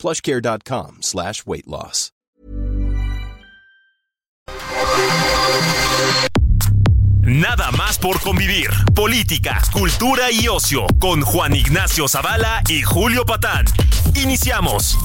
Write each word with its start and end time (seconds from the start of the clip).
plushcare.com 0.00 0.98
slash 1.02 1.44
weight 1.46 1.66
loss. 1.66 2.10
Nada 7.22 7.70
más 7.70 7.98
por 7.98 8.20
convivir. 8.20 8.70
Política, 8.94 9.62
cultura 9.72 10.32
y 10.32 10.48
ocio 10.48 10.86
con 10.98 11.20
Juan 11.20 11.54
Ignacio 11.54 12.08
Zavala 12.08 12.62
y 12.68 12.82
Julio 12.82 13.24
Patán. 13.24 13.66
Iniciamos. 14.16 14.96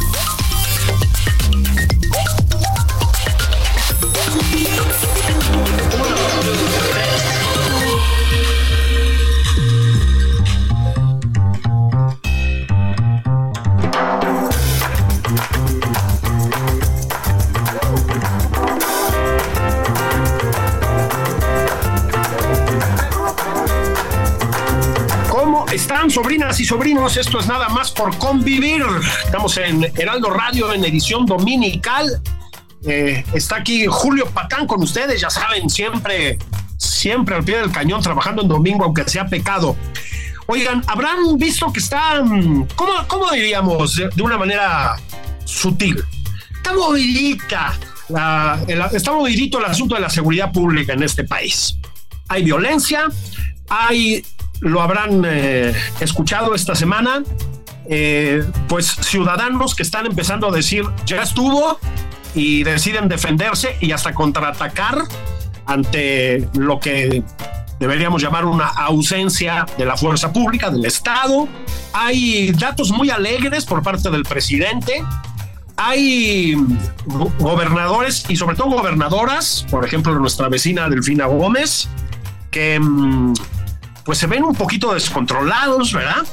¿Cómo 25.56 25.70
están, 25.70 26.12
sobrinas 26.12 26.60
y 26.60 26.66
sobrinos? 26.66 27.16
Esto 27.16 27.40
es 27.40 27.48
nada 27.48 27.70
más 27.70 27.90
por 27.90 28.14
convivir. 28.18 28.84
Estamos 29.24 29.56
en 29.56 29.86
Heraldo 29.96 30.30
Radio 30.32 30.74
en 30.74 30.84
edición 30.84 31.26
dominical. 31.26 32.22
Eh, 32.86 33.24
está 33.34 33.56
aquí 33.56 33.86
Julio 33.88 34.26
Patán 34.32 34.68
con 34.68 34.84
ustedes, 34.84 35.22
ya 35.22 35.30
saben, 35.30 35.70
siempre, 35.70 36.38
siempre 36.78 37.36
al 37.36 37.46
pie 37.46 37.60
del 37.60 37.72
cañón, 37.72 38.02
trabajando 38.02 38.42
en 38.42 38.50
domingo, 38.50 38.84
aunque 38.84 39.08
sea 39.08 39.28
pecado. 39.28 39.78
Oigan, 40.48 40.84
habrán 40.88 41.38
visto 41.38 41.72
que 41.72 41.80
está, 41.80 42.22
mm, 42.22 42.68
¿cómo, 42.76 42.92
cómo 43.08 43.32
diríamos? 43.32 43.96
De, 43.96 44.10
de 44.14 44.24
una 44.24 44.38
manera 44.38 44.98
sutil. 45.46 46.04
Está 46.54 46.74
movidita, 46.74 47.80
la- 48.10 48.60
el- 48.68 48.82
está 48.94 49.14
movidito 49.14 49.60
el 49.60 49.66
asunto 49.66 49.96
de 49.96 50.02
la 50.02 50.10
seguridad 50.10 50.52
pública 50.52 50.92
en 50.92 51.04
este 51.04 51.24
país. 51.24 51.78
Hay 52.28 52.44
violencia, 52.44 53.06
hay, 53.70 54.22
lo 54.62 54.82
habrán 54.82 55.24
eh, 55.26 55.74
escuchado 56.00 56.56
esta 56.56 56.76
semana, 56.76 57.24
eh, 57.88 58.44
pues 58.68 58.88
ciudadanos 58.88 59.76
que 59.76 59.84
están 59.84 60.06
empezando 60.06 60.48
a 60.50 60.52
decir, 60.52 60.86
ya 61.06 61.22
estuvo, 61.22 61.80
y 62.34 62.64
deciden 62.64 63.08
defenderse 63.08 63.78
y 63.80 63.92
hasta 63.92 64.14
contraatacar 64.14 65.04
ante 65.66 66.48
lo 66.56 66.80
que 66.80 67.24
deberíamos 67.80 68.22
llamar 68.22 68.46
una 68.46 68.68
ausencia 68.68 69.66
de 69.78 69.86
la 69.86 69.96
fuerza 69.98 70.32
pública, 70.34 70.70
del 70.70 70.86
Estado. 70.86 71.48
Hay 71.94 72.52
datos 72.52 72.92
muy 72.92 73.10
alegres 73.10 73.66
por 73.66 73.82
parte 73.84 74.10
del 74.10 74.24
presidente. 74.24 75.04
Hay 75.78 76.56
go- 77.06 77.32
gobernadores 77.40 78.26
y 78.30 78.36
sobre 78.36 78.56
todo 78.56 78.68
gobernadoras, 78.70 79.66
por 79.70 79.86
ejemplo 79.86 80.18
nuestra 80.20 80.48
vecina 80.50 80.90
Delfina 80.90 81.26
Gómez, 81.26 81.90
que 82.52 82.80
mm, 82.80 83.34
pues 84.06 84.20
se 84.20 84.28
ven 84.28 84.44
un 84.44 84.56
poquito 84.56 84.94
descontrolados, 84.94 85.92
¿verdad? 85.92 86.24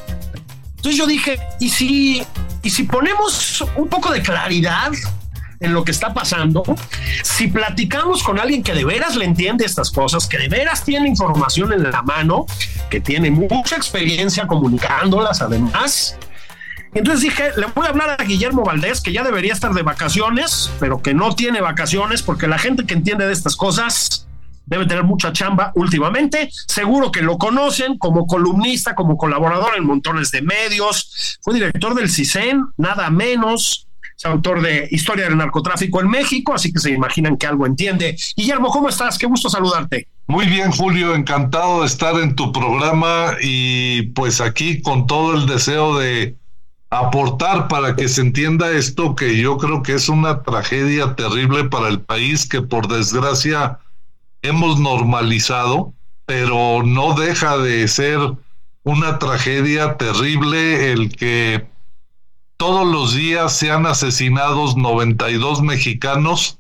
Entonces 0.77 0.99
yo 0.99 1.07
dije, 1.07 1.41
¿y 1.59 1.71
si, 1.71 2.23
¿y 2.63 2.71
si 2.71 2.85
ponemos 2.85 3.65
un 3.77 3.89
poco 3.89 4.13
de 4.13 4.21
claridad 4.21 4.93
en 5.61 5.73
lo 5.73 5.85
que 5.85 5.91
está 5.91 6.13
pasando? 6.13 6.63
Si 7.23 7.49
platicamos 7.49 8.23
con 8.23 8.39
alguien 8.39 8.63
que 8.63 8.75
de 8.75 8.85
veras 8.85 9.17
le 9.17 9.25
entiende 9.25 9.65
estas 9.65 9.91
cosas, 9.91 10.27
que 10.27 10.39
de 10.39 10.49
veras 10.49 10.85
tiene 10.85 11.09
información 11.09 11.73
en 11.73 11.91
la 11.91 12.03
mano, 12.03 12.47
que 12.91 13.01
tiene 13.01 13.31
mucha 13.31 13.77
experiencia 13.77 14.47
comunicándolas 14.47 15.41
además. 15.41 16.17
Entonces 16.95 17.23
dije, 17.23 17.53
le 17.57 17.67
voy 17.75 17.87
a 17.87 17.91
hablar 17.91 18.17
a 18.19 18.25
Guillermo 18.25 18.65
Valdés, 18.65 19.01
que 19.01 19.13
ya 19.13 19.23
debería 19.23 19.55
estar 19.55 19.73
de 19.73 19.83
vacaciones, 19.83 20.71
pero 20.79 21.01
que 21.01 21.15
no 21.15 21.35
tiene 21.35 21.63
vacaciones, 21.63 22.23
porque 22.23 22.49
la 22.49 22.59
gente 22.59 22.85
que 22.85 22.93
entiende 22.93 23.27
de 23.27 23.33
estas 23.33 23.57
cosas 23.57 24.27
debe 24.73 24.87
tener 24.87 25.05
mucha 25.05 25.33
chamba 25.33 25.71
últimamente. 25.75 26.51
Seguro 26.67 27.13
que 27.13 27.23
lo 27.23 27.37
conocen 27.37 27.99
como 27.99 28.27
columnista, 28.27 28.95
como 28.95 29.17
colaborador 29.17 29.77
en 29.77 29.85
montones 29.85 30.31
de 30.31 30.43
medios. 30.43 31.39
Fue 31.43 31.55
director 31.55 31.95
del 31.95 32.11
CISEN, 32.11 32.65
nada 32.79 33.11
menos. 33.11 33.87
Es 34.17 34.27
autor 34.27 34.63
de 34.63 34.89
Historia 34.91 35.27
del 35.27 35.37
Narcotráfico 35.37 36.01
en 36.01 36.09
México, 36.09 36.55
así 36.55 36.73
que 36.73 36.81
se 36.81 36.91
imaginan 36.91 37.37
que 37.37 37.47
algo 37.47 37.67
entiende. 37.67 38.17
Guillermo, 38.37 38.71
¿cómo 38.71 38.89
estás? 38.89 39.19
Qué 39.19 39.27
gusto 39.27 39.51
saludarte. 39.51 40.09
Muy 40.27 40.47
bien, 40.47 40.71
Julio, 40.71 41.15
encantado 41.15 41.81
de 41.81 41.87
estar 41.87 42.15
en 42.17 42.35
tu 42.35 42.53
programa 42.53 43.33
y 43.43 44.03
pues 44.13 44.41
aquí 44.41 44.81
con 44.81 45.07
todo 45.07 45.35
el 45.35 45.47
deseo 45.47 45.99
de 45.99 46.37
aportar 46.89 47.69
para 47.69 47.97
que 47.97 48.09
se 48.09 48.21
entienda 48.21 48.71
esto 48.71 49.17
que 49.17 49.39
yo 49.39 49.57
creo 49.59 49.83
que 49.83 49.95
es 49.95 50.09
una 50.09 50.43
tragedia 50.43 51.15
terrible 51.15 51.65
para 51.65 51.89
el 51.89 52.01
país 52.01 52.47
que 52.49 52.63
por 52.63 52.87
desgracia 52.87 53.79
hemos 54.43 54.79
normalizado, 54.79 55.95
pero 56.27 56.83
no 56.83 57.15
deja 57.15 57.57
de 57.59 57.87
ser 57.89 58.19
una 58.85 59.19
tragedia 59.19 59.97
terrible 59.97 60.93
el 60.93 61.15
que 61.15 61.67
todos 62.57 62.87
los 62.87 63.15
días 63.15 63.57
sean 63.57 63.87
asesinados 63.87 64.77
92 64.77 65.63
mexicanos 65.63 66.59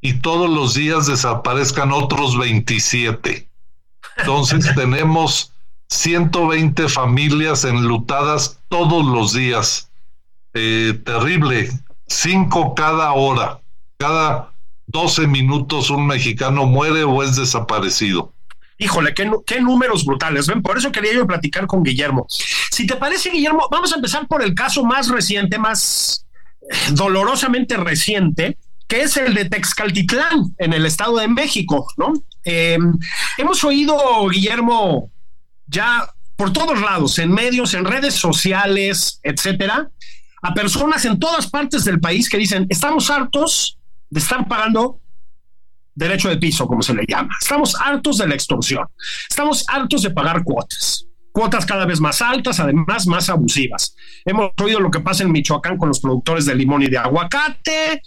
y 0.00 0.14
todos 0.14 0.50
los 0.50 0.74
días 0.74 1.06
desaparezcan 1.06 1.92
otros 1.92 2.38
27. 2.38 3.48
Entonces 4.18 4.72
tenemos 4.76 5.52
120 5.88 6.88
familias 6.88 7.64
enlutadas 7.64 8.60
todos 8.68 9.04
los 9.04 9.32
días. 9.32 9.90
Eh, 10.52 11.00
terrible. 11.04 11.70
Cinco 12.06 12.74
cada 12.74 13.12
hora. 13.12 13.60
Cada 13.98 14.53
12 14.86 15.26
minutos 15.26 15.90
un 15.90 16.06
mexicano 16.06 16.66
muere 16.66 17.04
o 17.04 17.22
es 17.22 17.36
desaparecido. 17.36 18.34
Híjole, 18.78 19.14
qué, 19.14 19.30
qué 19.46 19.60
números 19.60 20.04
brutales, 20.04 20.46
¿ven? 20.46 20.62
Por 20.62 20.76
eso 20.76 20.90
quería 20.90 21.14
yo 21.14 21.26
platicar 21.26 21.66
con 21.66 21.82
Guillermo. 21.82 22.26
Si 22.28 22.86
te 22.86 22.96
parece, 22.96 23.30
Guillermo, 23.30 23.68
vamos 23.70 23.92
a 23.92 23.96
empezar 23.96 24.26
por 24.26 24.42
el 24.42 24.54
caso 24.54 24.84
más 24.84 25.08
reciente, 25.08 25.58
más 25.58 26.26
eh, 26.60 26.74
dolorosamente 26.90 27.76
reciente, 27.76 28.58
que 28.88 29.02
es 29.02 29.16
el 29.16 29.34
de 29.34 29.44
Texcaltitlán, 29.46 30.54
en 30.58 30.72
el 30.72 30.86
Estado 30.86 31.18
de 31.18 31.28
México, 31.28 31.86
¿no? 31.96 32.12
Eh, 32.44 32.78
hemos 33.38 33.62
oído, 33.64 34.28
Guillermo, 34.28 35.10
ya 35.66 36.08
por 36.36 36.52
todos 36.52 36.80
lados, 36.80 37.18
en 37.18 37.32
medios, 37.32 37.74
en 37.74 37.84
redes 37.84 38.14
sociales, 38.14 39.20
etcétera, 39.22 39.88
a 40.42 40.52
personas 40.52 41.04
en 41.04 41.18
todas 41.18 41.46
partes 41.46 41.84
del 41.84 42.00
país 42.00 42.28
que 42.28 42.38
dicen, 42.38 42.66
estamos 42.68 43.08
hartos 43.10 43.78
de 44.14 44.20
estar 44.20 44.46
pagando 44.46 45.00
derecho 45.92 46.28
de 46.28 46.36
piso, 46.36 46.68
como 46.68 46.82
se 46.82 46.94
le 46.94 47.04
llama. 47.04 47.34
Estamos 47.40 47.74
hartos 47.80 48.18
de 48.18 48.28
la 48.28 48.34
extorsión. 48.34 48.86
Estamos 49.28 49.64
hartos 49.66 50.02
de 50.02 50.10
pagar 50.10 50.44
cuotas. 50.44 51.08
Cuotas 51.32 51.66
cada 51.66 51.84
vez 51.84 52.00
más 52.00 52.22
altas, 52.22 52.60
además 52.60 53.08
más 53.08 53.28
abusivas. 53.28 53.96
Hemos 54.24 54.52
oído 54.62 54.78
lo 54.78 54.92
que 54.92 55.00
pasa 55.00 55.24
en 55.24 55.32
Michoacán 55.32 55.76
con 55.78 55.88
los 55.88 55.98
productores 55.98 56.46
de 56.46 56.54
limón 56.54 56.84
y 56.84 56.86
de 56.86 56.96
aguacate. 56.96 58.02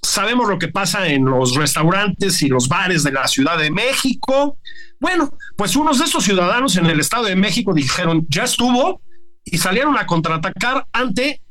Sabemos 0.00 0.48
lo 0.48 0.58
que 0.58 0.68
pasa 0.68 1.06
en 1.08 1.26
los 1.26 1.54
restaurantes 1.54 2.40
y 2.40 2.48
los 2.48 2.66
bares 2.66 3.02
de 3.02 3.12
la 3.12 3.28
Ciudad 3.28 3.58
de 3.58 3.70
México. 3.70 4.56
Bueno, 4.98 5.36
pues 5.58 5.76
unos 5.76 5.98
de 5.98 6.06
estos 6.06 6.24
ciudadanos 6.24 6.78
en 6.78 6.86
el 6.86 7.00
Estado 7.00 7.24
de 7.24 7.36
México 7.36 7.74
dijeron, 7.74 8.24
ya 8.30 8.44
estuvo, 8.44 9.02
y 9.44 9.58
salieron 9.58 9.98
a 9.98 10.06
contraatacar 10.06 10.86
ante, 10.90 11.42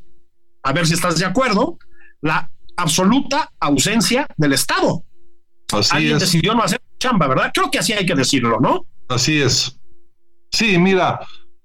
a 0.63 0.73
ver 0.73 0.87
si 0.87 0.95
estás 0.95 1.19
de 1.19 1.25
acuerdo, 1.25 1.77
la 2.21 2.49
absoluta 2.81 3.51
ausencia 3.59 4.27
del 4.37 4.53
Estado. 4.53 5.03
Así 5.71 5.95
Alguien 5.95 6.15
es. 6.15 6.21
decidió 6.21 6.53
no 6.55 6.63
hacer 6.63 6.81
chamba, 6.99 7.27
¿verdad? 7.27 7.51
Creo 7.53 7.69
que 7.71 7.79
así 7.79 7.93
hay 7.93 8.05
que 8.05 8.15
decirlo, 8.15 8.59
¿no? 8.59 8.85
Así 9.07 9.41
es. 9.41 9.77
Sí, 10.51 10.77
mira, 10.77 11.19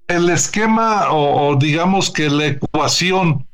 el 0.08 0.28
esquema 0.30 1.10
o, 1.10 1.48
o 1.48 1.56
digamos 1.56 2.10
que 2.10 2.28
la 2.28 2.46
ecuación 2.46 3.46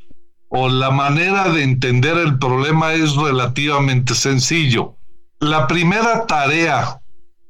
o 0.48 0.68
la 0.68 0.90
manera 0.90 1.48
de 1.48 1.62
entender 1.62 2.16
el 2.16 2.38
problema 2.38 2.92
es 2.94 3.14
relativamente 3.14 4.14
sencillo. 4.14 4.96
La 5.38 5.66
primera 5.68 6.26
tarea 6.26 7.00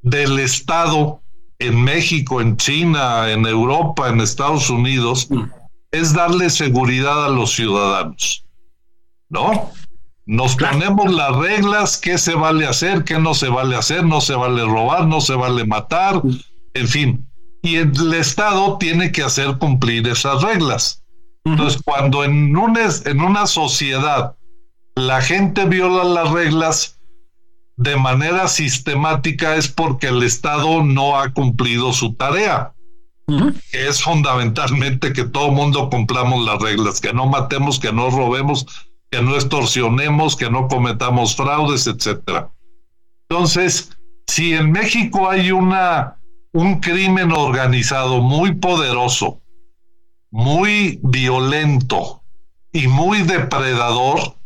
del 0.02 0.38
Estado 0.38 1.22
en 1.58 1.82
México, 1.82 2.40
en 2.40 2.56
China, 2.58 3.30
en 3.30 3.46
Europa, 3.46 4.08
en 4.08 4.20
Estados 4.20 4.68
Unidos, 4.70 5.26
Mm. 5.30 5.44
es 5.90 6.12
darle 6.12 6.50
seguridad 6.50 7.24
a 7.24 7.28
los 7.30 7.52
ciudadanos. 7.52 8.44
¿No? 9.30 9.70
Nos 10.31 10.55
ponemos 10.55 11.12
las 11.12 11.35
reglas, 11.35 11.99
qué 11.99 12.17
se 12.17 12.37
vale 12.37 12.65
hacer, 12.65 13.03
qué 13.03 13.19
no 13.19 13.35
se 13.35 13.49
vale 13.49 13.75
hacer, 13.75 14.05
no 14.05 14.21
se 14.21 14.37
vale 14.37 14.62
robar, 14.62 15.09
no 15.09 15.21
se 15.21 15.35
vale 15.35 15.67
matar, 15.67 16.23
en 16.75 16.87
fin. 16.87 17.29
Y 17.62 17.75
el 17.75 18.15
Estado 18.15 18.79
tiene 18.79 19.11
que 19.11 19.25
hacer 19.25 19.59
cumplir 19.59 20.06
esas 20.06 20.41
reglas. 20.41 21.03
Entonces, 21.44 21.82
cuando 21.85 22.23
en, 22.23 22.56
un, 22.56 22.79
en 22.79 23.21
una 23.21 23.49
sociedad 23.49 24.37
la 24.94 25.21
gente 25.21 25.65
viola 25.65 26.05
las 26.05 26.31
reglas 26.31 27.00
de 27.77 27.97
manera 27.97 28.47
sistemática 28.47 29.56
es 29.56 29.67
porque 29.67 30.06
el 30.06 30.23
Estado 30.23 30.85
no 30.85 31.19
ha 31.19 31.32
cumplido 31.32 31.93
su 31.93 32.15
tarea. 32.15 32.73
que 33.27 33.88
es 33.88 34.00
fundamentalmente 34.00 35.12
que 35.12 35.25
todo 35.25 35.50
mundo 35.50 35.91
cumplamos 35.91 36.47
las 36.47 36.62
reglas, 36.62 37.00
que 37.00 37.12
no 37.12 37.27
matemos, 37.27 37.81
que 37.81 37.93
no 37.93 38.11
robemos, 38.11 38.89
que 39.10 39.22
no 39.22 39.34
extorsionemos, 39.34 40.36
que 40.36 40.50
no 40.50 40.68
cometamos 40.68 41.34
fraudes, 41.34 41.86
etcétera. 41.86 42.50
Entonces, 43.28 43.90
si 44.26 44.54
en 44.54 44.70
México 44.70 45.28
hay 45.28 45.50
una 45.50 46.16
un 46.52 46.80
crimen 46.80 47.32
organizado 47.32 48.20
muy 48.20 48.54
poderoso, 48.54 49.40
muy 50.30 50.98
violento 51.02 52.22
y 52.72 52.88
muy 52.88 53.22
depredador, 53.22 54.36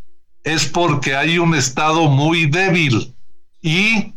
es 0.42 0.66
porque 0.66 1.16
hay 1.16 1.38
un 1.38 1.54
Estado 1.54 2.08
muy 2.08 2.46
débil. 2.46 3.14
Y 3.62 4.14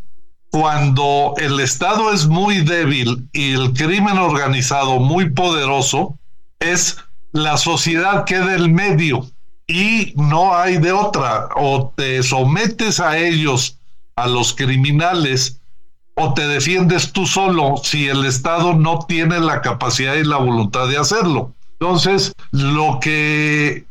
cuando 0.51 1.33
el 1.37 1.59
Estado 1.59 2.13
es 2.13 2.27
muy 2.27 2.61
débil 2.61 3.29
y 3.31 3.53
el 3.53 3.73
crimen 3.73 4.17
organizado 4.17 4.99
muy 4.99 5.29
poderoso, 5.29 6.19
es 6.59 6.97
la 7.31 7.57
sociedad 7.57 8.25
que 8.25 8.39
del 8.39 8.69
medio 8.69 9.25
y 9.67 10.13
no 10.15 10.55
hay 10.55 10.77
de 10.77 10.91
otra. 10.91 11.49
O 11.55 11.93
te 11.95 12.23
sometes 12.23 12.99
a 12.99 13.17
ellos, 13.17 13.77
a 14.15 14.27
los 14.27 14.53
criminales, 14.53 15.59
o 16.15 16.33
te 16.33 16.47
defiendes 16.47 17.11
tú 17.11 17.27
solo 17.27 17.75
si 17.83 18.07
el 18.07 18.25
Estado 18.25 18.73
no 18.73 18.99
tiene 19.07 19.39
la 19.39 19.61
capacidad 19.61 20.15
y 20.15 20.23
la 20.23 20.37
voluntad 20.37 20.87
de 20.87 20.97
hacerlo. 20.97 21.53
Entonces, 21.79 22.33
lo 22.51 22.99
que 22.99 23.85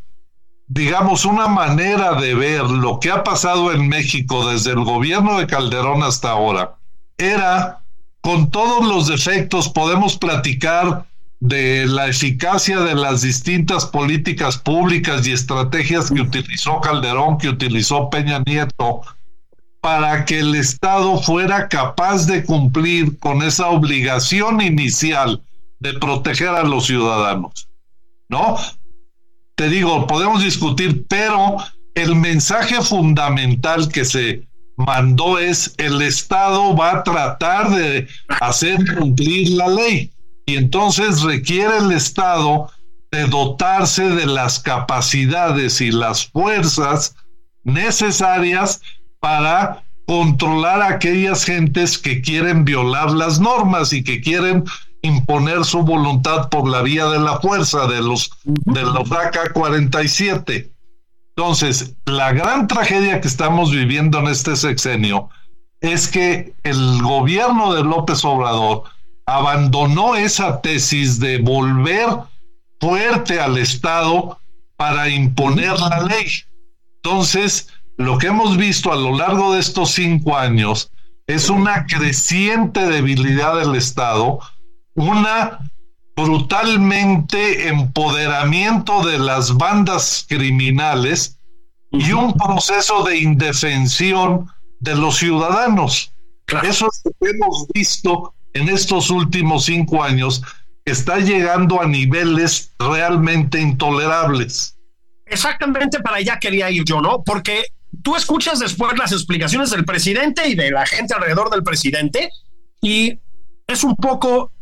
digamos, 0.69 1.25
una 1.25 1.47
manera 1.47 2.21
de 2.21 2.35
ver 2.35 2.63
lo 2.63 2.99
que 2.99 3.11
ha 3.11 3.23
pasado 3.23 3.73
en 3.73 3.89
México 3.89 4.51
desde 4.51 4.73
el 4.73 4.85
gobierno 4.85 5.39
de 5.39 5.47
Calderón 5.47 6.03
hasta 6.03 6.31
ahora 6.31 6.75
era, 7.19 7.81
con 8.21 8.51
todos 8.51 8.87
los 8.87 9.07
defectos, 9.07 9.69
podemos 9.69 10.17
platicar 10.19 11.07
de 11.41 11.87
la 11.87 12.09
eficacia 12.09 12.81
de 12.81 12.95
las 12.95 13.23
distintas 13.23 13.87
políticas 13.87 14.57
públicas 14.57 15.27
y 15.27 15.33
estrategias 15.33 16.11
que 16.11 16.23
utilizó 16.23 16.81
Calderón, 16.81 17.39
que 17.39 17.49
utilizó 17.49 18.09
Peña 18.11 18.43
Nieto, 18.47 19.03
para 19.81 20.25
que 20.25 20.41
el 20.41 20.55
Estado 20.55 21.21
fuera 21.23 21.69
capaz 21.69 22.27
de 22.27 22.45
cumplir 22.45 23.19
con 23.19 23.43
esa 23.43 23.69
obligación 23.69 24.61
inicial 24.61 25.43
de 25.79 25.95
proteger 25.95 26.49
a 26.49 26.65
los 26.65 26.87
ciudadanos. 26.87 27.69
¿No? 28.29 28.57
te 29.57 29.71
digo, 29.71 30.07
podemos 30.07 30.45
discutir, 30.45 31.07
pero 31.09 31.57
el 31.95 32.15
mensaje 32.15 32.81
fundamental 32.83 33.89
que 33.89 34.05
se 34.05 34.47
mandó 34.77 35.39
es 35.39 35.75
el 35.79 36.03
Estado 36.03 36.77
va 36.77 36.93
a 36.93 37.03
tratar 37.03 37.71
de 37.71 38.07
hacer 38.41 38.79
cumplir 38.99 39.51
la 39.51 39.69
ley 39.69 40.13
y 40.47 40.57
entonces 40.57 41.23
requiere 41.23 41.79
el 41.79 41.93
Estado 41.93 42.71
de 43.11 43.27
dotarse 43.27 44.09
de 44.11 44.27
las 44.27 44.61
capacidades 44.61 45.81
y 45.81 45.91
las 45.91 46.27
fuerzas 46.27 47.17
necesarias 47.65 48.81
para 49.21 49.83
controlar 50.07 50.83
a 50.83 50.89
aquellas 50.89 51.45
gentes 51.45 51.99
que 51.99 52.23
quieren 52.23 52.65
violar 52.65 53.11
las 53.11 53.41
normas 53.41 53.93
y 53.93 54.05
que 54.05 54.21
quieren 54.21 54.65
imponer 55.03 55.65
su 55.65 55.83
voluntad 55.83 56.49
por 56.49 56.69
la 56.69 56.83
vía 56.83 57.07
de 57.07 57.19
la 57.19 57.41
fuerza 57.41 57.87
de 57.87 58.01
los 58.01 58.31
de 58.45 58.83
los 58.83 59.11
AK 59.11 59.53
47. 59.53 60.71
Entonces, 61.37 61.95
la 62.07 62.33
gran 62.33 62.67
tragedia 62.67 63.21
que 63.21 63.29
estamos 63.29 63.71
viviendo 63.71 64.21
en 64.21 64.29
este 64.29 64.57
sexenio 64.57 65.29
es 65.81 66.09
que 66.09 66.55
el 66.63 67.03
gobierno 67.03 67.75
de 67.75 67.83
López 67.83 68.25
Obrador 68.25 68.85
abandonó 69.27 70.15
esa 70.15 70.61
tesis 70.61 71.19
de 71.19 71.39
volver 71.39 72.09
fuerte 72.81 73.41
al 73.41 73.59
Estado 73.59 74.41
para 74.77 75.09
imponer 75.09 75.79
la 75.79 76.03
ley. 76.03 76.29
Entonces, 76.97 77.69
lo 77.97 78.19
que 78.19 78.29
hemos 78.29 78.57
visto 78.57 78.93
a 78.93 78.97
lo 78.97 79.17
largo 79.17 79.55
de 79.55 79.61
estos 79.61 79.91
cinco 79.91 80.37
años 80.37 80.91
es 81.27 81.51
una 81.51 81.87
creciente 81.87 82.87
debilidad 82.87 83.59
del 83.59 83.75
Estado, 83.75 84.39
una 84.95 85.59
brutalmente 86.15 87.69
empoderamiento 87.69 89.05
de 89.05 89.19
las 89.19 89.57
bandas 89.57 90.25
criminales 90.29 91.39
y 91.91 92.13
un 92.13 92.33
proceso 92.35 93.03
de 93.03 93.19
indefensión 93.19 94.47
de 94.81 94.95
los 94.95 95.17
ciudadanos. 95.17 96.13
Eso 96.63 96.87
es 96.87 97.03
lo 97.05 97.11
que 97.21 97.31
hemos 97.31 97.67
visto 97.75 98.35
en 98.57 98.69
estos 98.69 99.11
últimos 99.11 99.65
cinco 99.65 100.03
años, 100.03 100.43
está 100.85 101.19
llegando 101.19 101.81
a 101.81 101.87
niveles 101.87 102.73
realmente 102.79 103.61
intolerables. 103.61 104.79
Exactamente 105.27 106.01
para 106.01 106.17
allá 106.17 106.39
quería 106.39 106.71
ir 106.71 106.85
yo, 106.85 107.01
¿no? 107.01 107.23
Porque 107.25 107.65
tú 108.03 108.15
escuchas 108.17 108.61
después 108.61 108.97
las 108.97 109.13
explicaciones 109.13 109.71
del 109.71 109.85
presidente 109.85 110.49
y 110.49 110.55
de 110.55 110.71
la 110.71 110.87
gente 110.87 111.15
alrededor 111.15 111.51
del 111.51 111.63
presidente 111.63 112.31
y 112.81 113.19
es 113.67 113.83
un 113.83 113.97
poco 113.97 114.53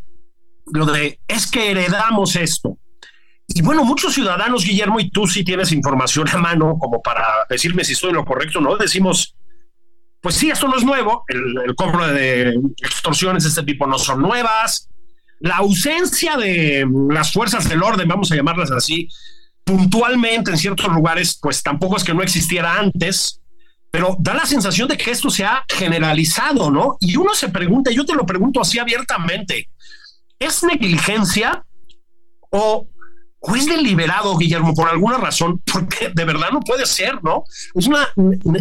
lo 0.73 0.87
de 0.87 1.20
es 1.29 1.50
que 1.50 1.70
heredamos 1.70 2.37
esto. 2.37 2.79
Y 3.46 3.61
bueno, 3.61 3.85
muchos 3.85 4.14
ciudadanos, 4.14 4.64
Guillermo, 4.64 4.99
y 5.00 5.11
tú 5.11 5.26
sí 5.26 5.44
tienes 5.44 5.70
información 5.73 6.26
a 6.31 6.38
mano 6.38 6.79
como 6.79 7.02
para 7.02 7.26
decirme 7.50 7.85
si 7.85 7.93
estoy 7.93 8.11
en 8.11 8.17
lo 8.17 8.25
correcto 8.25 8.61
no, 8.61 8.76
decimos, 8.79 9.37
pues 10.25 10.35
sí, 10.35 10.50
esto 10.50 10.67
no 10.67 10.76
es 10.76 10.85
nuevo, 10.85 11.25
el, 11.29 11.75
cobro 11.76 12.09
de 12.09 12.59
extorsiones 12.79 13.44
de 13.44 13.50
este 13.50 13.62
tipo 13.62 13.87
no 13.87 13.99
son 13.99 14.23
nuevas, 14.23 14.88
la 15.38 15.59
ausencia 15.59 16.37
de 16.37 16.85
las 17.11 17.32
fuerzas 17.32 17.69
del 17.69 17.82
orden, 17.82 18.09
vamos 18.09 18.32
a 18.32 18.35
llamarlas 18.35 18.73
así, 18.73 19.06
puntualmente 19.62 20.50
en 20.50 20.59
ciertos 20.59 20.88
lugares, 20.93 21.38
pues 21.41 21.62
tampoco 21.62 21.97
es 21.97 22.03
que 22.03 22.15
no 22.15 22.23
existiera 22.23 22.79
antes, 22.79 23.41
pero 23.91 24.17
da 24.19 24.35
la 24.35 24.47
sensación 24.47 24.88
de 24.88 24.97
que 24.97 25.12
esto 25.12 25.31
se 25.31 25.44
ha 25.44 25.65
generalizado, 25.69 26.70
¿no? 26.70 26.96
Y 27.01 27.17
uno 27.17 27.34
se 27.34 27.51
pregunta, 27.51 27.93
yo 27.93 28.05
te 28.05 28.15
lo 28.15 28.27
pregunto 28.27 28.60
así 28.60 28.81
abiertamente, 28.81 29.69
¿Es 30.39 30.63
negligencia 30.63 31.65
o, 32.51 32.87
es 33.55 33.67
deliberado, 33.67 34.37
Guillermo, 34.37 34.75
por 34.75 34.89
alguna 34.89 35.19
razón? 35.19 35.60
Porque 35.72 36.10
de 36.15 36.25
verdad 36.25 36.51
no 36.53 36.60
puede 36.60 36.87
ser, 36.87 37.22
¿no? 37.22 37.44
Es 37.75 37.87
una 37.87 38.08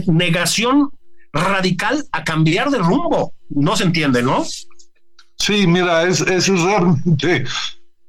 negación 0.07 0.91
radical 1.33 2.05
a 2.11 2.23
cambiar 2.23 2.69
de 2.69 2.77
rumbo. 2.77 3.33
No 3.49 3.75
se 3.75 3.83
entiende, 3.83 4.23
¿no? 4.23 4.45
Sí, 5.37 5.67
mira, 5.67 6.03
es, 6.03 6.21
es 6.21 6.47
realmente 6.47 7.45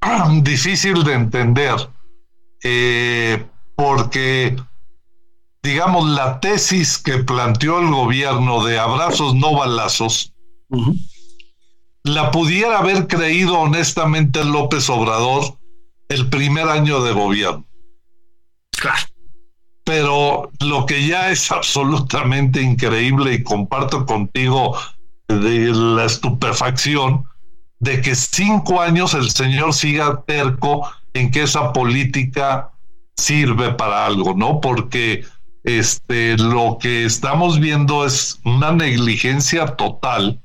difícil 0.43 1.02
de 1.02 1.14
entender 1.14 1.75
eh, 2.62 3.45
porque, 3.75 4.57
digamos, 5.62 6.09
la 6.11 6.38
tesis 6.40 6.99
que 6.99 7.19
planteó 7.19 7.81
el 7.81 7.90
gobierno 7.90 8.64
de 8.64 8.78
abrazos 8.78 9.35
no 9.35 9.54
balazos 9.54 10.33
la 12.04 12.31
pudiera 12.31 12.78
haber 12.78 13.09
creído 13.09 13.59
honestamente 13.59 14.45
López 14.45 14.88
Obrador 14.90 15.59
el 16.09 16.28
primer 16.28 16.69
año 16.69 17.02
de 17.02 17.12
gobierno. 17.12 17.64
Claro. 18.73 19.07
Pero 19.85 20.50
lo 20.61 20.87
que 20.87 21.07
ya 21.07 21.31
es 21.31 21.50
absolutamente 21.53 22.62
increíble 22.62 23.35
y 23.35 23.43
comparto 23.43 24.07
contigo 24.07 24.76
de 25.29 25.73
la 25.73 26.05
estupefacción 26.05 27.25
de 27.81 28.00
que 28.00 28.14
cinco 28.14 28.81
años 28.81 29.14
el 29.14 29.31
señor 29.31 29.75
siga 29.75 30.23
terco 30.26 30.88
en 31.12 31.31
que 31.31 31.43
esa 31.43 31.73
política 31.73 32.71
sirve 33.17 33.73
para 33.73 34.07
algo, 34.07 34.35
¿no? 34.35 34.61
Porque 34.61 35.25
este 35.64 36.37
lo 36.37 36.79
que 36.81 37.05
estamos 37.05 37.59
viendo 37.59 38.05
es 38.05 38.41
una 38.45 38.73
negligencia 38.73 39.67
total 39.76 40.41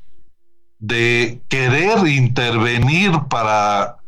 de 0.80 1.42
querer 1.50 2.08
intervenir 2.08 3.12
para, 3.30 3.99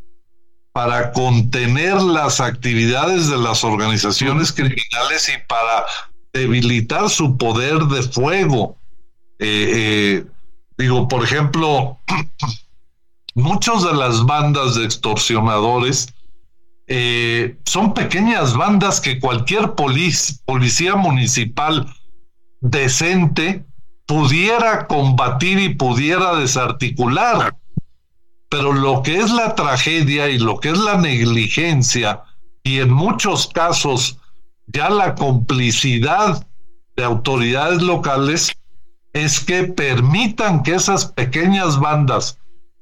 para 0.74 1.12
contener 1.12 2.02
las 2.02 2.40
actividades 2.40 3.28
de 3.28 3.38
las 3.38 3.64
organizaciones 3.64 4.52
criminales 4.52 5.30
y 5.30 5.48
para 5.48 5.86
debilitar 6.34 7.10
su 7.10 7.38
poder 7.38 7.80
de 7.86 8.04
fuego. 8.04 8.78
Eh, 9.40 9.72
eh, 9.74 10.26
digo, 10.78 11.08
por 11.08 11.24
ejemplo, 11.24 12.00
muchos 13.36 13.84
de 13.84 13.94
las 13.94 14.26
bandas 14.26 14.76
de 14.76 14.86
extorsionadores 14.86 16.14
eh, 16.88 17.58
son 17.66 17.94
pequeñas 17.94 18.56
bandas 18.56 19.00
que 19.00 19.20
cualquier 19.20 19.74
policía 19.76 20.96
municipal 20.96 21.88
decente 22.60 23.66
pudiera 24.06 24.88
combatir 24.88 25.60
y 25.60 25.70
pudiera 25.74 26.36
desarticular. 26.36 27.56
Pero 28.52 28.74
lo 28.74 29.02
que 29.02 29.18
es 29.18 29.32
la 29.32 29.56
tragedia 29.56 30.28
y 30.30 30.38
lo 30.38 30.60
que 30.60 30.70
es 30.70 30.78
la 30.78 30.98
negligencia 30.98 32.24
y 32.64 32.80
en 32.80 32.92
muchos 32.92 33.48
casos 33.48 34.18
ya 34.68 34.90
la 34.90 35.16
complicidad 35.16 36.46
de 36.98 37.04
autoridades 37.04 37.82
locales 37.82 38.52
es 39.14 39.40
que 39.40 39.64
permitan 39.64 40.64
que 40.64 40.76
esas 40.76 41.06
pequeñas 41.06 41.80
bandas 41.80 42.38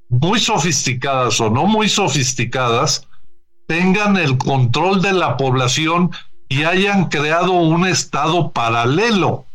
muy 0.10 0.40
sofisticadas 0.40 1.40
o 1.40 1.52
no 1.52 1.68
muy 1.68 1.88
sofisticadas 1.88 3.08
tengan 3.68 4.18
el 4.18 4.40
control 4.40 5.04
de 5.04 5.14
la 5.14 5.38
población 5.38 6.10
y 6.48 6.64
hayan 6.64 7.10
creado 7.10 7.52
un 7.52 7.86
estado 7.86 8.52
paralelo. 8.52 9.46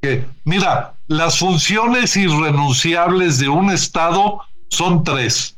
Que, 0.00 0.24
mira, 0.44 0.94
las 1.08 1.38
funciones 1.38 2.16
irrenunciables 2.16 3.38
de 3.38 3.50
un 3.50 3.70
estado 3.70 4.40
son 4.70 5.04
tres. 5.04 5.57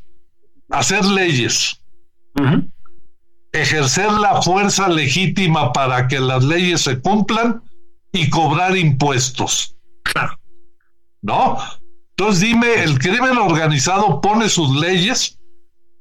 Hacer 0.71 1.05
leyes, 1.05 1.81
ejercer 3.53 4.13
la 4.13 4.41
fuerza 4.43 4.89
legítima 4.89 5.73
para 5.73 6.07
que 6.09 6.21
las 6.21 6.45
leyes 6.45 6.83
se 6.83 7.01
cumplan 7.01 7.63
y 8.13 8.31
cobrar 8.31 8.77
impuestos. 8.77 9.77
Claro. 10.03 10.39
¿No? 11.23 11.59
Entonces 12.11 12.41
dime, 12.41 12.83
el 12.83 12.99
crimen 12.99 13.37
organizado 13.39 14.21
pone 14.21 14.49
sus 14.49 14.79
leyes, 14.81 15.39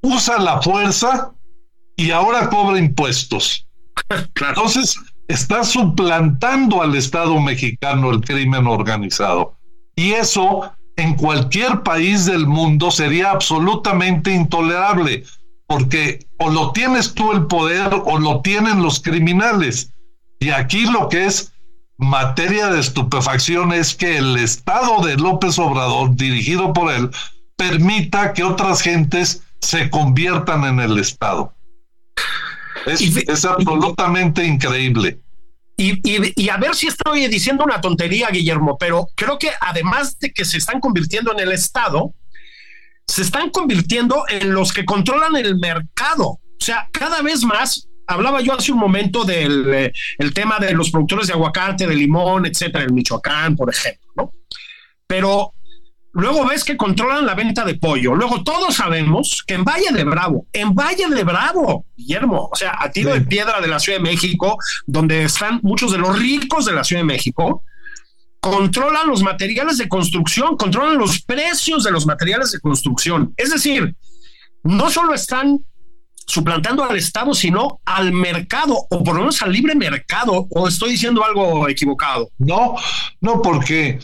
usa 0.02 0.38
la 0.40 0.62
fuerza 0.62 1.34
y 1.96 2.12
ahora 2.12 2.50
cobra 2.50 2.80
impuestos. 2.80 3.68
Entonces, 4.36 4.96
está 5.28 5.64
suplantando 5.64 6.82
al 6.82 6.96
Estado 6.96 7.40
mexicano 7.40 8.12
el 8.12 8.22
crimen 8.22 8.68
organizado. 8.68 9.58
Y 9.96 10.14
eso 10.14 10.74
en 11.00 11.16
cualquier 11.16 11.82
país 11.84 12.26
del 12.26 12.46
mundo 12.46 12.92
sería 12.92 13.32
absolutamente 13.32 14.34
intolerable, 14.34 15.24
porque 15.68 16.26
o 16.38 16.50
lo 16.50 16.72
tienes 16.72 17.14
tú 17.14 17.32
el 17.32 17.46
poder 17.48 17.90
o 18.06 18.20
lo 18.20 18.42
tienen 18.42 18.82
los 18.82 19.00
criminales. 19.00 19.92
Y 20.40 20.50
aquí 20.50 20.86
lo 20.86 21.10
que 21.10 21.26
es 21.26 21.54
materia 21.98 22.68
de 22.68 22.80
estupefacción 22.80 23.74
es 23.74 23.94
que 23.94 24.18
el 24.18 24.38
Estado 24.38 25.06
de 25.06 25.18
López 25.18 25.60
Obrador, 25.60 26.16
dirigido 26.16 26.72
por 26.74 26.92
él, 26.92 27.10
permita 27.58 28.34
que 28.34 28.44
otras 28.44 28.82
gentes 28.82 29.44
se 29.60 29.90
conviertan 29.90 30.64
en 30.64 30.80
el 30.80 30.98
Estado. 30.98 31.54
Es, 32.86 33.46
absolutamente 33.46 34.46
increíble. 34.46 35.20
Y, 35.82 36.50
a 36.50 36.58
ver 36.58 36.76
si 36.76 36.88
estoy 36.88 37.26
diciendo 37.28 37.64
una 37.64 37.80
tontería, 37.80 38.28
Guillermo, 38.30 38.78
pero 38.78 39.08
creo 39.16 39.40
que 39.40 39.50
además 39.62 40.20
de 40.20 40.34
que 40.34 40.44
se 40.44 40.58
están 40.58 40.82
convirtiendo 40.82 41.32
en 41.32 41.40
el 41.40 41.54
Estado, 41.54 42.14
se 43.08 43.22
están 43.22 43.50
convirtiendo 43.50 44.26
en 44.28 44.54
los 44.54 44.74
que 44.74 44.84
controlan 44.84 45.38
el 45.38 45.58
mercado. 45.58 46.28
O 46.28 46.42
sea, 46.60 46.90
cada 46.92 47.22
vez 47.22 47.44
más, 47.44 47.88
hablaba 48.08 48.42
yo 48.42 48.54
hace 48.54 48.74
un 48.74 48.78
momento 48.78 49.24
del 49.24 49.74
eh, 49.74 49.94
tema 50.34 50.60
de 50.60 50.74
los 50.74 50.92
productores 50.92 51.28
de 51.28 51.34
aguacate, 51.34 51.88
de 51.88 51.96
limón, 51.96 52.46
etcétera, 52.46 52.84
en 52.84 52.94
Michoacán, 52.94 53.56
por 53.56 53.70
ejemplo, 53.70 54.12
¿no? 54.18 54.34
Pero 55.08 55.54
Luego 56.12 56.46
ves 56.48 56.64
que 56.64 56.76
controlan 56.76 57.26
la 57.26 57.36
venta 57.36 57.64
de 57.64 57.76
pollo. 57.76 58.16
Luego 58.16 58.44
todos 58.44 58.76
sabemos 58.76 59.44
que 59.46 59.54
en 59.54 59.64
Valle 59.64 59.92
de 59.94 60.04
Bravo, 60.04 60.48
en 60.54 60.74
Valle 60.74 61.08
de 61.08 61.24
Bravo, 61.24 61.86
Guillermo, 61.96 62.50
o 62.52 62.56
sea, 62.56 62.76
a 62.80 62.92
tiro 62.92 63.14
de 63.14 63.22
piedra 63.22 63.62
de 63.62 63.68
la 63.68 63.80
Ciudad 63.80 64.00
de 64.00 64.04
México, 64.04 64.58
donde 64.88 65.24
están 65.24 65.60
muchos 65.62 65.92
de 65.92 66.00
los 66.00 66.18
ricos 66.18 66.66
de 66.66 66.74
la 66.74 66.84
Ciudad 66.84 67.02
de 67.02 67.08
México, 67.08 67.64
controlan 68.40 69.08
los 69.08 69.22
materiales 69.22 69.78
de 69.78 69.88
construcción, 69.88 70.58
controlan 70.58 70.98
los 70.98 71.22
precios 71.22 71.84
de 71.84 71.92
los 71.92 72.06
materiales 72.06 72.52
de 72.52 72.60
construcción. 72.60 73.34
Es 73.38 73.52
decir, 73.52 73.96
no 74.64 74.90
solo 74.90 75.14
están 75.14 75.60
suplantando 76.26 76.84
al 76.84 76.96
Estado, 76.96 77.34
sino 77.34 77.82
al 77.86 78.12
mercado, 78.14 78.86
o 78.90 79.04
por 79.04 79.16
lo 79.16 79.22
menos 79.22 79.42
al 79.42 79.52
libre 79.52 79.76
mercado, 79.76 80.48
o 80.50 80.68
estoy 80.68 80.92
diciendo 80.92 81.24
algo 81.24 81.68
equivocado. 81.68 82.30
No, 82.38 82.76
no, 83.20 83.42
porque 83.42 84.00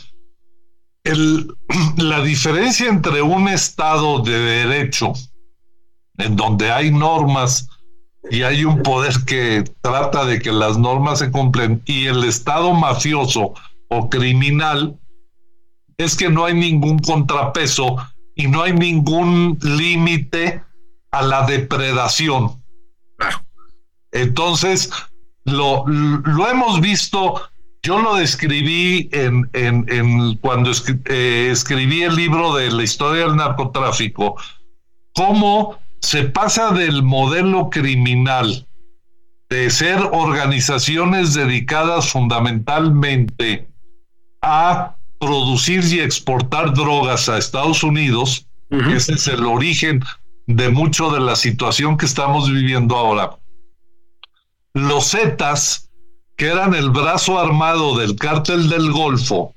el, 1.06 1.56
la 1.98 2.22
diferencia 2.22 2.90
entre 2.90 3.22
un 3.22 3.48
Estado 3.48 4.20
de 4.20 4.38
derecho, 4.38 5.14
en 6.18 6.36
donde 6.36 6.72
hay 6.72 6.92
normas 6.92 7.70
y 8.30 8.42
hay 8.42 8.66
un 8.66 8.82
poder 8.82 9.14
que 9.26 9.64
trata 9.82 10.26
de 10.26 10.40
que 10.40 10.52
las 10.52 10.78
normas 10.78 11.20
se 11.20 11.32
cumplen, 11.32 11.82
y 11.86 12.08
el 12.08 12.24
Estado 12.24 12.74
mafioso 12.74 13.54
o 13.90 14.10
criminal, 14.10 15.00
es 15.98 16.18
que 16.18 16.30
no 16.30 16.44
hay 16.44 16.56
ningún 16.56 17.00
contrapeso 17.00 17.96
y 18.36 18.48
no 18.48 18.64
hay 18.64 18.74
ningún 18.74 19.58
límite 19.62 20.62
a 21.12 21.22
la 21.22 21.46
depredación. 21.46 22.62
Entonces, 24.12 24.90
lo, 25.46 25.86
lo 25.88 26.50
hemos 26.50 26.82
visto 26.82 27.42
yo 27.86 28.00
lo 28.00 28.15
describí 28.15 29.10
en, 29.12 29.48
en, 29.54 30.38
cuando 30.38 30.72
eh, 31.06 31.50
escribí 31.51 32.01
el 32.01 32.15
libro 32.15 32.56
de 32.56 32.72
la 32.72 32.82
historia 32.82 33.27
del 33.27 33.36
narcotráfico, 33.36 34.38
cómo 35.13 35.77
se 36.01 36.24
pasa 36.24 36.72
del 36.72 37.04
modelo 37.04 37.70
criminal 37.70 38.68
de 39.51 39.70
ser 39.70 40.00
organizaciones 40.12 41.36
dedicadas 41.36 42.10
fundamentalmente 42.10 43.70
a 44.42 44.96
producir 45.20 45.84
y 45.84 46.00
exportar 46.00 46.74
drogas 46.74 47.30
a 47.30 47.38
Estados 47.38 47.84
Unidos, 47.84 48.48
ese 48.72 49.13
es 49.13 49.27
el 49.27 49.46
origen 49.46 50.04
de 50.48 50.70
mucho 50.70 51.12
de 51.12 51.20
la 51.20 51.36
situación 51.36 51.98
que 51.98 52.08
estamos 52.08 52.50
viviendo 52.50 52.96
ahora. 52.96 53.38
Los 54.74 55.12
Zetas 55.12 55.85
que 56.36 56.48
eran 56.48 56.74
el 56.74 56.89
brazo 56.89 57.39
armado 57.39 57.98
del 57.98 58.15
cártel 58.15 58.70
del 58.70 58.92
Golfo, 58.92 59.54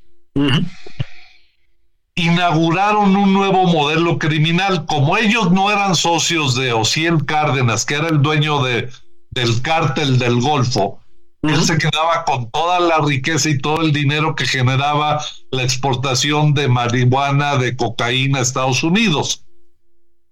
inauguraron 2.14 3.16
un 3.16 3.32
nuevo 3.32 3.66
modelo 3.66 4.18
criminal. 4.18 4.87
Como 4.87 5.16
ellos 5.16 5.50
no 5.50 5.70
eran 5.70 5.94
socios 5.94 6.54
de 6.54 6.73
Ociel 6.73 7.25
Cárdenas, 7.25 7.85
que 7.85 7.94
era 7.94 8.08
el 8.08 8.23
dueño 8.23 8.62
de, 8.62 8.88
del 9.30 9.61
cártel 9.62 10.18
del 10.18 10.40
Golfo, 10.40 11.00
él 11.42 11.62
se 11.62 11.78
quedaba 11.78 12.25
con 12.25 12.50
toda 12.50 12.80
la 12.80 12.99
riqueza 12.99 13.49
y 13.49 13.58
todo 13.58 13.82
el 13.82 13.92
dinero 13.92 14.35
que 14.35 14.44
generaba 14.44 15.23
la 15.52 15.62
exportación 15.62 16.52
de 16.52 16.66
marihuana, 16.66 17.56
de 17.56 17.76
cocaína 17.76 18.40
a 18.40 18.42
Estados 18.42 18.82
Unidos. 18.82 19.44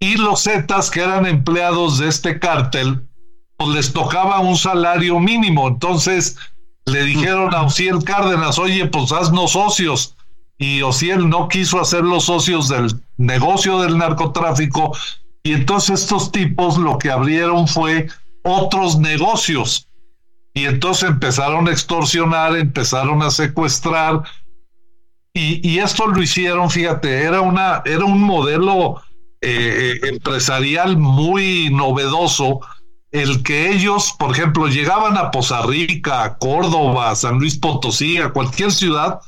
Y 0.01 0.17
los 0.17 0.43
Zetas, 0.43 0.91
que 0.91 1.01
eran 1.01 1.25
empleados 1.25 1.99
de 1.99 2.09
este 2.09 2.41
cártel, 2.41 3.06
pues 3.57 3.71
les 3.71 3.93
tocaba 3.93 4.41
un 4.41 4.57
salario 4.57 5.19
mínimo. 5.19 5.69
Entonces 5.69 6.37
le 6.85 7.05
dijeron 7.05 7.55
a 7.55 7.63
Ociel 7.63 8.05
Cárdenas, 8.05 8.59
oye, 8.59 8.87
pues 8.87 9.13
haznos 9.13 9.53
socios. 9.53 10.17
Y 10.59 10.83
Ociel 10.83 11.29
no 11.29 11.49
quiso 11.49 11.81
hacer 11.81 12.03
los 12.03 12.25
socios 12.25 12.69
del 12.69 13.01
negocio 13.17 13.81
del 13.81 13.99
narcotráfico. 13.99 14.97
Y 15.43 15.53
entonces 15.53 16.03
estos 16.03 16.33
tipos 16.33 16.79
lo 16.79 16.99
que 16.99 17.11
abrieron 17.11 17.69
fue 17.69 18.09
otros 18.43 18.99
negocios. 18.99 19.89
Y 20.55 20.65
entonces 20.65 21.11
empezaron 21.11 21.69
a 21.69 21.73
extorsionar, 21.73 22.57
empezaron 22.57 23.23
a 23.23 23.31
secuestrar. 23.31 24.23
Y, 25.35 25.79
esto 25.81 26.07
lo 26.07 26.23
hicieron, 26.23 26.71
fíjate, 26.71 27.25
era, 27.25 27.43
una, 27.43 27.83
era 27.85 28.07
un 28.07 28.23
modelo 28.23 29.03
eh, 29.43 30.01
eh, 30.03 30.09
empresarial 30.09 30.97
muy 30.97 31.69
novedoso 31.69 32.61
el 33.17 33.43
que 33.43 33.71
ellos, 33.71 34.15
por 34.19 34.33
ejemplo, 34.33 34.67
llegaban 34.67 35.17
a 35.17 35.31
Poza 35.31 35.63
Rica, 35.63 36.23
a 36.23 36.39
Córdoba, 36.39 37.11
a 37.11 37.17
San 37.17 37.39
Luis 37.39 37.57
Potosí, 37.57 38.19
a 38.19 38.31
cualquier 38.31 38.71
ciudad, 38.71 39.21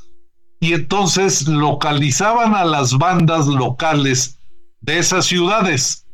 y 0.61 0.75
entonces 0.75 1.47
localizaban 1.49 2.54
a 2.54 2.64
las 2.64 2.99
bandas 2.99 3.47
locales 3.47 4.38
de 4.80 4.99
esas 4.99 5.26
ciudades 5.26 6.07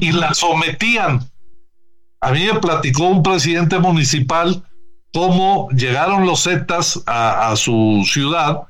y 0.00 0.12
las 0.12 0.38
sometían. 0.38 1.28
A 2.20 2.30
mí 2.30 2.44
me 2.44 2.60
platicó 2.60 3.08
un 3.08 3.22
presidente 3.22 3.78
municipal 3.78 4.62
cómo 5.12 5.68
llegaron 5.70 6.26
los 6.26 6.44
Zetas 6.44 7.02
a, 7.06 7.50
a 7.50 7.56
su 7.56 8.02
ciudad, 8.06 8.62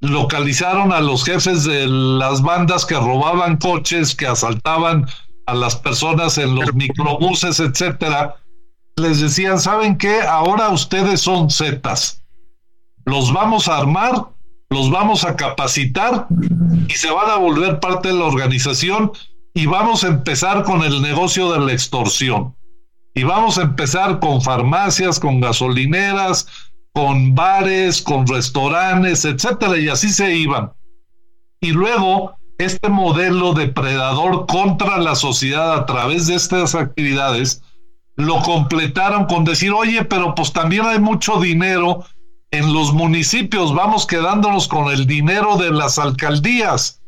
localizaron 0.00 0.92
a 0.92 1.00
los 1.00 1.24
jefes 1.24 1.64
de 1.64 1.86
las 1.88 2.42
bandas 2.42 2.84
que 2.84 2.94
robaban 2.94 3.56
coches, 3.56 4.14
que 4.14 4.26
asaltaban 4.26 5.06
a 5.46 5.54
las 5.54 5.76
personas 5.76 6.38
en 6.38 6.54
los 6.54 6.74
microbuses, 6.74 7.60
etcétera, 7.60 8.36
les 8.96 9.20
decían, 9.20 9.60
¿saben 9.60 9.96
qué? 9.96 10.20
Ahora 10.22 10.70
ustedes 10.70 11.20
son 11.20 11.50
Zetas. 11.50 12.22
Los 13.04 13.32
vamos 13.32 13.68
a 13.68 13.78
armar, 13.78 14.26
los 14.70 14.90
vamos 14.90 15.24
a 15.24 15.36
capacitar 15.36 16.26
y 16.88 16.92
se 16.92 17.10
van 17.10 17.30
a 17.30 17.36
volver 17.36 17.78
parte 17.78 18.08
de 18.08 18.14
la 18.14 18.24
organización 18.24 19.12
y 19.54 19.66
vamos 19.66 20.02
a 20.04 20.08
empezar 20.08 20.64
con 20.64 20.82
el 20.82 21.00
negocio 21.00 21.52
de 21.52 21.60
la 21.60 21.72
extorsión. 21.72 22.54
Y 23.14 23.22
vamos 23.22 23.56
a 23.56 23.62
empezar 23.62 24.18
con 24.18 24.42
farmacias, 24.42 25.18
con 25.18 25.40
gasolineras, 25.40 26.46
con 26.92 27.34
bares, 27.34 28.02
con 28.02 28.26
restaurantes, 28.26 29.24
etcétera, 29.24 29.78
y 29.78 29.88
así 29.88 30.10
se 30.10 30.34
iban. 30.34 30.72
Y 31.60 31.72
luego 31.72 32.36
este 32.58 32.88
modelo 32.88 33.52
depredador 33.52 34.46
contra 34.46 34.98
la 34.98 35.14
sociedad 35.14 35.74
a 35.74 35.86
través 35.86 36.26
de 36.26 36.34
estas 36.34 36.74
actividades 36.74 37.62
lo 38.16 38.40
completaron 38.42 39.26
con 39.26 39.44
decir, 39.44 39.72
oye, 39.72 40.04
pero 40.04 40.34
pues 40.34 40.52
también 40.52 40.86
hay 40.86 40.98
mucho 40.98 41.38
dinero 41.38 42.04
en 42.50 42.72
los 42.72 42.92
municipios, 42.92 43.74
vamos 43.74 44.06
quedándonos 44.06 44.68
con 44.68 44.90
el 44.90 45.06
dinero 45.06 45.56
de 45.58 45.70
las 45.70 45.98
alcaldías. 45.98 47.02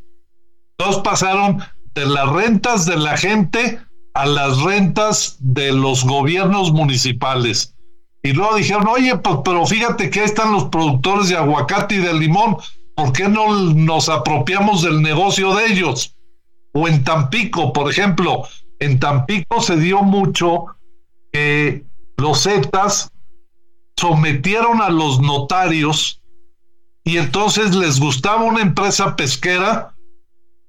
Entonces 0.76 1.02
pasaron 1.02 1.62
de 1.94 2.06
las 2.06 2.28
rentas 2.28 2.84
de 2.84 2.96
la 2.96 3.16
gente 3.16 3.80
a 4.14 4.26
las 4.26 4.60
rentas 4.60 5.36
de 5.40 5.72
los 5.72 6.04
gobiernos 6.04 6.72
municipales. 6.72 7.74
Y 8.22 8.32
luego 8.32 8.56
dijeron, 8.56 8.86
oye, 8.88 9.16
pues, 9.16 9.36
pero 9.44 9.64
fíjate 9.64 10.10
que 10.10 10.20
ahí 10.20 10.26
están 10.26 10.52
los 10.52 10.64
productores 10.64 11.28
de 11.28 11.36
aguacate 11.36 11.94
y 11.94 11.98
de 11.98 12.12
limón, 12.14 12.56
¿por 12.98 13.12
qué 13.12 13.28
no 13.28 13.52
nos 13.74 14.08
apropiamos 14.08 14.82
del 14.82 15.00
negocio 15.00 15.54
de 15.54 15.66
ellos? 15.66 16.16
O 16.74 16.88
en 16.88 17.04
Tampico, 17.04 17.72
por 17.72 17.88
ejemplo, 17.88 18.42
en 18.80 18.98
Tampico 18.98 19.60
se 19.60 19.76
dio 19.76 20.02
mucho 20.02 20.66
que 21.32 21.86
los 22.16 22.42
Zetas 22.42 23.08
sometieron 23.96 24.82
a 24.82 24.90
los 24.90 25.20
notarios 25.20 26.20
y 27.04 27.18
entonces 27.18 27.76
les 27.76 28.00
gustaba 28.00 28.42
una 28.42 28.62
empresa 28.62 29.14
pesquera, 29.14 29.94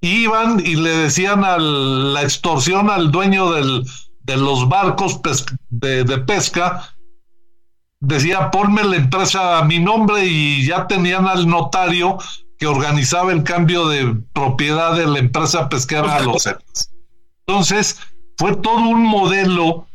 iban 0.01 0.59
y 0.63 0.75
le 0.75 0.91
decían 0.91 1.43
a 1.43 1.57
la 1.57 2.21
extorsión 2.21 2.91
al 2.91 3.11
dueño 3.11 3.51
de 3.53 4.37
los 4.37 4.69
barcos 4.69 5.19
de 5.71 6.17
pesca, 6.27 6.95
decía, 7.99 8.51
ponme 8.51 8.83
la 8.83 8.97
empresa 8.97 9.59
a 9.59 9.63
mi 9.63 9.79
nombre 9.79 10.25
y 10.25 10.65
ya 10.65 10.87
tenían 10.87 11.27
al 11.27 11.47
notario 11.47 12.17
que 12.57 12.67
organizaba 12.67 13.31
el 13.31 13.43
cambio 13.43 13.87
de 13.87 14.15
propiedad 14.33 14.95
de 14.95 15.07
la 15.07 15.19
empresa 15.19 15.69
pesquera 15.69 16.15
a 16.15 16.19
los 16.21 16.43
Zetas. 16.43 16.91
Entonces, 17.47 17.99
fue 18.37 18.55
todo 18.57 18.79
un 18.79 19.03
modelo 19.03 19.87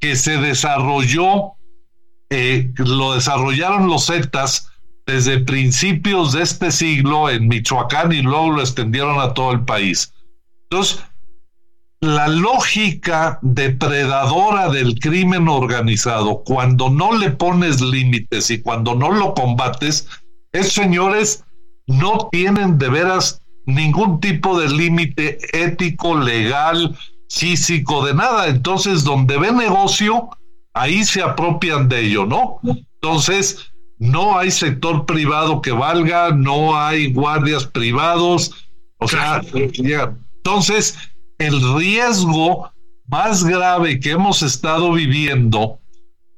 que 0.00 0.16
se 0.16 0.38
desarrolló, 0.38 1.54
eh, 2.30 2.72
lo 2.76 3.14
desarrollaron 3.14 3.88
los 3.88 4.06
Zetas 4.06 4.70
desde 5.06 5.40
principios 5.40 6.32
de 6.32 6.42
este 6.42 6.70
siglo 6.70 7.28
en 7.28 7.48
Michoacán 7.48 8.12
y 8.12 8.22
luego 8.22 8.52
lo 8.52 8.60
extendieron 8.60 9.20
a 9.20 9.34
todo 9.34 9.52
el 9.52 9.64
país. 9.64 10.12
Entonces, 10.70 11.04
la 12.04 12.28
lógica 12.28 13.38
depredadora 13.42 14.68
del 14.68 14.98
crimen 14.98 15.48
organizado, 15.48 16.42
cuando 16.44 16.90
no 16.90 17.16
le 17.16 17.30
pones 17.30 17.80
límites 17.80 18.50
y 18.50 18.60
cuando 18.60 18.94
no 18.94 19.10
lo 19.10 19.34
combates, 19.34 20.06
es, 20.52 20.72
señores, 20.72 21.44
no 21.86 22.28
tienen 22.30 22.78
de 22.78 22.88
veras 22.88 23.40
ningún 23.66 24.20
tipo 24.20 24.58
de 24.60 24.68
límite 24.68 25.38
ético, 25.52 26.16
legal, 26.16 26.96
físico, 27.30 28.04
de 28.04 28.14
nada. 28.14 28.48
Entonces, 28.48 29.02
donde 29.04 29.38
ve 29.38 29.52
negocio, 29.52 30.28
ahí 30.74 31.04
se 31.04 31.22
apropian 31.22 31.88
de 31.88 32.00
ello, 32.06 32.26
¿no? 32.26 32.60
Entonces, 32.94 33.72
no 33.98 34.38
hay 34.38 34.50
sector 34.50 35.06
privado 35.06 35.62
que 35.62 35.72
valga, 35.72 36.30
no 36.30 36.76
hay 36.76 37.12
guardias 37.12 37.64
privados, 37.66 38.52
o 38.98 39.08
sea, 39.08 39.40
entonces 39.52 40.98
el 41.38 41.76
riesgo 41.76 42.70
más 43.06 43.44
grave 43.44 44.00
que 44.00 44.12
hemos 44.12 44.42
estado 44.42 44.92
viviendo 44.92 45.80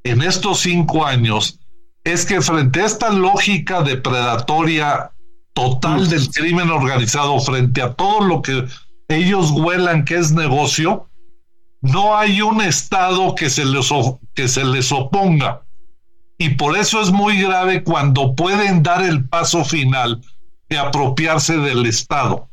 en 0.05 0.23
estos 0.23 0.61
cinco 0.61 1.05
años 1.05 1.59
es 2.05 2.25
que 2.25 2.41
frente 2.41 2.81
a 2.81 2.87
esta 2.87 3.11
lógica 3.11 3.83
depredatoria 3.83 5.13
total 5.53 6.09
del 6.09 6.31
crimen 6.31 6.71
organizado, 6.71 7.39
frente 7.41 7.83
a 7.83 7.95
todo 7.95 8.21
lo 8.21 8.43
que 8.43 8.67
ellos 9.09 9.51
huelan 9.51 10.05
que 10.05 10.17
es 10.17 10.33
negocio, 10.33 11.09
no 11.81 12.17
hay 12.17 12.43
un 12.43 12.61
Estado 12.61 13.35
que 13.35 13.51
se 13.51 13.65
les, 13.65 13.91
que 14.35 14.49
se 14.49 14.65
les 14.65 14.93
oponga. 14.93 15.63
Y 16.39 16.51
por 16.51 16.77
eso 16.77 17.01
es 17.01 17.11
muy 17.11 17.41
grave 17.41 17.83
cuando 17.83 18.35
pueden 18.35 18.83
dar 18.83 19.03
el 19.03 19.29
paso 19.29 19.65
final 19.65 20.21
de 20.69 20.79
apropiarse 20.79 21.57
del 21.57 21.87
Estado 21.87 22.49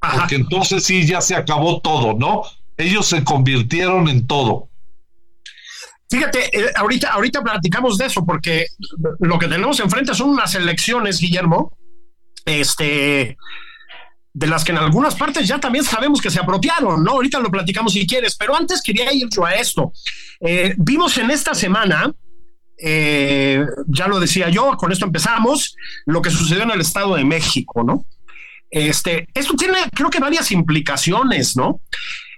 porque 0.00 0.36
entonces 0.36 0.84
sí 0.84 1.06
ya 1.06 1.20
se 1.20 1.34
acabó 1.34 1.80
todo, 1.80 2.14
¿no? 2.14 2.42
Ellos 2.76 3.06
se 3.06 3.22
convirtieron 3.22 4.08
en 4.08 4.26
todo. 4.26 4.68
Fíjate, 6.08 6.58
eh, 6.58 6.72
ahorita, 6.74 7.12
ahorita 7.12 7.42
platicamos 7.42 7.98
de 7.98 8.06
eso, 8.06 8.24
porque 8.24 8.66
lo 9.20 9.38
que 9.38 9.46
tenemos 9.46 9.78
enfrente 9.78 10.14
son 10.14 10.30
unas 10.30 10.54
elecciones, 10.54 11.20
Guillermo, 11.20 11.76
este, 12.44 13.36
de 14.32 14.46
las 14.46 14.64
que 14.64 14.72
en 14.72 14.78
algunas 14.78 15.14
partes 15.14 15.46
ya 15.46 15.60
también 15.60 15.84
sabemos 15.84 16.20
que 16.20 16.30
se 16.30 16.40
apropiaron, 16.40 17.04
¿no? 17.04 17.12
Ahorita 17.12 17.38
lo 17.38 17.50
platicamos 17.50 17.92
si 17.92 18.06
quieres, 18.06 18.36
pero 18.36 18.56
antes 18.56 18.82
quería 18.82 19.12
ir 19.12 19.28
yo 19.30 19.44
a 19.44 19.54
esto. 19.54 19.92
Eh, 20.40 20.74
vimos 20.78 21.16
en 21.18 21.30
esta 21.30 21.54
semana, 21.54 22.12
eh, 22.78 23.64
ya 23.86 24.08
lo 24.08 24.18
decía 24.18 24.48
yo, 24.48 24.76
con 24.76 24.90
esto 24.90 25.04
empezamos, 25.04 25.76
lo 26.06 26.22
que 26.22 26.30
sucedió 26.30 26.62
en 26.62 26.70
el 26.70 26.80
Estado 26.80 27.14
de 27.14 27.24
México, 27.24 27.84
¿no? 27.84 28.04
Este, 28.70 29.28
esto 29.34 29.54
tiene, 29.54 29.78
creo 29.94 30.10
que 30.10 30.20
varias 30.20 30.52
implicaciones, 30.52 31.56
¿no? 31.56 31.80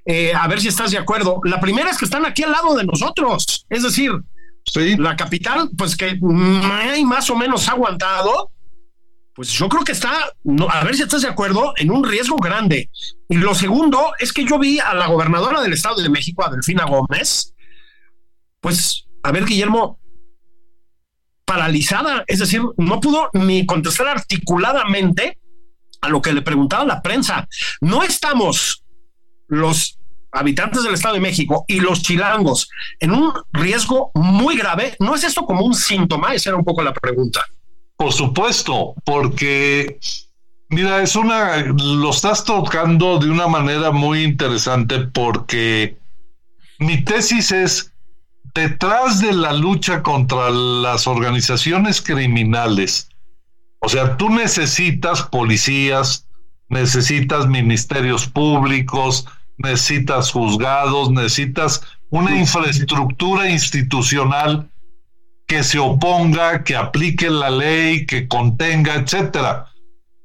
Eh, 0.04 0.32
a 0.34 0.48
ver 0.48 0.60
si 0.60 0.68
estás 0.68 0.90
de 0.90 0.98
acuerdo. 0.98 1.40
La 1.44 1.60
primera 1.60 1.90
es 1.90 1.98
que 1.98 2.04
están 2.04 2.26
aquí 2.26 2.42
al 2.42 2.52
lado 2.52 2.74
de 2.74 2.84
nosotros, 2.84 3.66
es 3.68 3.82
decir, 3.82 4.12
la 4.98 5.16
capital, 5.16 5.70
pues 5.76 5.96
que 5.96 6.18
más 6.20 7.30
o 7.30 7.36
menos 7.36 7.68
ha 7.68 7.72
aguantado, 7.72 8.50
pues 9.34 9.50
yo 9.52 9.68
creo 9.68 9.84
que 9.84 9.92
está, 9.92 10.32
a 10.70 10.84
ver 10.84 10.94
si 10.94 11.02
estás 11.02 11.22
de 11.22 11.28
acuerdo, 11.28 11.72
en 11.76 11.90
un 11.90 12.04
riesgo 12.04 12.36
grande. 12.36 12.90
Y 13.28 13.36
lo 13.36 13.54
segundo 13.54 14.12
es 14.18 14.32
que 14.32 14.44
yo 14.44 14.58
vi 14.58 14.78
a 14.78 14.94
la 14.94 15.06
gobernadora 15.06 15.60
del 15.60 15.72
Estado 15.72 16.02
de 16.02 16.08
México, 16.08 16.44
a 16.44 16.50
Delfina 16.50 16.84
Gómez, 16.84 17.54
pues, 18.60 19.06
a 19.22 19.32
ver, 19.32 19.44
Guillermo, 19.44 19.98
paralizada, 21.44 22.24
es 22.26 22.38
decir, 22.38 22.62
no 22.76 23.00
pudo 23.00 23.30
ni 23.32 23.66
contestar 23.66 24.08
articuladamente 24.08 25.38
a 26.02 26.08
lo 26.08 26.20
que 26.20 26.32
le 26.32 26.42
preguntaba 26.42 26.84
la 26.84 27.00
prensa. 27.00 27.48
No 27.80 28.02
estamos 28.02 28.84
los 29.48 29.98
habitantes 30.32 30.82
del 30.82 30.94
Estado 30.94 31.14
de 31.14 31.20
México 31.20 31.64
y 31.68 31.80
los 31.80 32.02
chilangos 32.02 32.68
en 33.00 33.12
un 33.12 33.32
riesgo 33.52 34.10
muy 34.14 34.56
grave. 34.56 34.96
¿No 34.98 35.14
es 35.14 35.24
esto 35.24 35.46
como 35.46 35.64
un 35.64 35.74
síntoma? 35.74 36.34
Esa 36.34 36.50
era 36.50 36.56
un 36.58 36.64
poco 36.64 36.82
la 36.82 36.92
pregunta. 36.92 37.44
Por 37.96 38.12
supuesto, 38.12 38.94
porque 39.04 39.98
mira, 40.70 41.02
es 41.02 41.14
una, 41.14 41.56
lo 41.58 42.10
estás 42.10 42.44
tocando 42.44 43.18
de 43.18 43.30
una 43.30 43.46
manera 43.46 43.92
muy 43.92 44.24
interesante 44.24 44.98
porque 45.00 45.98
mi 46.78 47.04
tesis 47.04 47.52
es, 47.52 47.92
detrás 48.54 49.20
de 49.20 49.32
la 49.32 49.52
lucha 49.52 50.02
contra 50.02 50.50
las 50.50 51.06
organizaciones 51.06 52.02
criminales, 52.02 53.08
o 53.82 53.88
sea, 53.88 54.16
tú 54.16 54.30
necesitas 54.30 55.22
policías, 55.22 56.28
necesitas 56.68 57.48
ministerios 57.48 58.28
públicos, 58.28 59.26
necesitas 59.58 60.30
juzgados, 60.30 61.10
necesitas 61.10 61.82
una 62.10 62.36
infraestructura 62.36 63.50
institucional 63.50 64.70
que 65.48 65.64
se 65.64 65.80
oponga, 65.80 66.62
que 66.62 66.76
aplique 66.76 67.28
la 67.28 67.50
ley, 67.50 68.06
que 68.06 68.28
contenga, 68.28 68.94
etcétera. 68.94 69.66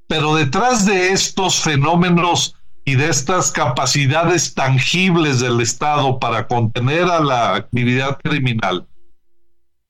Pero 0.07 0.35
detrás 0.35 0.85
de 0.85 1.11
estos 1.11 1.59
fenómenos 1.59 2.55
y 2.85 2.93
de 2.95 3.09
estas 3.09 3.51
capacidades 3.51 4.53
tangibles 4.53 5.39
del 5.39 5.61
Estado 5.61 6.19
para 6.19 6.47
contener 6.47 7.05
a 7.05 7.19
la 7.21 7.55
actividad 7.55 8.19
criminal, 8.19 8.87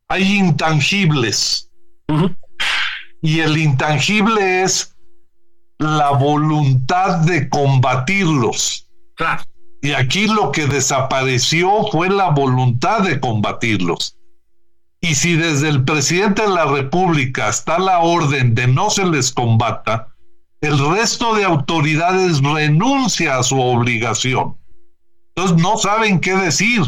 hay 0.07 0.37
intangibles 0.37 1.69
y 3.21 3.39
el 3.39 3.57
intangible 3.57 4.63
es 4.63 4.95
la 5.79 6.11
voluntad 6.11 7.19
de 7.19 7.49
combatirlos. 7.49 8.87
Y 9.81 9.91
aquí 9.91 10.27
lo 10.27 10.51
que 10.51 10.67
desapareció 10.67 11.85
fue 11.91 12.09
la 12.09 12.29
voluntad 12.29 13.01
de 13.01 13.19
combatirlos. 13.19 14.17
Y 15.01 15.15
si 15.15 15.35
desde 15.35 15.69
el 15.69 15.83
presidente 15.83 16.41
de 16.41 16.49
la 16.49 16.65
República 16.65 17.49
está 17.49 17.77
la 17.77 17.99
orden 17.99 18.55
de 18.55 18.67
no 18.67 18.89
se 18.89 19.05
les 19.05 19.31
combata, 19.31 20.07
el 20.61 20.77
resto 20.91 21.35
de 21.35 21.43
autoridades 21.43 22.41
renuncia 22.41 23.37
a 23.37 23.43
su 23.43 23.59
obligación. 23.59 24.57
Entonces 25.35 25.61
no 25.61 25.77
saben 25.77 26.19
qué 26.19 26.35
decir, 26.35 26.81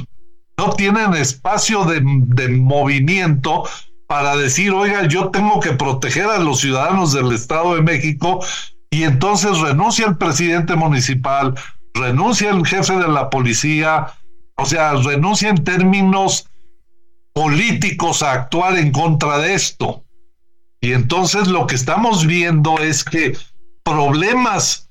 no 0.58 0.72
tienen 0.72 1.13
espacio 1.13 1.86
de, 1.86 2.02
de 2.04 2.50
movimiento 2.50 3.63
para 4.10 4.36
decir, 4.36 4.72
oiga, 4.72 5.08
yo 5.08 5.30
tengo 5.30 5.60
que 5.60 5.74
proteger 5.74 6.26
a 6.26 6.39
los 6.39 6.62
ciudadanos 6.62 7.13
del 7.13 7.32
Estado 7.32 7.76
de 7.76 7.84
México 7.84 8.43
y 8.89 9.04
entonces 9.04 9.60
renuncia 9.60 10.08
el 10.08 10.17
presidente 10.17 10.76
municipal, 10.76 11.54
renuncia 11.93 12.50
el 12.50 12.65
jefe 12.65 12.93
de 12.93 13.08
la 13.08 13.30
policía, 13.30 14.08
O 14.56 14.65
sea, 14.65 14.93
renuncia 14.93 15.50
en 15.50 15.63
términos 15.63 16.50
políticos 17.34 18.24
a 18.24 18.34
actuar 18.34 18.78
en 18.80 18.91
contra 18.91 19.38
de 19.38 19.54
esto. 19.54 20.04
Y 20.82 20.93
entonces 20.93 21.48
lo 21.48 21.67
que 21.67 21.76
estamos 21.76 22.26
viendo 22.26 22.80
es 22.80 23.04
que 23.04 23.38
problemas 23.84 24.89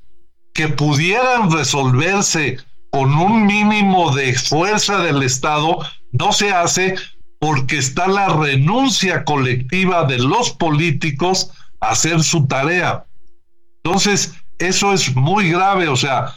que 0.54 0.68
pudieran 0.68 1.50
resolverse 1.50 2.58
con 2.90 3.12
un 3.14 3.46
mínimo 3.46 4.14
de 4.14 4.32
fuerza 4.34 4.98
del 4.98 5.24
Estado 5.24 5.80
no 6.12 6.32
se 6.32 6.52
hace 6.52 6.94
porque 7.38 7.78
está 7.78 8.08
la 8.08 8.28
renuncia 8.28 9.24
colectiva 9.24 10.04
de 10.04 10.18
los 10.18 10.50
políticos 10.50 11.50
a 11.80 11.90
hacer 11.90 12.22
su 12.22 12.46
tarea. 12.46 13.06
Entonces, 13.84 14.34
eso 14.58 14.92
es 14.92 15.14
muy 15.14 15.50
grave, 15.50 15.88
o 15.88 15.96
sea, 15.96 16.34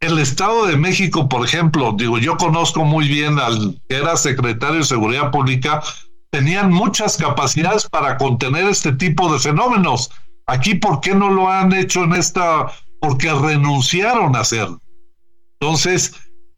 el 0.00 0.18
Estado 0.18 0.66
de 0.66 0.76
México, 0.76 1.28
por 1.28 1.44
ejemplo, 1.44 1.94
digo, 1.96 2.18
yo 2.18 2.36
conozco 2.36 2.84
muy 2.84 3.08
bien 3.08 3.38
al 3.38 3.80
que 3.88 3.96
era 3.96 4.16
secretario 4.16 4.78
de 4.78 4.84
Seguridad 4.84 5.30
Pública, 5.30 5.82
tenían 6.30 6.70
muchas 6.70 7.16
capacidades 7.16 7.88
para 7.88 8.16
contener 8.16 8.66
este 8.66 8.92
tipo 8.92 9.32
de 9.32 9.38
fenómenos. 9.38 10.10
Aquí, 10.46 10.74
¿por 10.74 11.00
qué 11.00 11.14
no 11.14 11.30
lo 11.30 11.50
han 11.50 11.72
hecho 11.72 12.04
en 12.04 12.14
esta? 12.14 12.66
Porque 13.00 13.32
renunciaron 13.32 14.36
a 14.36 14.40
hacerlo. 14.40 14.80
Entonces, 15.60 16.14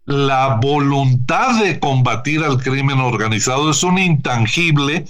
la 0.09 0.55
voluntad 0.55 1.62
de 1.62 1.79
combatir 1.79 2.42
al 2.42 2.62
crimen 2.62 2.99
organizado 2.99 3.71
es 3.71 3.83
un 3.83 3.99
intangible 3.99 5.05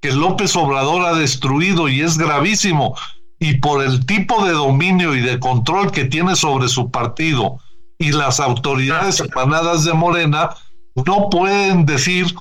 que 0.00 0.12
López 0.12 0.54
Obrador 0.54 1.04
ha 1.04 1.14
destruido 1.14 1.88
y 1.88 2.02
es 2.02 2.16
gravísimo. 2.16 2.96
Y 3.40 3.54
por 3.54 3.82
el 3.82 4.06
tipo 4.06 4.46
de 4.46 4.52
dominio 4.52 5.16
y 5.16 5.22
de 5.22 5.40
control 5.40 5.90
que 5.90 6.04
tiene 6.04 6.36
sobre 6.36 6.68
su 6.68 6.92
partido 6.92 7.58
y 7.98 8.12
las 8.12 8.38
autoridades 8.38 9.18
emanadas 9.20 9.82
de 9.82 9.92
Morena, 9.92 10.50
no 11.04 11.30
pueden 11.30 11.84
decir 11.84 12.32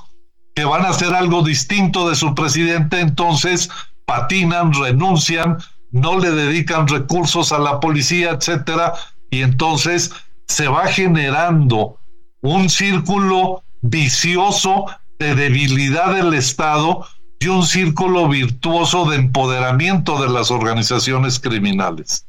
que 0.53 0.65
van 0.65 0.85
a 0.85 0.89
hacer 0.89 1.15
algo 1.15 1.41
distinto 1.41 2.07
de 2.07 2.15
su 2.15 2.35
presidente, 2.35 2.99
entonces 2.99 3.71
patinan, 4.05 4.71
renuncian, 4.71 5.57
no 5.89 6.19
le 6.19 6.29
dedican 6.29 6.87
recursos 6.87 7.51
a 7.51 7.57
la 7.57 7.79
policía, 7.79 8.29
etcétera, 8.29 8.93
y 9.31 9.41
entonces 9.41 10.11
se 10.47 10.67
va 10.67 10.85
generando 10.85 11.97
un 12.43 12.69
círculo 12.69 13.63
vicioso 13.81 14.85
de 15.17 15.33
debilidad 15.33 16.13
del 16.13 16.33
Estado 16.33 17.07
y 17.39 17.47
un 17.47 17.65
círculo 17.65 18.27
virtuoso 18.27 19.09
de 19.09 19.15
empoderamiento 19.15 20.21
de 20.21 20.29
las 20.29 20.51
organizaciones 20.51 21.39
criminales. 21.39 22.27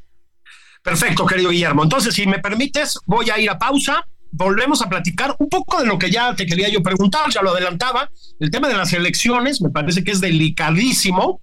Perfecto, 0.81 1.25
querido 1.25 1.49
Guillermo. 1.49 1.83
Entonces, 1.83 2.13
si 2.13 2.25
me 2.27 2.39
permites, 2.39 2.99
voy 3.05 3.29
a 3.29 3.39
ir 3.39 3.49
a 3.49 3.57
pausa. 3.57 4.05
Volvemos 4.31 4.81
a 4.81 4.89
platicar 4.89 5.35
un 5.39 5.49
poco 5.49 5.79
de 5.79 5.85
lo 5.85 5.97
que 5.97 6.11
ya 6.11 6.35
te 6.35 6.45
quería 6.45 6.69
yo 6.69 6.81
preguntar, 6.81 7.29
ya 7.29 7.41
lo 7.41 7.51
adelantaba. 7.51 8.09
El 8.39 8.51
tema 8.51 8.67
de 8.67 8.75
las 8.75 8.93
elecciones 8.93 9.61
me 9.61 9.69
parece 9.69 10.03
que 10.03 10.11
es 10.11 10.21
delicadísimo. 10.21 11.41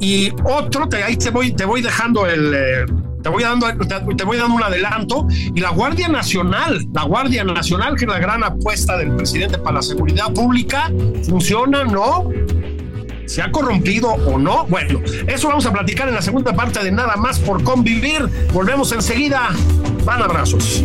Y 0.00 0.30
otro, 0.44 0.88
te, 0.88 1.02
ahí 1.02 1.16
te 1.16 1.30
voy, 1.30 1.52
te 1.52 1.64
voy 1.64 1.82
dejando 1.82 2.26
el, 2.26 2.54
eh, 2.54 2.86
te 3.26 3.32
voy 3.32 3.42
dando, 3.42 3.66
te, 3.66 4.24
un 4.24 4.62
adelanto. 4.62 5.26
Y 5.52 5.58
la 5.58 5.70
Guardia 5.70 6.06
Nacional, 6.06 6.86
la 6.92 7.02
Guardia 7.02 7.42
Nacional, 7.42 7.96
que 7.96 8.04
es 8.04 8.10
la 8.10 8.20
gran 8.20 8.44
apuesta 8.44 8.96
del 8.96 9.16
presidente 9.16 9.58
para 9.58 9.76
la 9.76 9.82
seguridad 9.82 10.32
pública, 10.32 10.92
¿funciona? 11.28 11.82
¿No? 11.82 12.30
¿Se 13.26 13.42
ha 13.42 13.50
corrompido 13.50 14.10
o 14.10 14.38
no? 14.38 14.64
Bueno, 14.66 15.00
eso 15.26 15.48
vamos 15.48 15.66
a 15.66 15.72
platicar 15.72 16.06
en 16.06 16.14
la 16.14 16.22
segunda 16.22 16.52
parte 16.52 16.84
de 16.84 16.92
Nada 16.92 17.16
más 17.16 17.40
por 17.40 17.64
convivir. 17.64 18.28
Volvemos 18.52 18.92
enseguida. 18.92 19.48
Van 20.04 20.22
abrazos. 20.22 20.84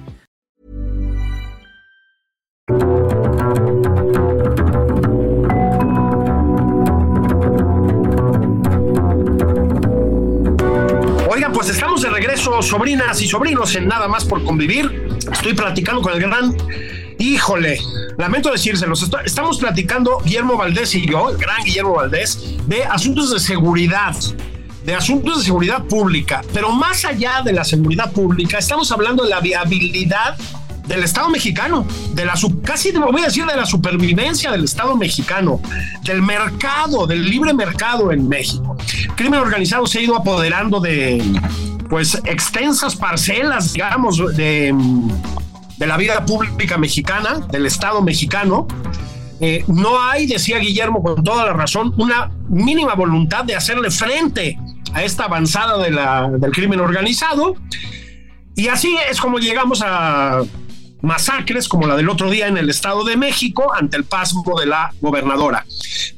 sobrinas 12.67 13.21
y 13.21 13.27
sobrinos, 13.27 13.75
en 13.75 13.87
Nada 13.87 14.07
más 14.07 14.25
por 14.25 14.43
convivir. 14.43 15.07
Estoy 15.31 15.53
platicando 15.53 16.01
con 16.01 16.13
el 16.13 16.19
gran, 16.19 16.55
híjole, 17.19 17.79
lamento 18.17 18.51
decírselo, 18.51 18.93
estamos 19.25 19.57
platicando 19.59 20.19
Guillermo 20.23 20.57
Valdés 20.57 20.95
y 20.95 21.05
yo, 21.05 21.29
el 21.29 21.37
gran 21.37 21.63
Guillermo 21.63 21.95
Valdés, 21.95 22.55
de 22.67 22.83
asuntos 22.83 23.31
de 23.31 23.39
seguridad 23.39 24.15
de 24.83 24.95
asuntos 24.95 25.37
de 25.37 25.45
seguridad 25.45 25.83
pública, 25.83 26.41
pero 26.53 26.71
más 26.71 27.05
allá 27.05 27.43
de 27.43 27.53
la 27.53 27.63
seguridad 27.63 28.11
pública, 28.11 28.57
estamos 28.57 28.91
hablando 28.91 29.23
de 29.23 29.29
la 29.29 29.39
viabilidad 29.39 30.35
del 30.87 31.03
Estado 31.03 31.29
mexicano, 31.29 31.85
de 32.13 32.25
la 32.25 32.33
casi 32.63 32.91
voy 32.91 33.21
a 33.21 33.25
decir 33.25 33.45
de 33.45 33.55
la 33.55 33.65
supervivencia 33.65 34.51
del 34.51 34.63
Estado 34.63 34.97
mexicano, 34.97 35.61
del 36.03 36.21
mercado, 36.21 37.07
del 37.07 37.29
libre 37.29 37.53
mercado 37.53 38.11
en 38.11 38.27
México. 38.27 38.75
El 39.03 39.15
crimen 39.15 39.39
organizado 39.39 39.85
se 39.85 39.99
ha 39.99 40.01
ido 40.01 40.17
apoderando 40.17 40.79
de 40.79 41.23
pues 41.91 42.15
extensas 42.23 42.95
parcelas, 42.95 43.73
digamos, 43.73 44.17
de, 44.37 44.73
la 45.77 45.97
vida 45.97 46.25
pública 46.25 46.77
mexicana, 46.77 47.45
del 47.51 47.65
Estado 47.65 48.01
mexicano. 48.01 48.65
Eh, 49.41 49.65
no 49.67 50.01
hay, 50.01 50.25
decía 50.25 50.57
Guillermo 50.59 51.03
con 51.03 51.21
toda 51.21 51.45
la 51.45 51.51
razón, 51.51 51.93
una 51.97 52.31
mínima 52.47 52.95
voluntad 52.95 53.43
de 53.43 53.55
hacerle 53.55 53.91
frente 53.91 54.57
a 54.93 55.03
esta 55.03 55.25
avanzada 55.25 55.77
del 55.79 56.51
crimen 56.51 56.79
organizado. 56.79 57.55
Y 58.55 58.69
así 58.69 58.95
es 59.09 59.19
como 59.19 59.39
llegamos 59.39 59.83
a 59.85 60.43
masacres 61.01 61.67
como 61.67 61.87
la 61.87 61.95
del 61.95 62.09
otro 62.09 62.29
día 62.29 62.47
en 62.47 62.57
el 62.57 62.69
Estado 62.69 63.03
de 63.03 63.17
México 63.17 63.73
ante 63.73 63.97
el 63.97 64.03
pasmo 64.03 64.59
de 64.59 64.65
la 64.65 64.93
gobernadora. 65.01 65.65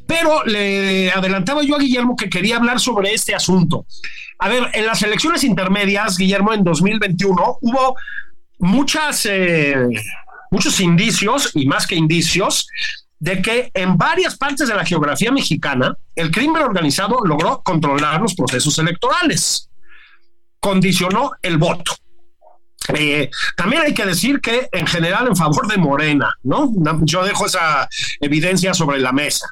Pero 0.06 0.44
le 0.46 1.12
adelantaba 1.12 1.64
yo 1.64 1.76
a 1.76 1.80
Guillermo 1.80 2.16
que 2.16 2.30
quería 2.30 2.58
hablar 2.58 2.80
sobre 2.80 3.14
este 3.14 3.34
asunto. 3.34 3.86
A 4.40 4.50
ver, 4.50 4.70
en 4.74 4.86
las 4.86 5.02
elecciones 5.02 5.44
intermedias, 5.44 6.18
Guillermo, 6.18 6.54
en 6.54 6.64
2021 6.64 7.58
hubo 7.62 7.96
muchas, 8.60 9.26
eh, 9.26 9.76
muchos 10.52 10.80
indicios, 10.80 11.52
y 11.54 11.66
más 11.66 11.88
que 11.88 11.96
indicios, 11.96 12.68
de 13.20 13.42
que 13.42 13.72
en 13.74 13.98
varias 13.98 14.36
partes 14.36 14.68
de 14.68 14.76
la 14.76 14.86
geografía 14.86 15.32
mexicana 15.32 15.96
el 16.16 16.30
crimen 16.30 16.62
organizado 16.62 17.22
logró 17.24 17.62
controlar 17.64 18.22
los 18.22 18.36
procesos 18.36 18.78
electorales, 18.80 19.70
condicionó 20.60 21.32
el 21.42 21.58
voto 21.58 21.94
Eh, 22.94 23.30
también 23.56 23.84
hay 23.84 23.94
que 23.94 24.06
decir 24.06 24.42
que 24.42 24.68
en 24.72 24.86
general 24.86 25.28
en 25.28 25.36
favor 25.36 25.68
de 25.68 25.78
Morena, 25.78 26.34
¿no? 26.44 26.72
Yo 27.04 27.24
dejo 27.24 27.46
esa 27.46 27.88
evidencia 28.20 28.74
sobre 28.74 29.00
la 29.00 29.12
mesa. 29.12 29.48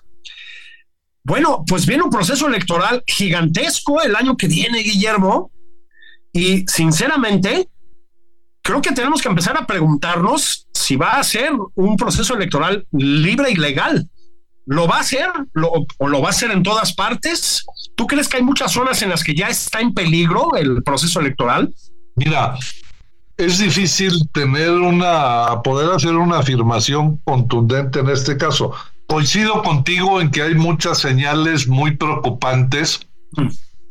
Bueno, 1.23 1.63
pues 1.67 1.85
viene 1.85 2.03
un 2.03 2.09
proceso 2.09 2.47
electoral 2.47 3.03
gigantesco 3.05 4.01
el 4.01 4.15
año 4.15 4.35
que 4.35 4.47
viene, 4.47 4.79
Guillermo, 4.79 5.51
y 6.33 6.65
sinceramente, 6.67 7.69
creo 8.61 8.81
que 8.81 8.91
tenemos 8.91 9.21
que 9.21 9.29
empezar 9.29 9.57
a 9.57 9.67
preguntarnos 9.67 10.67
si 10.73 10.95
va 10.95 11.11
a 11.11 11.23
ser 11.23 11.51
un 11.75 11.95
proceso 11.95 12.35
electoral 12.35 12.87
libre 12.91 13.51
y 13.51 13.55
legal. 13.55 14.09
¿Lo 14.65 14.87
va 14.87 14.97
a 14.97 15.01
hacer 15.01 15.27
o 15.97 16.07
lo 16.07 16.21
va 16.21 16.27
a 16.27 16.31
hacer 16.31 16.51
en 16.51 16.63
todas 16.63 16.93
partes? 16.93 17.65
¿Tú 17.95 18.07
crees 18.07 18.27
que 18.27 18.37
hay 18.37 18.43
muchas 18.43 18.71
zonas 18.71 19.01
en 19.01 19.09
las 19.09 19.23
que 19.23 19.35
ya 19.35 19.47
está 19.47 19.79
en 19.79 19.93
peligro 19.93 20.55
el 20.55 20.81
proceso 20.83 21.19
electoral? 21.19 21.73
Mira, 22.15 22.57
es 23.41 23.57
difícil 23.57 24.29
tener 24.31 24.69
una, 24.71 25.61
poder 25.63 25.89
hacer 25.91 26.15
una 26.15 26.39
afirmación 26.39 27.17
contundente 27.23 27.99
en 27.99 28.09
este 28.09 28.37
caso. 28.37 28.71
Coincido 29.07 29.63
contigo 29.63 30.21
en 30.21 30.29
que 30.29 30.43
hay 30.43 30.53
muchas 30.53 30.99
señales 30.99 31.67
muy 31.67 31.97
preocupantes 31.97 33.07
mm. 33.35 33.47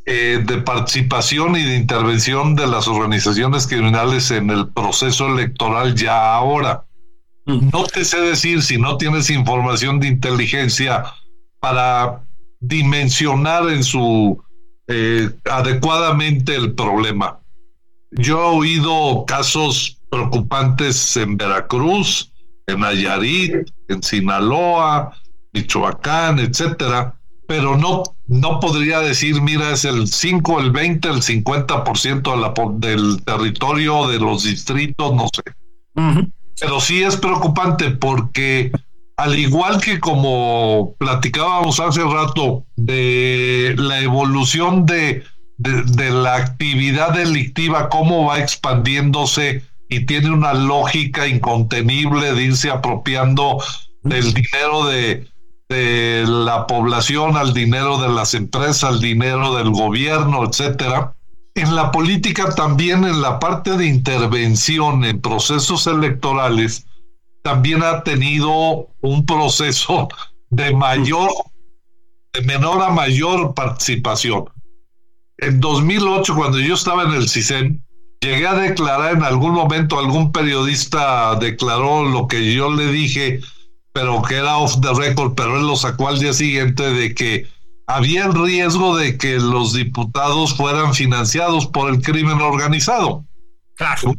eh, 0.06 0.44
de 0.46 0.58
participación 0.58 1.56
y 1.56 1.64
de 1.64 1.76
intervención 1.76 2.54
de 2.54 2.68
las 2.68 2.86
organizaciones 2.86 3.66
criminales 3.66 4.30
en 4.30 4.50
el 4.50 4.68
proceso 4.68 5.26
electoral 5.26 5.96
ya 5.96 6.32
ahora. 6.32 6.84
Mm. 7.46 7.70
No 7.72 7.84
te 7.84 8.04
sé 8.04 8.20
decir 8.20 8.62
si 8.62 8.78
no 8.78 8.98
tienes 8.98 9.30
información 9.30 9.98
de 9.98 10.06
inteligencia 10.06 11.04
para 11.58 12.22
dimensionar 12.60 13.68
en 13.68 13.82
su 13.82 14.40
eh, 14.86 15.28
adecuadamente 15.50 16.54
el 16.54 16.74
problema. 16.74 17.39
Yo 18.12 18.38
he 18.38 18.57
oído 18.59 19.25
casos 19.27 19.99
preocupantes 20.11 21.16
en 21.16 21.37
Veracruz, 21.37 22.33
en 22.66 22.81
Nayarit, 22.81 23.70
en 23.88 24.03
Sinaloa, 24.03 25.12
Michoacán, 25.53 26.38
etcétera, 26.38 27.14
pero 27.46 27.77
no, 27.77 28.03
no 28.29 28.61
podría 28.61 29.01
decir, 29.01 29.40
mira, 29.42 29.73
es 29.73 29.85
el 29.85 30.07
5, 30.07 30.61
el 30.61 30.70
20, 30.70 31.09
el 31.09 31.23
50% 31.23 32.23
de 32.23 32.37
la, 32.37 32.55
del 32.79 33.25
territorio 33.25 34.07
de 34.09 34.20
los 34.20 34.44
distritos, 34.44 35.14
no 35.14 35.27
sé. 35.35 35.42
Pero 36.61 36.81
sí 36.81 37.03
es 37.03 37.16
preocupante 37.16 37.90
porque 37.90 38.70
al 39.16 39.38
igual 39.38 39.81
que 39.81 40.01
como 40.01 40.94
platicábamos 40.99 41.81
hace 41.81 42.03
rato 42.05 42.64
de 42.77 43.75
la 43.77 44.01
evolución 44.01 44.87
de, 44.87 45.25
de, 45.61 46.11
la 46.11 46.37
actividad 46.37 47.12
delictiva, 47.12 47.88
cómo 47.90 48.27
va 48.27 48.38
expandiéndose 48.38 49.62
y 49.88 50.07
tiene 50.07 50.31
una 50.31 50.55
lógica 50.55 51.27
incontenible 51.27 52.33
de 52.33 52.44
irse 52.44 52.70
apropiando 52.70 53.59
del 54.03 54.33
dinero 54.33 54.87
de, 54.87 55.29
de 55.68 56.25
la 56.27 56.66
población 56.66 57.37
al 57.37 57.53
dinero 57.53 57.99
de 57.99 58.09
las 58.09 58.35
empresas, 58.35 58.85
al 58.85 59.01
dinero 59.01 59.55
del 59.57 59.70
gobierno, 59.70 60.49
etcétera. 60.49 61.14
En 61.55 61.75
la 61.75 61.90
política 61.90 62.55
también 62.55 63.05
en 63.05 63.20
la 63.20 63.38
parte 63.38 63.77
de 63.77 63.87
intervención 63.87 65.05
en 65.05 65.20
procesos 65.20 65.87
electorales 65.87 66.87
también 67.42 67.83
ha 67.83 68.03
tenido 68.03 68.88
un 69.01 69.27
proceso 69.27 70.09
de 70.51 70.75
mayor 70.75 71.31
de 72.33 72.42
menor 72.42 72.81
a 72.83 72.90
mayor 72.90 73.55
participación. 73.55 74.44
En 75.40 75.61
2008 75.61 76.35
cuando 76.35 76.59
yo 76.59 76.74
estaba 76.74 77.05
en 77.05 77.12
el 77.12 77.29
CISEN 77.29 77.83
llegué 78.20 78.46
a 78.46 78.55
declarar 78.55 79.16
en 79.16 79.22
algún 79.22 79.53
momento, 79.53 79.98
algún 79.98 80.33
periodista 80.33 81.35
declaró 81.37 82.05
lo 82.05 82.29
que 82.29 82.53
yo 82.53 82.70
le 82.70 82.92
dije, 82.92 83.40
pero 83.92 84.20
que 84.22 84.37
era 84.37 84.59
off 84.59 84.81
the 84.81 84.92
record, 84.92 85.35
pero 85.35 85.57
él 85.57 85.66
lo 85.66 85.76
sacó 85.76 86.09
al 86.09 86.18
día 86.18 86.35
siguiente 86.35 86.83
de 86.92 87.14
que 87.14 87.46
había 87.87 88.26
el 88.26 88.35
riesgo 88.35 88.96
de 88.96 89.16
que 89.16 89.40
los 89.40 89.72
diputados 89.72 90.55
fueran 90.55 90.94
financiados 90.94 91.66
por 91.66 91.90
el 91.90 92.03
crimen 92.03 92.40
organizado. 92.40 93.24
Claro. 93.76 94.14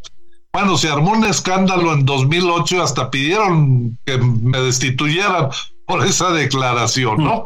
Bueno, 0.51 0.77
se 0.77 0.89
armó 0.89 1.11
un 1.11 1.23
escándalo 1.23 1.93
en 1.93 2.05
2008, 2.05 2.83
hasta 2.83 3.09
pidieron 3.09 3.97
que 4.05 4.17
me 4.17 4.59
destituyeran 4.59 5.49
por 5.85 6.03
esa 6.03 6.31
declaración, 6.31 7.23
¿no? 7.23 7.45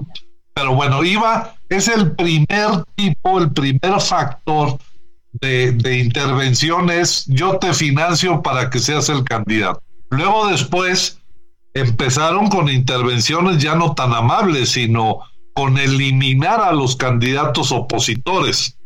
Pero 0.56 0.74
bueno, 0.74 1.04
iba, 1.04 1.55
es 1.76 1.88
el 1.88 2.16
primer 2.16 2.84
tipo, 2.96 3.40
el 3.40 3.52
primer 3.52 4.00
factor 4.00 4.78
de, 5.34 5.72
de 5.74 6.00
intervención 6.00 6.90
es 6.90 7.26
yo 7.28 7.58
te 7.58 7.74
financio 7.74 8.42
para 8.42 8.70
que 8.70 8.80
seas 8.80 9.10
el 9.10 9.24
candidato. 9.24 9.82
Luego 10.10 10.48
después 10.48 11.20
empezaron 11.74 12.48
con 12.48 12.70
intervenciones 12.70 13.62
ya 13.62 13.76
no 13.76 13.94
tan 13.94 14.14
amables, 14.14 14.72
sino 14.72 15.20
con 15.54 15.78
eliminar 15.78 16.62
a 16.62 16.72
los 16.72 16.96
candidatos 16.96 17.72
opositores. 17.72 18.78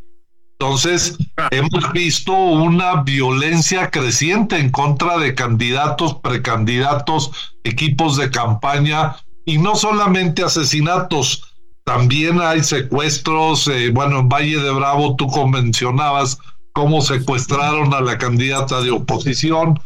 Entonces, 0.60 1.18
hemos 1.52 1.94
visto 1.94 2.34
una 2.34 3.04
violencia 3.04 3.90
creciente 3.90 4.58
en 4.58 4.70
contra 4.70 5.18
de 5.18 5.34
candidatos, 5.34 6.16
precandidatos, 6.16 7.32
equipos 7.64 8.18
de 8.18 8.30
campaña 8.30 9.16
y 9.46 9.58
no 9.58 9.76
solamente 9.76 10.44
asesinatos, 10.44 11.49
también 11.90 12.40
hay 12.40 12.64
secuestros, 12.64 13.68
eh, 13.68 13.90
bueno, 13.90 14.20
en 14.20 14.30
Valle 14.30 14.60
de 14.60 14.70
Bravo 14.70 15.16
tú 15.16 15.28
mencionabas 15.48 16.38
cómo 16.72 17.02
secuestraron 17.02 17.96
a 17.96 18.02
la 18.02 18.20
candidata 18.20 18.82
de 18.82 18.92
oposición. 18.92 19.80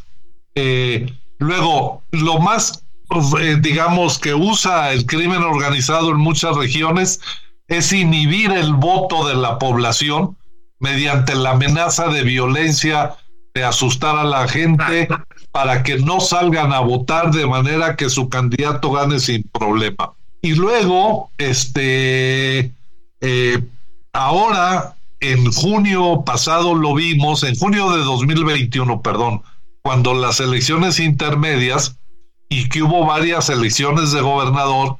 Eh, 0.53 1.13
luego, 1.39 2.03
lo 2.11 2.39
más, 2.39 2.83
eh, 3.39 3.55
digamos, 3.61 4.19
que 4.19 4.33
usa 4.33 4.91
el 4.91 5.05
crimen 5.05 5.43
organizado 5.43 6.09
en 6.09 6.17
muchas 6.17 6.57
regiones 6.57 7.21
es 7.69 7.93
inhibir 7.93 8.51
el 8.51 8.73
voto 8.73 9.25
de 9.25 9.35
la 9.35 9.57
población 9.57 10.35
mediante 10.81 11.35
la 11.35 11.51
amenaza 11.51 12.09
de 12.09 12.23
violencia, 12.23 13.15
de 13.53 13.63
asustar 13.63 14.17
a 14.17 14.25
la 14.25 14.45
gente 14.49 15.07
para 15.53 15.83
que 15.83 15.99
no 15.99 16.19
salgan 16.19 16.73
a 16.73 16.81
votar 16.81 17.31
de 17.31 17.47
manera 17.47 17.95
que 17.95 18.09
su 18.09 18.27
candidato 18.27 18.91
gane 18.91 19.21
sin 19.21 19.43
problema. 19.43 20.15
Y 20.43 20.55
luego, 20.55 21.31
este, 21.37 22.73
eh, 23.21 23.63
ahora, 24.11 24.93
en 25.21 25.49
junio 25.53 26.23
pasado 26.25 26.75
lo 26.75 26.93
vimos, 26.93 27.43
en 27.43 27.55
junio 27.55 27.89
de 27.91 28.03
2021, 28.03 29.01
perdón, 29.01 29.41
cuando 29.81 30.13
las 30.13 30.41
elecciones 30.41 30.99
intermedias 30.99 31.97
y 32.49 32.67
que 32.67 32.83
hubo 32.83 33.05
varias 33.05 33.47
elecciones 33.47 34.11
de 34.11 34.19
gobernador, 34.19 34.97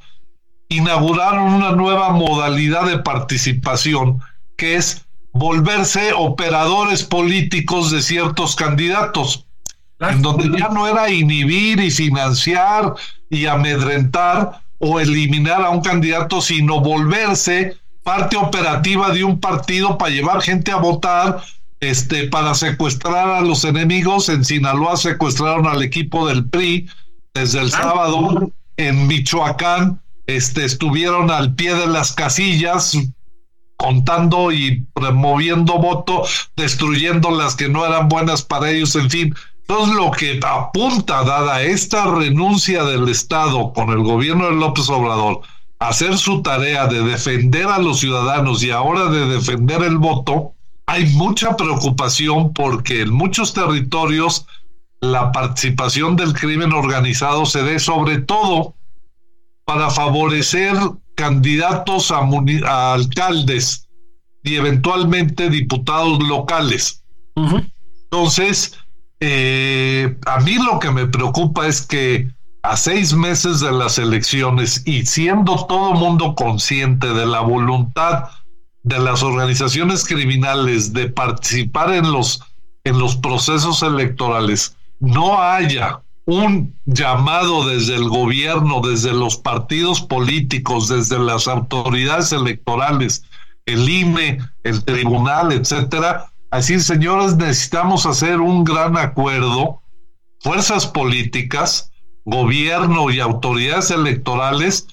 inauguraron 0.70 1.52
una 1.52 1.72
nueva 1.72 2.08
modalidad 2.10 2.86
de 2.86 3.00
participación 3.00 4.22
que 4.56 4.76
es 4.76 5.04
volverse 5.34 6.14
operadores 6.14 7.04
políticos 7.04 7.90
de 7.90 8.00
ciertos 8.00 8.56
candidatos, 8.56 9.44
en 10.00 10.22
donde 10.22 10.58
ya 10.58 10.70
no 10.70 10.88
era 10.88 11.10
inhibir 11.10 11.80
y 11.80 11.90
financiar 11.90 12.94
y 13.28 13.44
amedrentar, 13.44 14.63
o 14.86 15.00
eliminar 15.00 15.62
a 15.62 15.70
un 15.70 15.80
candidato, 15.80 16.42
sino 16.42 16.80
volverse 16.80 17.78
parte 18.02 18.36
operativa 18.36 19.10
de 19.10 19.24
un 19.24 19.40
partido 19.40 19.96
para 19.96 20.10
llevar 20.10 20.42
gente 20.42 20.70
a 20.70 20.76
votar, 20.76 21.42
este, 21.80 22.28
para 22.28 22.54
secuestrar 22.54 23.30
a 23.30 23.40
los 23.40 23.64
enemigos. 23.64 24.28
En 24.28 24.44
Sinaloa 24.44 24.98
secuestraron 24.98 25.66
al 25.66 25.82
equipo 25.82 26.28
del 26.28 26.48
PRI 26.50 26.86
desde 27.32 27.60
el 27.60 27.70
sábado. 27.70 28.52
En 28.76 29.06
Michoacán, 29.06 30.02
este, 30.26 30.66
estuvieron 30.66 31.30
al 31.30 31.54
pie 31.54 31.74
de 31.74 31.86
las 31.86 32.12
casillas 32.12 32.94
contando 33.76 34.52
y 34.52 34.86
removiendo 34.94 35.78
voto, 35.78 36.24
destruyendo 36.56 37.30
las 37.30 37.56
que 37.56 37.70
no 37.70 37.86
eran 37.86 38.08
buenas 38.08 38.42
para 38.42 38.70
ellos, 38.70 38.94
en 38.96 39.10
fin, 39.10 39.34
entonces, 39.66 39.94
lo 39.96 40.10
que 40.10 40.40
apunta, 40.46 41.24
dada 41.24 41.62
esta 41.62 42.04
renuncia 42.04 42.84
del 42.84 43.08
Estado 43.08 43.72
con 43.72 43.90
el 43.90 44.02
gobierno 44.02 44.46
de 44.46 44.56
López 44.56 44.90
Obrador, 44.90 45.40
a 45.78 45.88
hacer 45.88 46.18
su 46.18 46.42
tarea 46.42 46.86
de 46.86 47.02
defender 47.02 47.66
a 47.68 47.78
los 47.78 48.00
ciudadanos 48.00 48.62
y 48.62 48.70
ahora 48.70 49.06
de 49.06 49.26
defender 49.26 49.82
el 49.82 49.96
voto, 49.96 50.52
hay 50.86 51.06
mucha 51.14 51.56
preocupación 51.56 52.52
porque 52.52 53.00
en 53.02 53.12
muchos 53.12 53.54
territorios 53.54 54.46
la 55.00 55.32
participación 55.32 56.14
del 56.16 56.34
crimen 56.34 56.72
organizado 56.74 57.46
se 57.46 57.62
dé 57.62 57.78
sobre 57.78 58.18
todo 58.18 58.74
para 59.64 59.88
favorecer 59.88 60.76
candidatos 61.14 62.10
a, 62.10 62.92
alcaldes 62.92 63.88
y 64.42 64.56
eventualmente 64.56 65.48
diputados 65.48 66.22
locales. 66.22 67.02
Entonces, 67.34 68.78
eh, 69.26 70.18
a 70.26 70.38
mí 70.40 70.56
lo 70.56 70.78
que 70.78 70.90
me 70.90 71.06
preocupa 71.06 71.66
es 71.66 71.80
que 71.80 72.28
a 72.62 72.76
seis 72.76 73.14
meses 73.14 73.60
de 73.60 73.72
las 73.72 73.98
elecciones 73.98 74.82
y 74.84 75.06
siendo 75.06 75.64
todo 75.64 75.94
mundo 75.94 76.34
consciente 76.34 77.06
de 77.06 77.24
la 77.24 77.40
voluntad 77.40 78.24
de 78.82 78.98
las 78.98 79.22
organizaciones 79.22 80.04
criminales 80.04 80.92
de 80.92 81.08
participar 81.08 81.94
en 81.94 82.12
los 82.12 82.42
en 82.84 82.98
los 82.98 83.16
procesos 83.16 83.82
electorales 83.82 84.76
no 85.00 85.40
haya 85.40 86.02
un 86.26 86.78
llamado 86.84 87.66
desde 87.66 87.96
el 87.96 88.10
gobierno, 88.10 88.82
desde 88.82 89.14
los 89.14 89.38
partidos 89.38 90.02
políticos, 90.02 90.88
desde 90.88 91.18
las 91.18 91.48
autoridades 91.48 92.32
electorales, 92.32 93.24
el 93.64 93.88
INE, 93.88 94.38
el 94.64 94.84
tribunal, 94.84 95.52
etcétera, 95.52 96.26
así 96.54 96.78
señores, 96.78 97.36
necesitamos 97.36 98.06
hacer 98.06 98.40
un 98.40 98.62
gran 98.62 98.96
acuerdo, 98.96 99.82
fuerzas 100.40 100.86
políticas, 100.86 101.90
gobierno 102.24 103.10
y 103.10 103.18
autoridades 103.18 103.90
electorales 103.90 104.86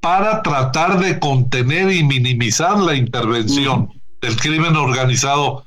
para 0.00 0.40
tratar 0.42 1.00
de 1.00 1.18
contener 1.18 1.90
y 1.92 2.04
minimizar 2.04 2.78
la 2.78 2.94
intervención 2.94 3.92
del 4.22 4.36
crimen 4.36 4.76
organizado, 4.76 5.66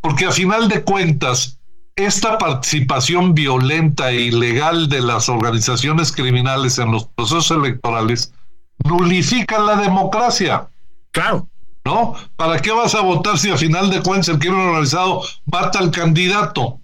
porque 0.00 0.26
a 0.26 0.32
final 0.32 0.68
de 0.68 0.82
cuentas, 0.82 1.60
esta 1.94 2.36
participación 2.36 3.32
violenta 3.32 4.10
e 4.10 4.22
ilegal 4.22 4.88
de 4.88 5.02
las 5.02 5.28
organizaciones 5.28 6.10
criminales 6.10 6.78
en 6.80 6.90
los 6.90 7.06
procesos 7.06 7.52
electorales 7.52 8.34
nulifica 8.84 9.60
la 9.60 9.76
democracia. 9.76 10.66
Claro. 11.12 11.48
¿No? 11.84 12.14
¿Para 12.36 12.60
qué 12.60 12.70
vas 12.72 12.94
a 12.94 13.02
votar 13.02 13.38
si 13.38 13.50
a 13.50 13.58
final 13.58 13.90
de 13.90 14.02
cuentas 14.02 14.28
el 14.28 14.38
crimen 14.38 14.60
organizado 14.60 15.22
mata 15.44 15.78
al 15.78 15.90
candidato 15.90 16.80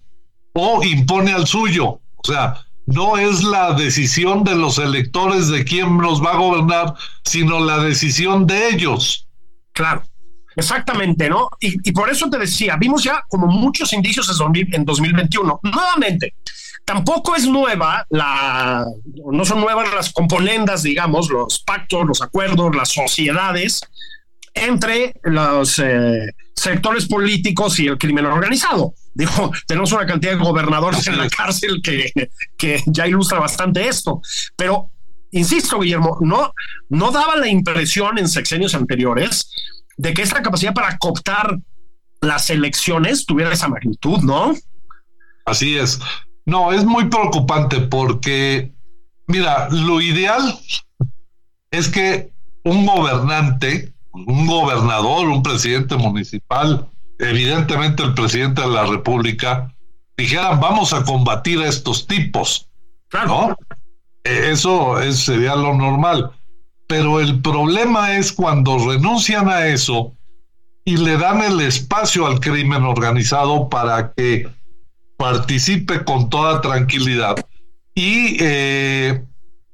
o 0.52 0.82
impone 0.84 1.32
al 1.32 1.46
suyo? 1.46 2.00
O 2.16 2.24
sea, 2.24 2.66
no 2.86 3.16
es 3.16 3.42
la 3.42 3.72
decisión 3.72 4.44
de 4.44 4.54
los 4.54 4.78
electores 4.78 5.48
de 5.48 5.64
quién 5.64 5.96
nos 5.96 6.22
va 6.22 6.32
a 6.32 6.36
gobernar, 6.36 6.94
sino 7.24 7.60
la 7.60 7.78
decisión 7.78 8.46
de 8.46 8.68
ellos. 8.68 9.26
Claro. 9.72 10.02
Exactamente, 10.56 11.30
¿no? 11.30 11.48
Y, 11.60 11.92
por 11.92 12.10
eso 12.10 12.28
te 12.28 12.36
decía, 12.36 12.76
vimos 12.76 13.04
ya 13.04 13.24
como 13.28 13.46
muchos 13.46 13.92
indicios 13.92 14.28
en 14.72 14.84
2021. 14.84 15.60
Nuevamente, 15.62 16.34
tampoco 16.84 17.36
es 17.36 17.46
nueva 17.46 18.04
la, 18.10 18.84
no 19.32 19.44
son 19.44 19.60
nuevas 19.60 19.88
las 19.94 20.12
componendas, 20.12 20.82
digamos, 20.82 21.30
los 21.30 21.60
pactos, 21.60 22.04
los 22.04 22.20
acuerdos, 22.20 22.74
las 22.74 22.90
sociedades 22.90 23.80
entre 24.54 25.14
los 25.22 25.78
eh, 25.78 26.26
sectores 26.54 27.06
políticos 27.06 27.78
y 27.80 27.86
el 27.86 27.98
crimen 27.98 28.26
organizado. 28.26 28.94
Digo, 29.14 29.52
tenemos 29.66 29.92
una 29.92 30.06
cantidad 30.06 30.32
de 30.32 30.38
gobernadores 30.38 31.06
en 31.06 31.18
la 31.18 31.28
cárcel 31.28 31.80
que, 31.82 32.12
que 32.56 32.82
ya 32.86 33.06
ilustra 33.06 33.38
bastante 33.38 33.88
esto, 33.88 34.20
pero 34.56 34.90
insisto, 35.32 35.80
Guillermo, 35.80 36.18
no, 36.20 36.52
no 36.88 37.10
daba 37.10 37.36
la 37.36 37.48
impresión 37.48 38.18
en 38.18 38.28
sexenios 38.28 38.74
anteriores 38.74 39.50
de 39.96 40.14
que 40.14 40.22
esta 40.22 40.42
capacidad 40.42 40.74
para 40.74 40.96
cooptar 40.98 41.58
las 42.20 42.50
elecciones 42.50 43.26
tuviera 43.26 43.52
esa 43.52 43.68
magnitud, 43.68 44.18
¿no? 44.20 44.54
Así 45.46 45.76
es. 45.76 46.00
No, 46.46 46.72
es 46.72 46.84
muy 46.84 47.08
preocupante 47.08 47.80
porque, 47.80 48.72
mira, 49.26 49.68
lo 49.70 50.00
ideal 50.00 50.58
es 51.70 51.88
que 51.88 52.32
un 52.64 52.86
gobernante, 52.86 53.92
un 54.12 54.46
gobernador, 54.46 55.28
un 55.28 55.42
presidente 55.42 55.96
municipal, 55.96 56.88
evidentemente 57.18 58.02
el 58.02 58.14
presidente 58.14 58.62
de 58.62 58.68
la 58.68 58.84
República, 58.84 59.74
dijeran, 60.16 60.60
vamos 60.60 60.92
a 60.92 61.04
combatir 61.04 61.60
a 61.60 61.68
estos 61.68 62.06
tipos. 62.06 62.68
Claro. 63.08 63.56
E, 64.24 64.50
eso 64.50 64.96
sería 65.12 65.56
lo 65.56 65.74
normal. 65.74 66.32
Pero 66.86 67.20
el 67.20 67.40
problema 67.40 68.16
es 68.16 68.32
cuando 68.32 68.78
renuncian 68.78 69.48
a 69.48 69.66
eso 69.66 70.12
y 70.84 70.96
le 70.96 71.16
dan 71.16 71.42
el 71.42 71.60
espacio 71.60 72.26
al 72.26 72.40
crimen 72.40 72.82
organizado 72.82 73.68
para 73.68 74.12
que 74.12 74.48
participe 75.16 76.04
con 76.04 76.28
toda 76.30 76.60
tranquilidad. 76.60 77.36
Y 77.94 78.38
eh, 78.40 79.24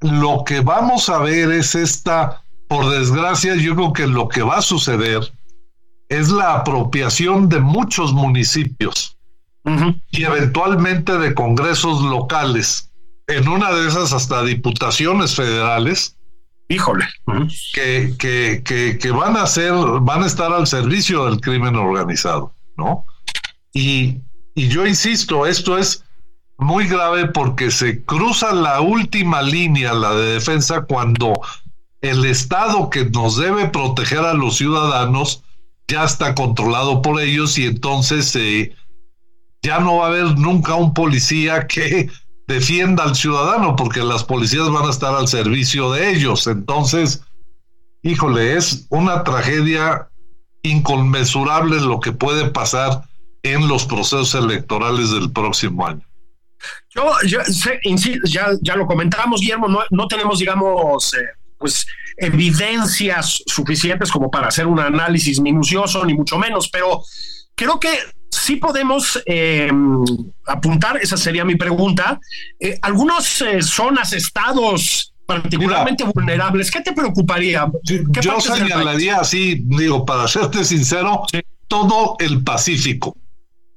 lo 0.00 0.44
que 0.44 0.60
vamos 0.60 1.08
a 1.08 1.18
ver 1.18 1.52
es 1.52 1.74
esta, 1.74 2.42
por 2.68 2.90
desgracia, 2.90 3.54
yo 3.56 3.74
creo 3.74 3.92
que 3.92 4.06
lo 4.06 4.28
que 4.28 4.42
va 4.42 4.58
a 4.58 4.62
suceder 4.62 5.32
es 6.08 6.28
la 6.30 6.54
apropiación 6.54 7.48
de 7.48 7.60
muchos 7.60 8.12
municipios 8.12 9.16
y 10.12 10.22
eventualmente 10.22 11.18
de 11.18 11.34
congresos 11.34 12.00
locales, 12.02 12.92
en 13.26 13.48
una 13.48 13.72
de 13.72 13.88
esas 13.88 14.12
hasta 14.12 14.44
diputaciones 14.44 15.34
federales, 15.34 16.16
híjole, 16.68 17.06
que, 17.74 18.14
que, 18.16 18.62
que, 19.00 19.10
van 19.10 19.36
a 19.36 19.44
ser, 19.46 19.72
van 20.02 20.22
a 20.22 20.26
estar 20.26 20.52
al 20.52 20.68
servicio 20.68 21.24
del 21.24 21.40
crimen 21.40 21.74
organizado, 21.74 22.54
¿no? 22.76 23.04
Y, 23.72 24.20
y 24.54 24.68
yo 24.68 24.86
insisto, 24.86 25.46
esto 25.46 25.76
es 25.76 26.04
muy 26.58 26.86
grave 26.86 27.26
porque 27.26 27.72
se 27.72 28.04
cruza 28.04 28.54
la 28.54 28.80
última 28.80 29.42
línea, 29.42 29.92
la 29.94 30.14
de 30.14 30.34
defensa, 30.34 30.82
cuando 30.82 31.34
el 32.00 32.24
Estado 32.24 32.90
que 32.90 33.06
nos 33.06 33.36
debe 33.36 33.68
proteger 33.68 34.20
a 34.20 34.34
los 34.34 34.56
ciudadanos 34.56 35.42
ya 35.88 36.04
está 36.04 36.34
controlado 36.34 37.00
por 37.02 37.20
ellos 37.20 37.58
y 37.58 37.66
entonces 37.66 38.34
eh, 38.36 38.74
ya 39.62 39.80
no 39.80 39.98
va 39.98 40.06
a 40.06 40.08
haber 40.08 40.38
nunca 40.38 40.74
un 40.74 40.94
policía 40.94 41.66
que 41.66 42.10
defienda 42.46 43.04
al 43.04 43.16
ciudadano, 43.16 43.74
porque 43.76 44.02
las 44.02 44.24
policías 44.24 44.70
van 44.70 44.86
a 44.86 44.90
estar 44.90 45.14
al 45.14 45.28
servicio 45.28 45.90
de 45.92 46.10
ellos. 46.10 46.46
Entonces, 46.46 47.22
híjole, 48.02 48.56
es 48.56 48.86
una 48.90 49.24
tragedia 49.24 50.08
inconmensurable 50.62 51.80
lo 51.80 52.00
que 52.00 52.12
puede 52.12 52.50
pasar 52.50 53.02
en 53.42 53.68
los 53.68 53.84
procesos 53.84 54.34
electorales 54.34 55.10
del 55.10 55.30
próximo 55.30 55.86
año. 55.86 56.02
Yo, 56.94 57.12
ya, 57.24 58.46
ya 58.60 58.76
lo 58.76 58.86
comentamos, 58.86 59.40
Guillermo, 59.40 59.68
no, 59.68 59.80
no 59.90 60.08
tenemos, 60.08 60.38
digamos, 60.38 61.14
eh, 61.14 61.18
pues 61.58 61.86
evidencias 62.16 63.42
suficientes 63.46 64.10
como 64.10 64.30
para 64.30 64.48
hacer 64.48 64.66
un 64.66 64.80
análisis 64.80 65.40
minucioso, 65.40 66.04
ni 66.04 66.14
mucho 66.14 66.38
menos, 66.38 66.68
pero 66.68 67.02
creo 67.54 67.78
que 67.78 67.90
sí 68.30 68.56
podemos 68.56 69.20
eh, 69.26 69.70
apuntar, 70.46 70.98
esa 70.98 71.16
sería 71.16 71.44
mi 71.44 71.56
pregunta, 71.56 72.20
eh, 72.60 72.78
algunas 72.82 73.40
eh, 73.42 73.62
zonas, 73.62 74.12
estados 74.12 75.12
particularmente 75.26 76.04
vulnerables, 76.04 76.70
¿qué 76.70 76.80
te 76.80 76.92
preocuparía? 76.92 77.66
yo 77.82 78.40
señalaría 78.40 79.16
así, 79.16 79.60
digo, 79.64 80.06
para 80.06 80.28
serte 80.28 80.64
sincero, 80.64 81.22
todo 81.66 82.16
el 82.20 82.44
Pacífico. 82.44 83.16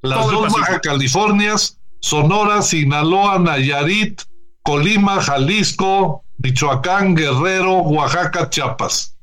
Las 0.01 0.27
dos 0.27 0.53
Baja 0.53 0.79
Californias, 0.79 1.79
Sonora, 1.99 2.61
Sinaloa, 2.61 3.39
Nayarit, 3.39 4.21
Colima, 4.63 5.21
Jalisco, 5.21 6.23
Michoacán, 6.37 7.15
Guerrero, 7.15 7.77
Oaxaca, 7.79 8.49
Chiapas. 8.49 9.17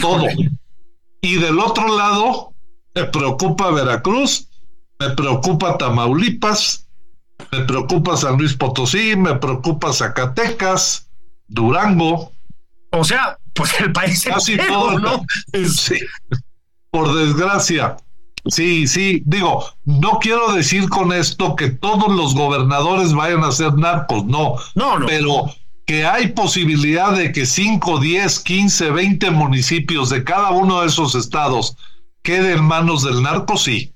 Todo. 0.00 0.26
Y 1.20 1.36
del 1.36 1.58
otro 1.58 1.96
lado, 1.96 2.54
me 2.94 3.04
preocupa 3.04 3.70
Veracruz 3.70 4.48
me 4.98 5.10
preocupa 5.10 5.78
Tamaulipas, 5.78 6.88
me 7.52 7.60
preocupa 7.60 8.16
San 8.16 8.36
Luis 8.36 8.54
Potosí, 8.54 9.14
me 9.16 9.34
preocupa 9.36 9.92
Zacatecas, 9.92 11.08
Durango. 11.46 12.32
O 12.92 13.04
sea, 13.04 13.38
pues 13.54 13.78
el 13.80 13.92
país 13.92 14.24
casi 14.24 14.56
todo, 14.56 14.98
¿no? 14.98 15.22
Sí, 15.68 15.98
por 16.90 17.14
desgracia. 17.14 17.96
Sí, 18.48 18.86
sí, 18.86 19.22
digo, 19.26 19.64
no 19.84 20.18
quiero 20.20 20.52
decir 20.52 20.88
con 20.88 21.12
esto 21.12 21.54
que 21.54 21.68
todos 21.68 22.14
los 22.14 22.34
gobernadores 22.34 23.12
vayan 23.12 23.44
a 23.44 23.52
ser 23.52 23.74
narcos, 23.74 24.24
no, 24.24 24.56
no, 24.74 24.98
no. 24.98 25.06
pero 25.06 25.50
que 25.86 26.04
hay 26.06 26.28
posibilidad 26.28 27.16
de 27.16 27.32
que 27.32 27.46
5, 27.46 28.00
10, 28.00 28.40
15, 28.40 28.90
20 28.90 29.30
municipios 29.30 30.10
de 30.10 30.24
cada 30.24 30.50
uno 30.50 30.80
de 30.80 30.86
esos 30.86 31.14
estados 31.14 31.76
queden 32.22 32.58
en 32.58 32.64
manos 32.64 33.04
del 33.04 33.22
narco, 33.22 33.56
sí. 33.56 33.92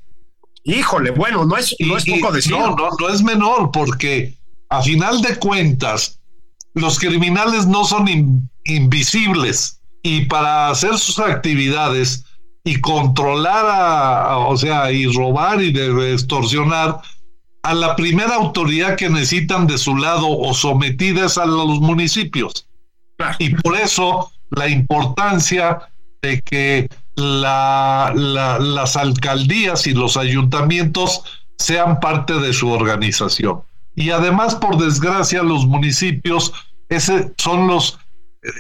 Híjole, 0.65 1.11
bueno, 1.11 1.45
no 1.45 1.57
es, 1.57 1.75
no 1.81 1.97
es 1.97 2.05
poco 2.05 2.33
decir. 2.33 2.53
No, 2.53 2.75
no, 2.77 2.89
no 2.99 3.09
es 3.09 3.23
menor, 3.23 3.71
porque 3.73 4.35
a 4.69 4.81
final 4.81 5.21
de 5.23 5.37
cuentas, 5.37 6.21
los 6.75 6.99
criminales 6.99 7.67
no 7.67 7.85
son 7.85 8.49
invisibles 8.65 9.81
y 10.03 10.25
para 10.27 10.69
hacer 10.69 10.97
sus 10.99 11.19
actividades 11.19 12.25
y 12.65 12.81
controlar 12.81 13.67
a, 13.69 14.39
o 14.39 14.57
sea, 14.57 14.93
y 14.93 15.07
robar 15.07 15.63
y 15.63 15.73
de, 15.73 16.13
extorsionar 16.13 17.01
a 17.63 17.75
la 17.75 17.97
primera 17.97 18.35
autoridad 18.35 18.97
que 18.97 19.09
necesitan 19.09 19.67
de 19.67 19.79
su 19.79 19.97
lado 19.97 20.29
o 20.29 20.53
sometidas 20.55 21.39
a 21.39 21.47
los 21.47 21.81
municipios. 21.81 22.67
Y 23.39 23.51
por 23.51 23.77
eso 23.77 24.33
la 24.51 24.69
importancia 24.69 25.79
de 26.23 26.41
que 26.43 26.89
la, 27.15 28.13
las 28.15 28.97
alcaldías 28.97 29.87
y 29.87 29.95
los 29.95 30.17
ayuntamientos 30.17 31.23
sean 31.59 32.01
parte 32.01 32.35
de 32.35 32.53
su 32.53 32.71
organización. 32.71 33.63
Y 33.95 34.11
además, 34.11 34.55
por 34.55 34.79
desgracia, 34.79 35.43
los 35.43 35.67
municipios 35.67 36.53
ese 36.89 37.33
son 37.39 37.69
los 37.69 37.99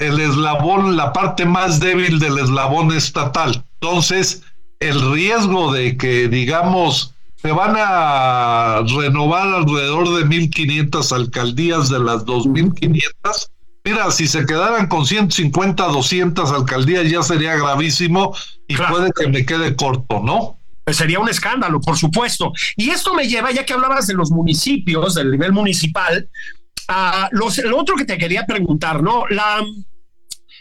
el 0.00 0.20
eslabón, 0.20 0.96
la 0.96 1.12
parte 1.12 1.44
más 1.44 1.80
débil 1.80 2.18
del 2.18 2.38
eslabón 2.38 2.92
estatal. 2.92 3.64
Entonces, 3.82 4.42
el 4.78 5.12
riesgo 5.12 5.72
de 5.72 5.96
que, 5.96 6.28
digamos, 6.28 7.14
se 7.34 7.50
van 7.50 7.74
a 7.76 8.80
renovar 8.96 9.48
alrededor 9.48 10.08
de 10.14 10.24
1.500 10.24 11.12
alcaldías 11.12 11.88
de 11.88 11.98
las 11.98 12.24
2.500. 12.24 13.02
Mira, 13.84 14.08
si 14.12 14.28
se 14.28 14.46
quedaran 14.46 14.86
con 14.86 15.04
150, 15.04 15.84
200 15.84 16.52
alcaldías 16.52 17.10
ya 17.10 17.24
sería 17.24 17.56
gravísimo 17.56 18.36
y 18.68 18.76
puede 18.76 19.10
que 19.10 19.26
me 19.26 19.44
quede 19.44 19.74
corto, 19.74 20.20
¿no? 20.20 20.60
Pues 20.84 20.96
sería 20.96 21.18
un 21.18 21.28
escándalo, 21.28 21.80
por 21.80 21.98
supuesto. 21.98 22.52
Y 22.76 22.90
esto 22.90 23.14
me 23.14 23.26
lleva, 23.26 23.50
ya 23.50 23.66
que 23.66 23.72
hablabas 23.72 24.06
de 24.06 24.14
los 24.14 24.30
municipios, 24.30 25.16
del 25.16 25.32
nivel 25.32 25.52
municipal, 25.52 26.28
a 26.86 27.28
los, 27.32 27.58
lo 27.58 27.78
otro 27.78 27.96
que 27.96 28.04
te 28.04 28.16
quería 28.16 28.46
preguntar, 28.46 29.02
¿no? 29.02 29.24
La, 29.28 29.60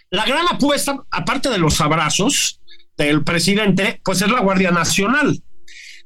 la 0.10 0.26
gran 0.26 0.48
apuesta, 0.50 0.98
aparte 1.12 1.50
de 1.50 1.60
los 1.60 1.80
abrazos 1.82 2.61
del 2.98 3.24
presidente, 3.24 4.02
pues 4.04 4.22
es 4.22 4.30
la 4.30 4.42
Guardia 4.42 4.72
Nacional. 4.72 5.42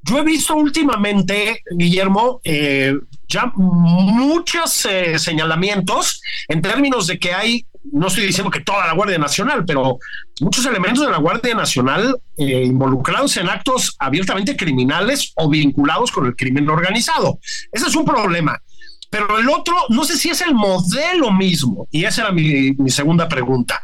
Yo 0.07 0.19
he 0.19 0.23
visto 0.23 0.55
últimamente, 0.55 1.63
Guillermo, 1.71 2.39
eh, 2.43 2.93
ya 3.27 3.51
muchos 3.55 4.85
eh, 4.85 5.17
señalamientos 5.17 6.21
en 6.47 6.61
términos 6.61 7.07
de 7.07 7.17
que 7.17 7.33
hay, 7.33 7.65
no 7.91 8.07
estoy 8.07 8.27
diciendo 8.27 8.51
que 8.51 8.59
toda 8.59 8.85
la 8.85 8.93
Guardia 8.93 9.17
Nacional, 9.17 9.65
pero 9.65 9.97
muchos 10.41 10.63
elementos 10.67 11.03
de 11.03 11.11
la 11.11 11.17
Guardia 11.17 11.55
Nacional 11.55 12.19
eh, 12.37 12.63
involucrados 12.65 13.35
en 13.37 13.49
actos 13.49 13.95
abiertamente 13.97 14.55
criminales 14.55 15.33
o 15.37 15.49
vinculados 15.49 16.11
con 16.11 16.27
el 16.27 16.35
crimen 16.35 16.69
organizado. 16.69 17.39
Ese 17.71 17.87
es 17.87 17.95
un 17.95 18.05
problema. 18.05 18.61
Pero 19.09 19.39
el 19.39 19.49
otro, 19.49 19.75
no 19.89 20.03
sé 20.03 20.17
si 20.17 20.29
es 20.29 20.41
el 20.41 20.53
modelo 20.53 21.31
mismo, 21.31 21.87
y 21.89 22.03
esa 22.03 22.23
era 22.23 22.31
mi, 22.31 22.73
mi 22.73 22.91
segunda 22.91 23.27
pregunta. 23.27 23.81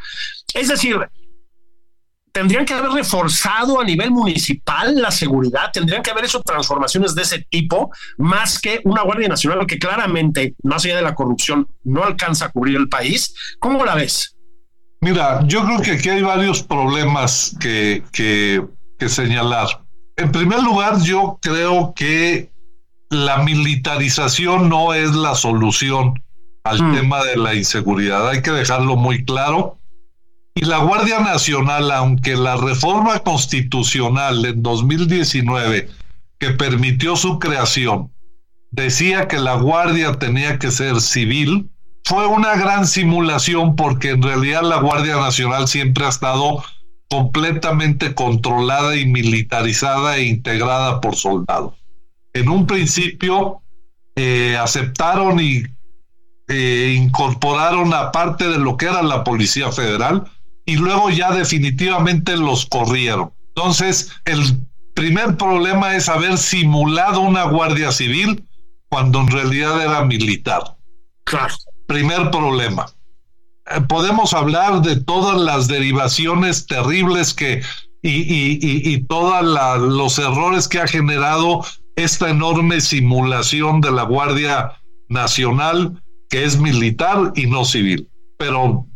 Es 0.53 0.67
decir, 0.67 0.97
tendrían 2.31 2.65
que 2.65 2.73
haber 2.73 2.91
reforzado 2.91 3.79
a 3.79 3.83
nivel 3.83 4.11
municipal 4.11 4.95
la 4.95 5.11
seguridad, 5.11 5.71
tendrían 5.71 6.01
que 6.01 6.11
haber 6.11 6.25
hecho 6.25 6.41
transformaciones 6.41 7.13
de 7.15 7.23
ese 7.23 7.45
tipo, 7.49 7.91
más 8.17 8.59
que 8.59 8.79
una 8.85 9.03
Guardia 9.03 9.27
Nacional 9.27 9.65
que 9.67 9.77
claramente, 9.77 10.55
más 10.63 10.85
allá 10.85 10.97
de 10.97 11.01
la 11.01 11.15
corrupción, 11.15 11.67
no 11.83 12.03
alcanza 12.03 12.45
a 12.45 12.49
cubrir 12.49 12.77
el 12.77 12.89
país. 12.89 13.33
¿Cómo 13.59 13.83
la 13.85 13.95
ves? 13.95 14.35
Mira, 15.01 15.41
yo 15.47 15.65
creo 15.65 15.81
que 15.81 15.91
aquí 15.91 16.09
hay 16.09 16.21
varios 16.21 16.61
problemas 16.61 17.55
que, 17.59 18.03
que, 18.11 18.63
que 18.99 19.09
señalar. 19.09 19.67
En 20.15 20.31
primer 20.31 20.61
lugar, 20.61 21.01
yo 21.01 21.39
creo 21.41 21.93
que 21.95 22.51
la 23.09 23.39
militarización 23.39 24.69
no 24.69 24.93
es 24.93 25.13
la 25.15 25.35
solución 25.35 26.23
al 26.63 26.81
hmm. 26.81 26.95
tema 26.95 27.23
de 27.23 27.35
la 27.35 27.55
inseguridad. 27.55 28.29
Hay 28.29 28.41
que 28.41 28.51
dejarlo 28.51 28.95
muy 28.95 29.25
claro 29.25 29.80
y 30.53 30.65
la 30.65 30.79
Guardia 30.79 31.19
Nacional, 31.19 31.91
aunque 31.91 32.35
la 32.35 32.57
reforma 32.57 33.19
constitucional 33.19 34.45
en 34.45 34.61
2019 34.61 35.89
que 36.39 36.51
permitió 36.51 37.15
su 37.15 37.39
creación 37.39 38.11
decía 38.71 39.27
que 39.27 39.37
la 39.37 39.55
Guardia 39.55 40.13
tenía 40.13 40.57
que 40.57 40.71
ser 40.71 40.99
civil, 41.01 41.69
fue 42.03 42.25
una 42.27 42.55
gran 42.55 42.87
simulación 42.87 43.75
porque 43.75 44.09
en 44.09 44.21
realidad 44.21 44.63
la 44.63 44.79
Guardia 44.79 45.17
Nacional 45.17 45.67
siempre 45.67 46.05
ha 46.05 46.09
estado 46.09 46.63
completamente 47.09 48.15
controlada 48.15 48.95
y 48.95 49.05
militarizada 49.05 50.17
e 50.17 50.25
integrada 50.25 51.01
por 51.01 51.15
soldados. 51.15 51.75
En 52.33 52.49
un 52.49 52.65
principio 52.65 53.61
eh, 54.15 54.57
aceptaron 54.57 55.39
y 55.39 55.63
eh, 56.47 56.95
incorporaron 56.97 57.93
a 57.93 58.11
parte 58.11 58.47
de 58.47 58.57
lo 58.57 58.77
que 58.77 58.85
era 58.85 59.03
la 59.03 59.23
Policía 59.23 59.71
Federal, 59.71 60.23
y 60.65 60.77
luego 60.77 61.09
ya 61.09 61.31
definitivamente 61.31 62.37
los 62.37 62.65
corrieron. 62.65 63.33
Entonces, 63.49 64.11
el 64.25 64.41
primer 64.93 65.37
problema 65.37 65.95
es 65.95 66.09
haber 66.09 66.37
simulado 66.37 67.21
una 67.21 67.43
guardia 67.43 67.91
civil 67.91 68.45
cuando 68.89 69.21
en 69.21 69.27
realidad 69.27 69.81
era 69.81 70.05
militar. 70.05 70.77
Claro. 71.23 71.53
Primer 71.87 72.29
problema. 72.31 72.85
Eh, 73.67 73.81
podemos 73.81 74.33
hablar 74.33 74.81
de 74.81 74.97
todas 74.97 75.39
las 75.39 75.67
derivaciones 75.67 76.65
terribles 76.67 77.33
que 77.33 77.61
y, 78.03 78.91
y 78.93 79.03
todos 79.03 79.43
los 79.79 80.17
errores 80.17 80.67
que 80.67 80.79
ha 80.79 80.87
generado 80.87 81.63
esta 81.95 82.29
enorme 82.31 82.81
simulación 82.81 83.79
de 83.79 83.91
la 83.91 84.03
Guardia 84.03 84.73
Nacional, 85.07 86.01
que 86.29 86.43
es 86.43 86.57
militar 86.57 87.31
y 87.35 87.45
no 87.45 87.63
civil. 87.63 88.09
Pero 88.39 88.87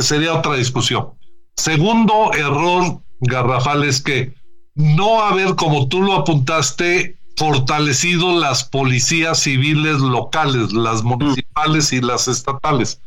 sería 0.00 0.34
otra 0.34 0.54
discusión. 0.54 1.10
Segundo 1.56 2.32
error 2.34 3.00
garrafal 3.20 3.84
es 3.84 4.00
que 4.00 4.34
no 4.74 5.22
haber, 5.22 5.56
como 5.56 5.88
tú 5.88 6.02
lo 6.02 6.14
apuntaste, 6.14 7.18
fortalecido 7.36 8.38
las 8.38 8.64
policías 8.64 9.40
civiles 9.40 9.98
locales, 10.00 10.72
las 10.72 11.02
municipales 11.02 11.92
y 11.92 12.00
las 12.00 12.28
estatales. 12.28 13.00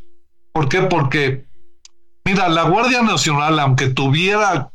¿Por 0.54 0.70
qué? 0.70 0.82
Porque, 0.82 1.46
mira, 2.26 2.50
la 2.50 2.64
Guardia 2.64 3.02
Nacional, 3.02 3.60
aunque 3.60 3.90
tuviera 3.90 4.72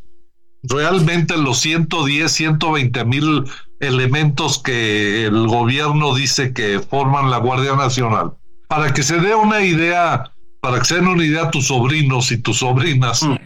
realmente 0.62 1.36
los 1.36 1.58
110, 1.58 2.30
120 2.30 3.04
mil 3.04 3.44
elementos 3.80 4.58
que 4.58 5.26
el 5.26 5.46
gobierno 5.46 6.14
dice 6.14 6.52
que 6.52 6.80
forman 6.80 7.30
la 7.30 7.38
Guardia 7.38 7.76
Nacional, 7.76 8.32
para 8.68 8.92
que 8.92 9.02
se 9.02 9.18
dé 9.18 9.34
una 9.34 9.62
idea 9.62 10.32
para 10.66 10.80
que 10.80 10.84
se 10.84 10.96
den 10.96 11.06
una 11.06 11.24
idea 11.24 11.48
tus 11.48 11.68
sobrinos 11.68 12.32
y 12.32 12.38
tus 12.38 12.58
sobrinas, 12.58 13.22
mm, 13.22 13.36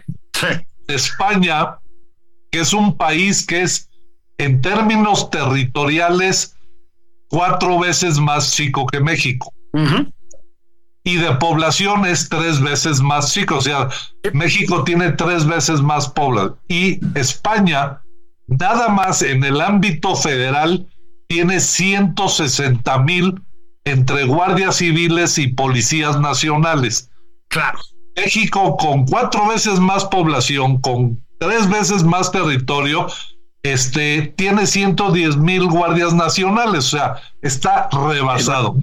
España, 0.87 1.77
que 2.51 2.61
es 2.61 2.73
un 2.73 2.97
país 2.97 3.45
que 3.45 3.61
es 3.61 3.91
en 4.39 4.59
términos 4.59 5.29
territoriales 5.29 6.55
cuatro 7.29 7.77
veces 7.77 8.17
más 8.17 8.55
chico 8.55 8.87
que 8.87 8.99
México. 9.01 9.53
Y 11.03 11.17
de 11.17 11.35
población 11.35 12.07
es 12.07 12.27
tres 12.27 12.59
veces 12.59 13.01
más 13.01 13.31
chico. 13.31 13.57
O 13.57 13.61
sea, 13.61 13.87
México 14.33 14.83
tiene 14.83 15.11
tres 15.11 15.45
veces 15.45 15.79
más 15.79 16.07
población. 16.07 16.57
Y 16.69 16.99
España, 17.13 18.01
nada 18.47 18.89
más 18.89 19.21
en 19.21 19.43
el 19.43 19.61
ámbito 19.61 20.15
federal, 20.15 20.87
tiene 21.27 21.59
160 21.59 22.97
mil 23.03 23.39
entre 23.85 24.25
guardias 24.25 24.77
civiles 24.77 25.37
y 25.37 25.49
policías 25.49 26.19
nacionales. 26.19 27.10
Claro. 27.51 27.79
México 28.15 28.77
con 28.77 29.05
cuatro 29.05 29.47
veces 29.47 29.79
más 29.79 30.05
población, 30.05 30.79
con 30.79 31.23
tres 31.37 31.69
veces 31.69 32.03
más 32.03 32.31
territorio, 32.31 33.07
este, 33.61 34.33
tiene 34.37 34.65
110 34.65 35.37
mil 35.37 35.67
guardias 35.67 36.13
nacionales, 36.13 36.93
o 36.93 36.97
sea, 36.97 37.15
está 37.41 37.89
rebasado. 37.91 38.75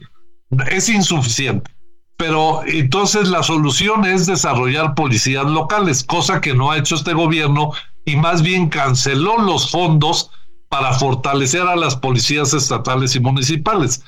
Es 0.70 0.88
insuficiente. 0.88 1.70
Pero 2.16 2.62
entonces 2.66 3.28
la 3.28 3.42
solución 3.42 4.04
es 4.04 4.26
desarrollar 4.26 4.94
policías 4.94 5.46
locales, 5.46 6.04
cosa 6.04 6.40
que 6.40 6.54
no 6.54 6.70
ha 6.70 6.78
hecho 6.78 6.96
este 6.96 7.14
gobierno 7.14 7.72
y 8.04 8.16
más 8.16 8.42
bien 8.42 8.68
canceló 8.68 9.38
los 9.38 9.70
fondos 9.70 10.30
para 10.68 10.92
fortalecer 10.94 11.62
a 11.62 11.76
las 11.76 11.96
policías 11.96 12.52
estatales 12.52 13.14
y 13.14 13.20
municipales. 13.20 14.02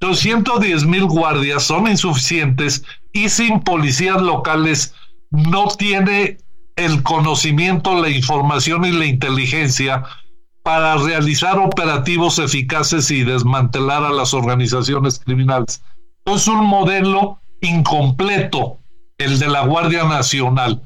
Los 0.00 0.20
110 0.20 0.84
mil 0.86 1.06
guardias 1.06 1.64
son 1.64 1.88
insuficientes 1.88 2.84
y 3.12 3.28
sin 3.28 3.60
policías 3.60 4.20
locales 4.22 4.94
no 5.30 5.68
tiene 5.68 6.38
el 6.76 7.02
conocimiento, 7.02 8.00
la 8.00 8.08
información 8.08 8.84
y 8.84 8.92
la 8.92 9.06
inteligencia 9.06 10.04
para 10.62 10.96
realizar 10.96 11.58
operativos 11.58 12.38
eficaces 12.38 13.10
y 13.10 13.24
desmantelar 13.24 14.04
a 14.04 14.12
las 14.12 14.34
organizaciones 14.34 15.18
criminales. 15.18 15.82
Es 16.24 16.46
un 16.46 16.64
modelo 16.64 17.40
incompleto 17.60 18.78
el 19.18 19.38
de 19.38 19.48
la 19.48 19.66
Guardia 19.66 20.04
Nacional, 20.04 20.82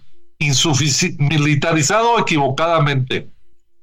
militarizado 1.18 2.18
equivocadamente, 2.18 3.30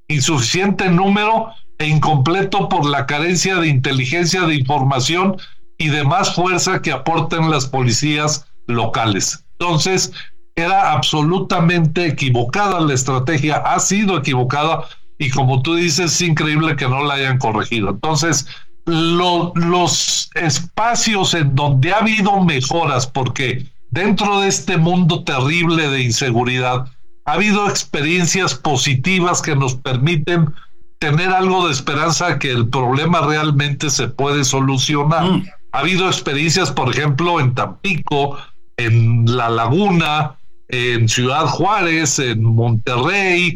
insuficiente 0.08 0.90
número 0.90 1.54
e 1.80 1.88
incompleto 1.88 2.70
por 2.70 2.86
la 2.86 3.06
carencia 3.06 3.56
de 3.56 3.68
inteligencia 3.68 4.42
de 4.42 4.56
información 4.56 5.38
y 5.78 5.88
de 5.88 6.04
más 6.04 6.36
fuerza 6.36 6.82
que 6.82 6.92
aporten 6.92 7.50
las 7.50 7.66
policías 7.66 8.46
locales. 8.68 9.46
Entonces, 9.60 10.12
era 10.56 10.92
absolutamente 10.92 12.06
equivocada 12.06 12.82
la 12.82 12.94
estrategia, 12.94 13.58
ha 13.58 13.80
sido 13.80 14.18
equivocada 14.18 14.84
y 15.18 15.30
como 15.30 15.62
tú 15.62 15.76
dices, 15.76 16.14
es 16.14 16.22
increíble 16.22 16.76
que 16.76 16.88
no 16.88 17.04
la 17.04 17.16
hayan 17.16 17.38
corregido. 17.38 17.90
Entonces, 17.90 18.48
los 18.86 20.30
espacios 20.36 21.34
en 21.34 21.56
donde 21.56 21.94
ha 21.94 21.98
habido 21.98 22.42
mejoras, 22.42 23.06
porque 23.06 23.66
dentro 23.92 24.42
de 24.42 24.48
este 24.48 24.78
mundo 24.78 25.24
terrible 25.24 25.90
de 25.90 26.04
inseguridad, 26.04 26.88
ha 27.26 27.34
habido 27.34 27.70
experiencias 27.70 28.56
positivas 28.56 29.42
que 29.42 29.56
nos 29.56 29.76
permiten 29.76 30.54
tener 31.00 31.30
algo 31.30 31.66
de 31.68 31.74
esperanza 31.74 32.38
que 32.39 32.52
el 32.52 32.68
problema 32.70 33.22
realmente 33.22 33.89
se 33.89 34.08
puede 34.08 34.43
solucionar. 34.43 35.24
Mm. 35.24 35.45
Ha 35.72 35.80
habido 35.80 36.08
experiencias, 36.08 36.72
por 36.72 36.89
ejemplo, 36.89 37.39
en 37.39 37.56
Tampico, 37.56 38.38
en 38.78 39.26
La 39.26 39.50
Laguna, 39.50 40.38
en 40.68 41.08
Ciudad 41.08 41.45
Juárez, 41.45 42.20
en 42.20 42.43
Monterrey, 42.43 43.56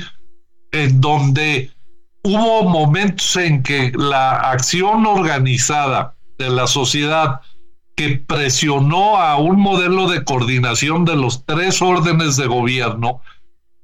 en 0.71 1.01
donde 1.01 1.71
hubo 2.23 2.63
momentos 2.63 3.35
en 3.35 3.61
que 3.61 3.91
la 3.95 4.51
acción 4.51 5.05
organizada 5.05 6.15
de 6.37 6.49
la 6.49 6.67
sociedad 6.67 7.41
que 7.95 8.23
presionó 8.25 9.17
a 9.17 9.37
un 9.37 9.59
modelo 9.59 10.09
de 10.09 10.23
coordinación 10.23 11.05
de 11.05 11.15
los 11.15 11.45
tres 11.45 11.81
órdenes 11.81 12.37
de 12.37 12.47
gobierno 12.47 13.21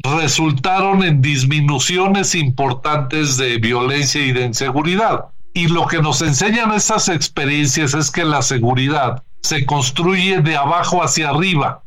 resultaron 0.04 1.04
en 1.04 1.22
disminuciones 1.22 2.36
importantes 2.36 3.38
de 3.38 3.58
violencia 3.58 4.26
y 4.26 4.32
de 4.32 4.46
inseguridad. 4.46 5.26
Y 5.54 5.68
lo 5.68 5.88
que 5.88 6.02
nos 6.02 6.22
enseñan 6.22 6.74
estas 6.74 7.10
experiencias 7.10 7.94
es 7.94 8.12
que 8.12 8.24
la 8.24 8.42
seguridad 8.42 9.24
se 9.42 9.66
construye 9.66 10.42
de 10.42 10.56
abajo 10.56 11.04
hacia 11.04 11.30
arriba. 11.30 11.84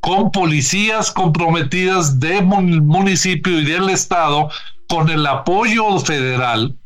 Con 0.00 0.30
policías 0.30 1.10
comprometidas 1.10 2.20
del 2.20 2.44
municipio 2.44 3.60
y 3.60 3.64
del 3.64 3.88
Estado, 3.88 4.50
con 4.88 5.08
el 5.08 5.26
apoyo 5.26 5.98
federal 6.00 6.76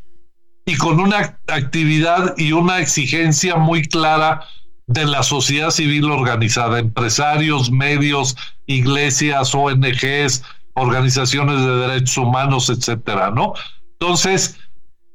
y 0.65 0.77
con 0.77 1.01
una 1.01 1.39
actividad 1.49 2.35
y 2.37 2.53
una 2.53 2.81
exigencia 2.81 3.57
muy 3.57 3.87
clara 3.87 4.43
de 4.87 5.05
la 5.05 5.23
sociedad 5.23 5.71
civil 5.71 6.05
organizada, 6.11 6.79
empresarios, 6.79 7.71
medios, 7.71 8.37
iglesias, 8.67 9.55
ONGs, 9.55 10.43
organizaciones 10.75 11.61
de 11.61 11.77
derechos 11.77 12.17
humanos, 12.19 12.69
etcétera, 12.69 13.31
¿no? 13.31 13.55
Entonces, 13.93 14.59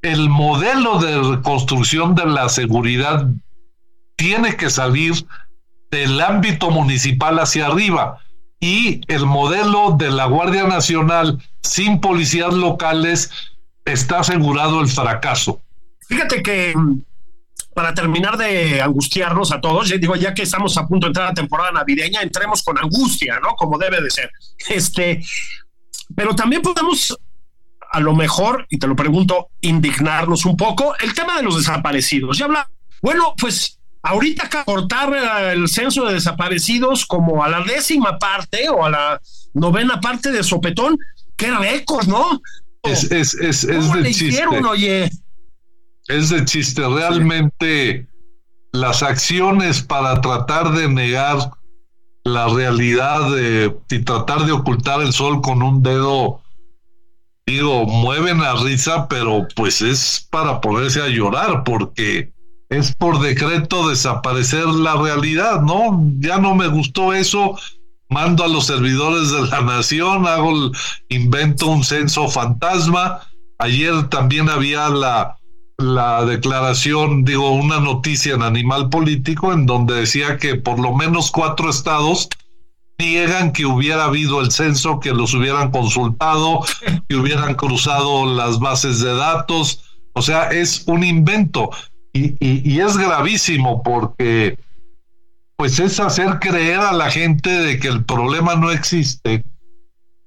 el 0.01 0.29
modelo 0.29 0.99
de 0.99 1.21
reconstrucción 1.35 2.15
de 2.15 2.25
la 2.25 2.49
seguridad 2.49 3.27
tiene 4.15 4.55
que 4.55 4.69
salir 4.69 5.13
del 5.91 6.19
ámbito 6.21 6.71
municipal 6.71 7.39
hacia 7.39 7.67
arriba 7.67 8.19
y 8.59 9.01
el 9.07 9.25
modelo 9.25 9.95
de 9.97 10.09
la 10.11 10.25
Guardia 10.25 10.63
Nacional 10.65 11.39
sin 11.61 11.99
policías 11.99 12.53
locales 12.53 13.31
está 13.85 14.19
asegurado 14.19 14.81
el 14.81 14.87
fracaso. 14.87 15.61
Fíjate 16.07 16.41
que 16.41 16.73
para 17.73 17.93
terminar 17.93 18.37
de 18.37 18.81
angustiarnos 18.81 19.51
a 19.51 19.61
todos, 19.61 19.89
digo, 19.89 20.15
ya 20.15 20.33
que 20.33 20.43
estamos 20.43 20.77
a 20.77 20.87
punto 20.87 21.05
de 21.05 21.09
entrar 21.09 21.27
a 21.27 21.29
la 21.29 21.35
temporada 21.35 21.71
navideña, 21.71 22.21
entremos 22.21 22.63
con 22.63 22.77
angustia, 22.77 23.39
¿no? 23.41 23.55
Como 23.55 23.77
debe 23.77 24.01
de 24.01 24.09
ser. 24.09 24.31
Este, 24.69 25.23
pero 26.15 26.35
también 26.35 26.61
podemos, 26.61 27.17
a 27.91 27.99
lo 27.99 28.13
mejor, 28.13 28.65
y 28.69 28.77
te 28.77 28.87
lo 28.87 28.95
pregunto, 28.95 29.49
indignarnos 29.61 30.45
un 30.45 30.57
poco, 30.57 30.95
el 30.99 31.13
tema 31.13 31.37
de 31.37 31.43
los 31.43 31.57
desaparecidos. 31.57 32.37
Ya 32.37 32.45
habla, 32.45 32.69
bueno, 33.01 33.33
pues 33.39 33.79
ahorita 34.03 34.49
cortar 34.65 35.13
el 35.53 35.67
censo 35.69 36.05
de 36.05 36.15
desaparecidos 36.15 37.05
como 37.05 37.43
a 37.43 37.49
la 37.49 37.61
décima 37.61 38.17
parte 38.17 38.67
o 38.69 38.85
a 38.85 38.89
la 38.89 39.21
novena 39.53 40.01
parte 40.01 40.31
de 40.31 40.43
sopetón, 40.43 40.97
qué 41.37 41.51
récord, 41.51 42.07
¿no? 42.07 42.41
Es, 42.83 43.11
es, 43.11 43.33
es, 43.35 43.63
es 43.63 43.93
de 43.93 44.13
chiste. 44.13 44.43
oye? 44.67 45.09
Es 46.11 46.29
de 46.29 46.43
chiste. 46.45 46.81
Realmente 46.87 48.07
las 48.73 49.01
acciones 49.01 49.81
para 49.81 50.19
tratar 50.21 50.73
de 50.73 50.89
negar 50.89 51.37
la 52.23 52.47
realidad 52.47 53.31
de, 53.31 53.75
y 53.89 53.99
tratar 53.99 54.45
de 54.45 54.51
ocultar 54.51 55.01
el 55.01 55.13
sol 55.13 55.41
con 55.41 55.63
un 55.63 55.81
dedo, 55.81 56.41
digo, 57.45 57.85
mueven 57.85 58.41
a 58.41 58.55
risa, 58.55 59.07
pero 59.07 59.47
pues 59.55 59.81
es 59.81 60.27
para 60.29 60.61
ponerse 60.61 61.01
a 61.01 61.07
llorar 61.07 61.63
porque 61.63 62.31
es 62.69 62.93
por 62.95 63.19
decreto 63.19 63.89
desaparecer 63.89 64.65
la 64.65 64.95
realidad, 64.95 65.61
¿no? 65.61 66.03
Ya 66.19 66.37
no 66.37 66.55
me 66.55 66.67
gustó 66.67 67.13
eso, 67.13 67.57
mando 68.09 68.43
a 68.43 68.47
los 68.47 68.67
servidores 68.67 69.31
de 69.31 69.47
la 69.47 69.61
nación, 69.61 70.27
hago, 70.27 70.71
invento 71.09 71.67
un 71.67 71.83
censo 71.83 72.27
fantasma. 72.29 73.21
Ayer 73.57 74.07
también 74.09 74.49
había 74.49 74.89
la 74.89 75.37
la 75.81 76.23
declaración, 76.25 77.25
digo, 77.25 77.51
una 77.51 77.79
noticia 77.79 78.35
en 78.35 78.43
Animal 78.43 78.89
Político 78.89 79.53
en 79.53 79.65
donde 79.65 79.95
decía 79.95 80.37
que 80.37 80.55
por 80.55 80.79
lo 80.79 80.93
menos 80.93 81.31
cuatro 81.31 81.69
estados 81.69 82.29
niegan 82.99 83.51
que 83.51 83.65
hubiera 83.65 84.05
habido 84.05 84.41
el 84.41 84.51
censo, 84.51 84.99
que 84.99 85.11
los 85.11 85.33
hubieran 85.33 85.71
consultado, 85.71 86.63
que 87.09 87.15
hubieran 87.15 87.55
cruzado 87.55 88.25
las 88.25 88.59
bases 88.59 88.99
de 89.01 89.13
datos. 89.15 89.83
O 90.13 90.21
sea, 90.21 90.49
es 90.49 90.83
un 90.87 91.03
invento 91.03 91.71
y, 92.13 92.35
y, 92.39 92.79
es 92.79 92.97
gravísimo 92.97 93.81
porque 93.83 94.57
pues 95.55 95.79
es 95.79 95.99
hacer 95.99 96.39
creer 96.39 96.79
a 96.79 96.91
la 96.91 97.09
gente 97.09 97.49
de 97.49 97.79
que 97.79 97.87
el 97.87 98.03
problema 98.03 98.55
no 98.55 98.71
existe. 98.71 99.43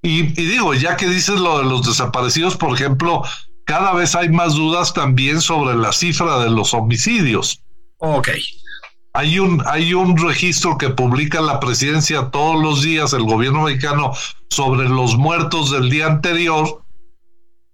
Y, 0.02 0.40
y 0.40 0.46
digo, 0.46 0.74
ya 0.74 0.96
que 0.96 1.08
dices 1.08 1.38
lo 1.40 1.58
de 1.58 1.64
los 1.64 1.86
desaparecidos, 1.86 2.56
por 2.56 2.74
ejemplo, 2.74 3.22
cada 3.64 3.92
vez 3.94 4.14
hay 4.14 4.28
más 4.28 4.54
dudas 4.54 4.92
también 4.92 5.40
sobre 5.40 5.74
la 5.74 5.92
cifra 5.92 6.38
de 6.38 6.50
los 6.50 6.74
homicidios. 6.74 7.62
Ok. 7.98 8.28
Hay 9.14 9.38
un, 9.38 9.62
hay 9.66 9.94
un 9.94 10.16
registro 10.16 10.76
que 10.76 10.90
publica 10.90 11.40
la 11.40 11.60
presidencia 11.60 12.30
todos 12.30 12.60
los 12.60 12.82
días, 12.82 13.12
el 13.12 13.22
gobierno 13.22 13.62
mexicano, 13.62 14.12
sobre 14.50 14.88
los 14.88 15.16
muertos 15.16 15.70
del 15.70 15.88
día 15.88 16.06
anterior. 16.06 16.82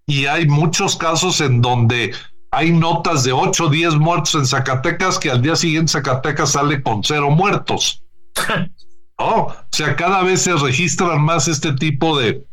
Y 0.07 0.26
hay 0.26 0.47
muchos 0.47 0.97
casos 0.97 1.41
en 1.41 1.62
donde 1.62 2.14
hay 2.53 2.72
notas 2.72 3.24
de 3.24 3.32
8 3.32 3.64
o 3.64 3.68
10 3.70 3.95
muertos 3.95 4.34
en 4.34 4.47
Zacatecas 4.47 5.18
que 5.18 5.30
al 5.30 5.41
día 5.41 5.57
siguiente 5.57 5.93
Zacatecas 5.93 6.53
sale 6.53 6.82
con 6.82 7.03
cero 7.03 7.30
muertos. 7.30 8.03
o 9.16 9.55
sea, 9.70 9.97
cada 9.97 10.22
vez 10.22 10.43
se 10.43 10.55
registran 10.55 11.22
más 11.22 11.49
este 11.49 11.72
tipo 11.72 12.18
de, 12.18 12.45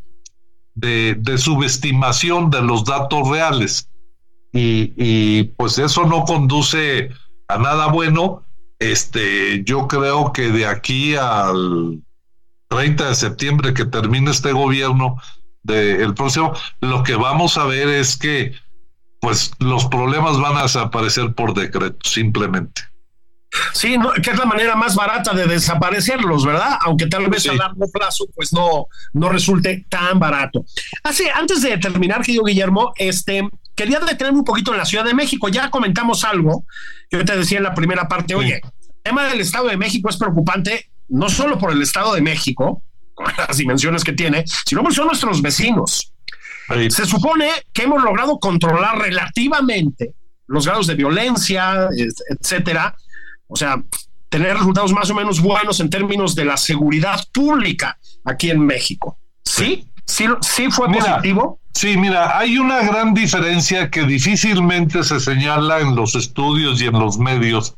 de, 0.78 1.38
subestimación 1.38 2.50
de 2.50 2.62
los 2.62 2.86
datos 2.86 3.28
reales. 3.28 3.90
Y, 4.54 5.44
pues 5.58 5.78
eso 5.78 6.06
no 6.06 6.24
conduce 6.24 7.10
a 7.48 7.58
nada 7.58 7.88
bueno. 7.88 8.44
Este, 8.80 9.64
yo 9.64 9.88
creo 9.88 10.32
que 10.32 10.50
de 10.52 10.68
aquí 10.68 11.16
al 11.16 12.02
30 12.70 13.10
de 13.10 13.16
septiembre 13.16 13.74
que 13.74 13.86
termine 13.86 14.32
este 14.32 14.52
gobierno 14.52 15.18
del 15.64 16.14
próximo, 16.14 16.54
lo 16.82 17.04
que 17.04 17.16
vamos 17.16 17.58
a 17.58 17.66
ver 17.66 17.88
es 17.88 18.18
que 18.18 18.54
pues 19.20 19.52
los 19.60 19.86
problemas 19.86 20.40
van 20.40 20.58
a 20.58 20.64
desaparecer 20.64 21.34
por 21.34 21.54
decreto, 21.54 22.08
simplemente. 22.08 22.84
Sí, 23.74 23.95
que 24.24 24.32
es 24.32 24.38
la 24.38 24.45
manera 24.45 24.76
más 24.76 24.95
barata 24.95 25.34
de 25.34 25.45
desaparecerlos, 25.45 26.45
¿verdad? 26.45 26.78
Aunque 26.82 27.08
tal 27.08 27.28
vez 27.28 27.47
a 27.47 27.53
largo 27.53 27.89
plazo 27.91 28.26
pues 28.36 28.53
no, 28.53 28.88
no 29.14 29.30
resulte 29.30 29.86
tan 29.89 30.20
barato. 30.20 30.66
Así, 31.03 31.26
antes 31.34 31.62
de 31.62 31.78
terminar, 31.78 32.22
querido 32.22 32.43
Guillermo, 32.43 32.93
este, 32.95 33.47
quería 33.76 33.99
detenerme 33.99 34.39
un 34.39 34.45
poquito 34.45 34.72
en 34.72 34.80
la 34.80 34.86
Ciudad 34.86 35.05
de 35.05 35.14
México. 35.14 35.49
Ya 35.49 35.70
comentamos 35.70 36.24
algo, 36.24 36.66
yo 37.12 37.24
te 37.24 37.38
decía 37.38 37.58
en 37.58 37.64
la 37.64 37.74
primera 37.74 38.08
parte, 38.08 38.36
oye, 38.36 38.62
el 38.64 39.03
tema 39.03 39.26
del 39.26 39.41
Estado 39.41 39.68
de 39.68 39.78
México 39.78 40.10
es 40.10 40.18
preocupante 40.18 40.89
no 41.10 41.30
solo 41.30 41.58
por 41.58 41.72
el 41.72 41.82
Estado 41.82 42.14
de 42.14 42.22
México, 42.22 42.84
con 43.14 43.28
las 43.38 43.58
dimensiones 43.58 44.03
que 44.03 44.14
tiene, 44.14 44.43
sino 44.66 44.82
porque 44.82 44.95
son 44.95 45.08
nuestros 45.08 45.41
vecinos. 45.41 46.14
Se 46.89 47.05
supone 47.05 47.49
que 47.72 47.84
hemos 47.84 48.03
logrado 48.03 48.39
controlar 48.39 48.99
relativamente 48.99 50.14
los 50.47 50.66
grados 50.66 50.88
de 50.88 50.95
violencia, 50.95 51.88
etcétera, 52.30 52.95
o 53.48 53.56
sea, 53.56 53.84
tener 54.30 54.56
resultados 54.56 54.91
más 54.93 55.10
o 55.10 55.16
menos 55.16 55.41
buenos 55.41 55.80
en 55.80 55.89
términos 55.89 56.36
de 56.36 56.45
la 56.45 56.58
seguridad 56.58 57.26
pública 57.32 57.98
aquí 58.26 58.50
en 58.50 58.66
México. 58.66 59.18
¿Sí? 59.43 59.89
¿Sí, 60.06 60.26
sí 60.41 60.70
fue 60.70 60.88
positivo? 60.91 61.60
Sí, 61.74 61.95
mira, 61.95 62.38
hay 62.38 62.58
una 62.58 62.82
gran 62.82 63.14
diferencia 63.14 63.91
que 63.91 64.04
difícilmente 64.04 65.04
se 65.04 65.20
señala 65.20 65.80
en 65.80 65.95
los 65.95 66.16
estudios 66.16 66.82
y 66.82 66.86
en 66.86 66.98
los 66.98 67.20
medios 67.20 67.76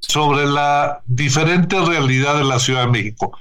sobre 0.00 0.44
la 0.46 1.00
diferente 1.06 1.80
realidad 1.80 2.36
de 2.36 2.44
la 2.44 2.58
Ciudad 2.58 2.84
de 2.84 2.90
México. 2.90 3.38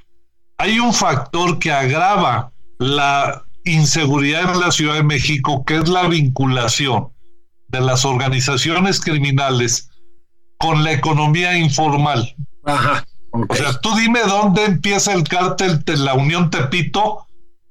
Hay 0.58 0.80
un 0.80 0.94
factor 0.94 1.60
que 1.60 1.72
agrava 1.72 2.54
la 2.80 3.44
inseguridad 3.66 4.54
en 4.54 4.62
la 4.62 4.72
Ciudad 4.72 4.96
de 4.96 5.04
México, 5.04 5.66
que 5.66 5.78
es 5.78 5.90
la 5.90 6.08
vinculación 6.08 7.10
de 7.68 7.82
las 7.82 8.06
organizaciones 8.06 9.02
criminales 9.02 9.91
con 10.62 10.84
la 10.84 10.94
economía 10.94 11.58
informal. 11.58 12.36
Ajá. 12.64 13.04
O 13.32 13.56
sea, 13.56 13.80
tú 13.80 13.96
dime 13.96 14.20
dónde 14.22 14.66
empieza 14.66 15.14
el 15.14 15.24
cártel 15.24 15.84
de 15.84 15.98
la 15.98 16.14
Unión 16.14 16.50
Tepito 16.50 17.26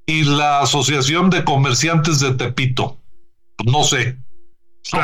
y 0.05 0.23
la 0.23 0.59
Asociación 0.59 1.29
de 1.29 1.43
Comerciantes 1.43 2.19
de 2.19 2.33
Tepito. 2.33 2.99
No 3.65 3.83
sé. 3.83 4.17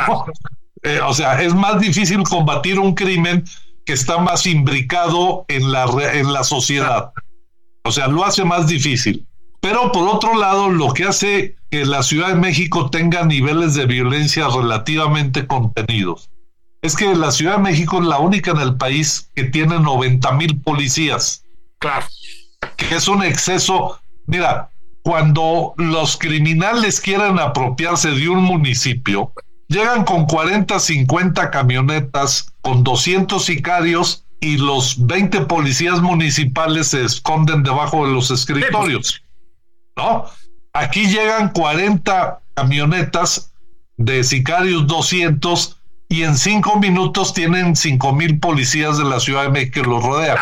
Eh, 0.84 1.00
o 1.00 1.12
sea, 1.12 1.42
es 1.42 1.56
más 1.56 1.80
difícil 1.80 2.22
combatir 2.22 2.78
un 2.78 2.94
crimen 2.94 3.42
que 3.84 3.94
está 3.94 4.18
más 4.18 4.46
imbricado 4.46 5.44
en 5.48 5.72
la, 5.72 5.86
en 6.12 6.32
la 6.32 6.44
sociedad. 6.44 7.12
O 7.82 7.90
sea, 7.90 8.06
lo 8.06 8.24
hace 8.24 8.44
más 8.44 8.68
difícil. 8.68 9.26
Pero 9.60 9.90
por 9.90 10.08
otro 10.08 10.38
lado, 10.38 10.70
lo 10.70 10.92
que 10.92 11.02
hace 11.02 11.56
que 11.68 11.84
la 11.84 12.04
Ciudad 12.04 12.28
de 12.28 12.36
México 12.36 12.90
tenga 12.90 13.24
niveles 13.24 13.74
de 13.74 13.86
violencia 13.86 14.46
relativamente 14.46 15.48
contenidos 15.48 16.30
es 16.82 16.96
que 16.96 17.14
la 17.14 17.30
Ciudad 17.30 17.56
de 17.56 17.62
México 17.62 18.00
es 18.00 18.06
la 18.06 18.18
única 18.18 18.52
en 18.52 18.58
el 18.58 18.76
país 18.76 19.30
que 19.34 19.44
tiene 19.44 19.78
90 19.78 20.32
mil 20.32 20.60
policías. 20.60 21.44
Claro. 21.78 22.06
Que 22.76 22.94
es 22.94 23.08
un 23.08 23.22
exceso. 23.22 24.00
Mira, 24.26 24.70
cuando 25.02 25.74
los 25.76 26.16
criminales 26.16 27.00
quieren 27.00 27.38
apropiarse 27.38 28.10
de 28.10 28.28
un 28.28 28.42
municipio, 28.42 29.32
llegan 29.68 30.04
con 30.04 30.26
40, 30.26 30.78
50 30.78 31.50
camionetas, 31.50 32.52
con 32.60 32.84
200 32.84 33.44
sicarios 33.44 34.24
y 34.40 34.58
los 34.58 35.06
20 35.06 35.42
policías 35.42 36.00
municipales 36.00 36.88
se 36.88 37.04
esconden 37.04 37.62
debajo 37.62 38.06
de 38.06 38.12
los 38.12 38.30
escritorios. 38.30 39.22
¿No? 39.96 40.26
Aquí 40.72 41.06
llegan 41.06 41.48
40 41.48 42.40
camionetas 42.54 43.52
de 43.96 44.22
sicarios 44.22 44.86
200 44.86 45.77
y 46.08 46.22
en 46.22 46.36
cinco 46.36 46.78
minutos 46.78 47.34
tienen 47.34 47.76
cinco 47.76 48.12
mil 48.12 48.38
policías 48.38 48.98
de 48.98 49.04
la 49.04 49.20
Ciudad 49.20 49.42
de 49.42 49.50
México 49.50 49.82
que 49.82 49.88
los 49.88 50.02
rodean. 50.02 50.38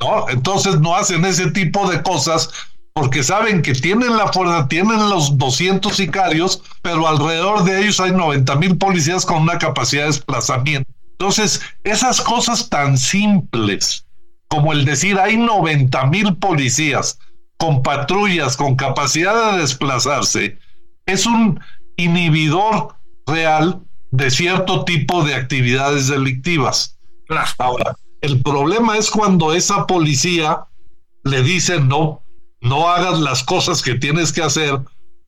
¿no? 0.00 0.28
Entonces 0.28 0.80
no 0.80 0.96
hacen 0.96 1.24
ese 1.24 1.50
tipo 1.50 1.90
de 1.90 2.02
cosas 2.02 2.50
porque 2.92 3.22
saben 3.22 3.62
que 3.62 3.72
tienen 3.72 4.16
la 4.16 4.32
fuerza, 4.32 4.66
tienen 4.68 5.08
los 5.08 5.38
200 5.38 5.94
sicarios, 5.94 6.62
pero 6.82 7.06
alrededor 7.06 7.64
de 7.64 7.80
ellos 7.80 8.00
hay 8.00 8.10
90 8.10 8.56
mil 8.56 8.76
policías 8.78 9.24
con 9.24 9.42
una 9.42 9.58
capacidad 9.58 10.02
de 10.02 10.08
desplazamiento. 10.08 10.90
Entonces, 11.12 11.60
esas 11.84 12.20
cosas 12.20 12.68
tan 12.68 12.98
simples 12.98 14.04
como 14.50 14.72
el 14.72 14.84
decir 14.84 15.18
hay 15.18 15.36
90 15.36 16.06
mil 16.06 16.36
policías 16.36 17.18
con 17.56 17.82
patrullas, 17.82 18.56
con 18.56 18.74
capacidad 18.74 19.52
de 19.52 19.60
desplazarse, 19.60 20.58
es 21.06 21.24
un 21.24 21.60
inhibidor 21.96 22.96
real 23.26 23.80
de 24.10 24.30
cierto 24.30 24.84
tipo 24.84 25.22
de 25.24 25.34
actividades 25.34 26.08
delictivas. 26.08 26.98
Ahora, 27.58 27.96
el 28.20 28.42
problema 28.42 28.96
es 28.96 29.10
cuando 29.10 29.52
esa 29.52 29.86
policía 29.86 30.64
le 31.24 31.42
dice 31.42 31.80
no, 31.80 32.22
no 32.60 32.88
hagas 32.88 33.20
las 33.20 33.42
cosas 33.44 33.82
que 33.82 33.94
tienes 33.94 34.32
que 34.32 34.42
hacer 34.42 34.78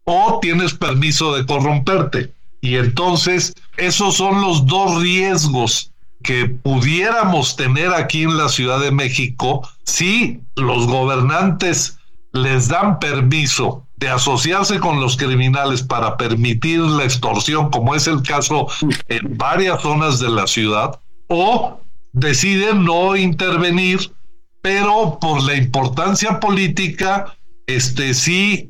o 0.04 0.38
tienes 0.40 0.74
permiso 0.74 1.34
de 1.34 1.46
corromperte. 1.46 2.32
Y 2.60 2.76
entonces, 2.76 3.54
esos 3.76 4.16
son 4.16 4.40
los 4.40 4.66
dos 4.66 5.00
riesgos 5.00 5.92
que 6.22 6.46
pudiéramos 6.46 7.56
tener 7.56 7.92
aquí 7.92 8.22
en 8.22 8.36
la 8.36 8.48
Ciudad 8.48 8.80
de 8.80 8.92
México 8.92 9.68
si 9.84 10.40
los 10.54 10.86
gobernantes 10.86 11.98
les 12.32 12.68
dan 12.68 12.98
permiso 12.98 13.86
de 14.02 14.08
asociarse 14.08 14.80
con 14.80 15.00
los 15.00 15.16
criminales 15.16 15.80
para 15.80 16.16
permitir 16.16 16.80
la 16.80 17.04
extorsión, 17.04 17.70
como 17.70 17.94
es 17.94 18.08
el 18.08 18.20
caso 18.22 18.66
en 19.06 19.38
varias 19.38 19.80
zonas 19.80 20.18
de 20.18 20.28
la 20.28 20.48
ciudad, 20.48 21.00
o 21.28 21.80
deciden 22.12 22.84
no 22.84 23.14
intervenir, 23.14 24.12
pero 24.60 25.18
por 25.20 25.40
la 25.44 25.54
importancia 25.54 26.40
política, 26.40 27.32
este 27.68 28.12
sí, 28.12 28.66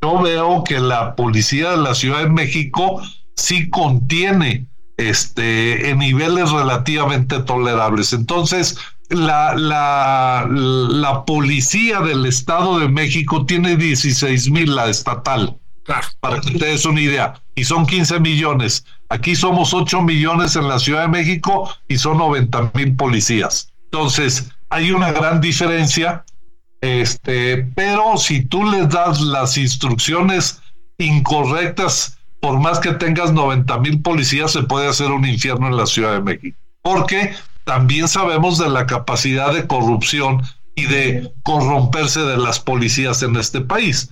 yo 0.00 0.22
veo 0.22 0.64
que 0.64 0.80
la 0.80 1.14
policía 1.14 1.72
de 1.72 1.76
la 1.76 1.94
Ciudad 1.94 2.22
de 2.22 2.30
México 2.30 3.02
sí 3.36 3.68
contiene 3.68 4.66
este 4.96 5.90
en 5.90 5.98
niveles 5.98 6.50
relativamente 6.50 7.40
tolerables. 7.40 8.14
Entonces, 8.14 8.78
la, 9.10 9.54
la, 9.56 10.46
la 10.48 11.24
policía 11.24 12.00
del 12.00 12.26
Estado 12.26 12.78
de 12.78 12.88
México 12.88 13.44
tiene 13.44 13.76
16 13.76 14.50
mil, 14.50 14.74
la 14.74 14.88
estatal. 14.88 15.56
Para 16.20 16.40
que 16.40 16.54
ustedes 16.54 16.84
una 16.84 17.00
idea. 17.00 17.34
Y 17.56 17.64
son 17.64 17.84
15 17.84 18.20
millones. 18.20 18.84
Aquí 19.08 19.34
somos 19.34 19.74
8 19.74 20.02
millones 20.02 20.54
en 20.54 20.68
la 20.68 20.78
Ciudad 20.78 21.02
de 21.02 21.08
México 21.08 21.68
y 21.88 21.98
son 21.98 22.18
90 22.18 22.70
mil 22.74 22.94
policías. 22.94 23.72
Entonces, 23.84 24.50
hay 24.68 24.92
una 24.92 25.10
gran 25.10 25.40
diferencia. 25.40 26.24
Este, 26.80 27.58
pero 27.74 28.16
si 28.16 28.44
tú 28.44 28.64
les 28.70 28.88
das 28.88 29.20
las 29.20 29.58
instrucciones 29.58 30.62
incorrectas, 30.98 32.18
por 32.40 32.60
más 32.60 32.78
que 32.78 32.92
tengas 32.92 33.32
90 33.32 33.78
mil 33.78 34.00
policías, 34.00 34.52
se 34.52 34.62
puede 34.62 34.88
hacer 34.88 35.10
un 35.10 35.26
infierno 35.26 35.66
en 35.66 35.76
la 35.76 35.86
Ciudad 35.86 36.12
de 36.12 36.20
México. 36.20 36.56
Porque 36.82 37.34
también 37.64 38.08
sabemos 38.08 38.58
de 38.58 38.68
la 38.68 38.86
capacidad 38.86 39.52
de 39.52 39.66
corrupción 39.66 40.42
y 40.74 40.86
de 40.86 41.32
corromperse 41.42 42.20
de 42.20 42.38
las 42.38 42.60
policías 42.60 43.22
en 43.22 43.36
este 43.36 43.60
país. 43.60 44.10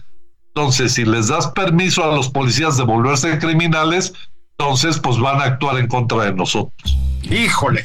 Entonces, 0.54 0.94
si 0.94 1.04
les 1.04 1.28
das 1.28 1.48
permiso 1.48 2.02
a 2.04 2.14
los 2.14 2.28
policías 2.28 2.76
de 2.76 2.84
volverse 2.84 3.38
criminales, 3.38 4.12
entonces 4.58 4.98
pues 4.98 5.18
van 5.18 5.40
a 5.40 5.44
actuar 5.44 5.78
en 5.78 5.86
contra 5.86 6.24
de 6.24 6.32
nosotros. 6.32 6.98
Híjole. 7.22 7.84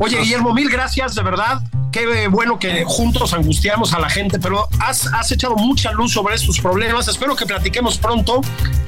Oye, 0.00 0.18
Guillermo, 0.20 0.54
mil 0.54 0.70
gracias, 0.70 1.14
de 1.14 1.22
verdad. 1.22 1.60
Qué 1.92 2.28
bueno 2.28 2.58
que 2.58 2.84
juntos 2.84 3.32
angustiamos 3.32 3.92
a 3.94 3.98
la 3.98 4.10
gente, 4.10 4.38
pero 4.38 4.68
has, 4.80 5.06
has 5.12 5.30
echado 5.32 5.56
mucha 5.56 5.92
luz 5.92 6.12
sobre 6.12 6.34
estos 6.34 6.58
problemas. 6.60 7.08
Espero 7.08 7.34
que 7.34 7.46
platiquemos 7.46 7.98
pronto. 7.98 8.40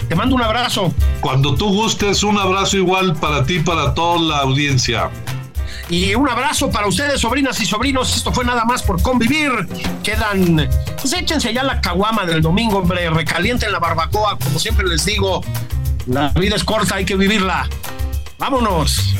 Te 0.08 0.14
mando 0.14 0.34
un 0.34 0.42
abrazo. 0.42 0.92
Cuando 1.20 1.54
tú 1.54 1.68
gustes, 1.68 2.22
un 2.22 2.38
abrazo 2.38 2.76
igual 2.76 3.14
para 3.16 3.44
ti, 3.44 3.60
para 3.60 3.94
toda 3.94 4.20
la 4.20 4.38
audiencia. 4.38 5.10
Y 5.90 6.14
un 6.14 6.28
abrazo 6.28 6.70
para 6.70 6.86
ustedes, 6.86 7.20
sobrinas 7.20 7.60
y 7.60 7.66
sobrinos. 7.66 8.14
Esto 8.16 8.32
fue 8.32 8.44
nada 8.44 8.64
más 8.64 8.82
por 8.82 9.00
convivir. 9.02 9.50
Quedan, 10.02 10.68
pues 11.00 11.12
échense 11.14 11.52
ya 11.52 11.62
la 11.62 11.80
caguama 11.80 12.26
del 12.26 12.42
domingo, 12.42 12.78
hombre. 12.78 13.08
Recalienten 13.08 13.72
la 13.72 13.78
barbacoa, 13.78 14.38
como 14.38 14.58
siempre 14.58 14.86
les 14.86 15.04
digo. 15.04 15.42
La 16.06 16.28
vida 16.30 16.56
es 16.56 16.64
corta, 16.64 16.96
hay 16.96 17.04
que 17.04 17.16
vivirla. 17.16 17.68
Vámonos. 18.38 19.14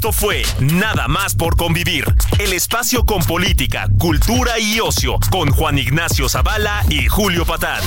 Esto 0.00 0.12
fue 0.12 0.42
Nada 0.60 1.08
más 1.08 1.34
por 1.34 1.56
convivir, 1.56 2.06
el 2.38 2.54
espacio 2.54 3.04
con 3.04 3.22
política, 3.22 3.86
cultura 3.98 4.58
y 4.58 4.80
ocio, 4.80 5.18
con 5.30 5.50
Juan 5.50 5.76
Ignacio 5.76 6.26
Zavala 6.26 6.82
y 6.88 7.06
Julio 7.06 7.44
Patán. 7.44 7.82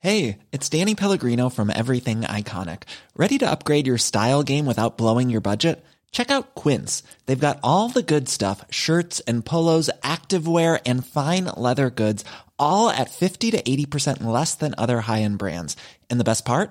Hey, 0.00 0.36
it's 0.52 0.68
Danny 0.68 0.94
Pellegrino 0.94 1.48
from 1.48 1.70
Everything 1.70 2.20
Iconic. 2.24 2.82
Ready 3.16 3.38
to 3.38 3.50
upgrade 3.50 3.86
your 3.86 3.96
style 3.96 4.42
game 4.42 4.66
without 4.66 4.98
blowing 4.98 5.30
your 5.30 5.40
budget? 5.40 5.82
Check 6.12 6.30
out 6.30 6.54
Quince. 6.54 7.02
They've 7.24 7.40
got 7.40 7.58
all 7.62 7.88
the 7.88 8.02
good 8.02 8.28
stuff 8.28 8.66
shirts 8.68 9.20
and 9.20 9.46
polos, 9.46 9.88
activewear, 10.02 10.78
and 10.84 11.06
fine 11.06 11.46
leather 11.56 11.88
goods, 11.88 12.22
all 12.58 12.90
at 12.90 13.08
50 13.08 13.52
to 13.52 13.62
80% 13.62 14.24
less 14.24 14.54
than 14.54 14.74
other 14.76 15.00
high 15.00 15.22
end 15.22 15.38
brands. 15.38 15.74
And 16.10 16.20
the 16.20 16.24
best 16.24 16.44
part? 16.44 16.70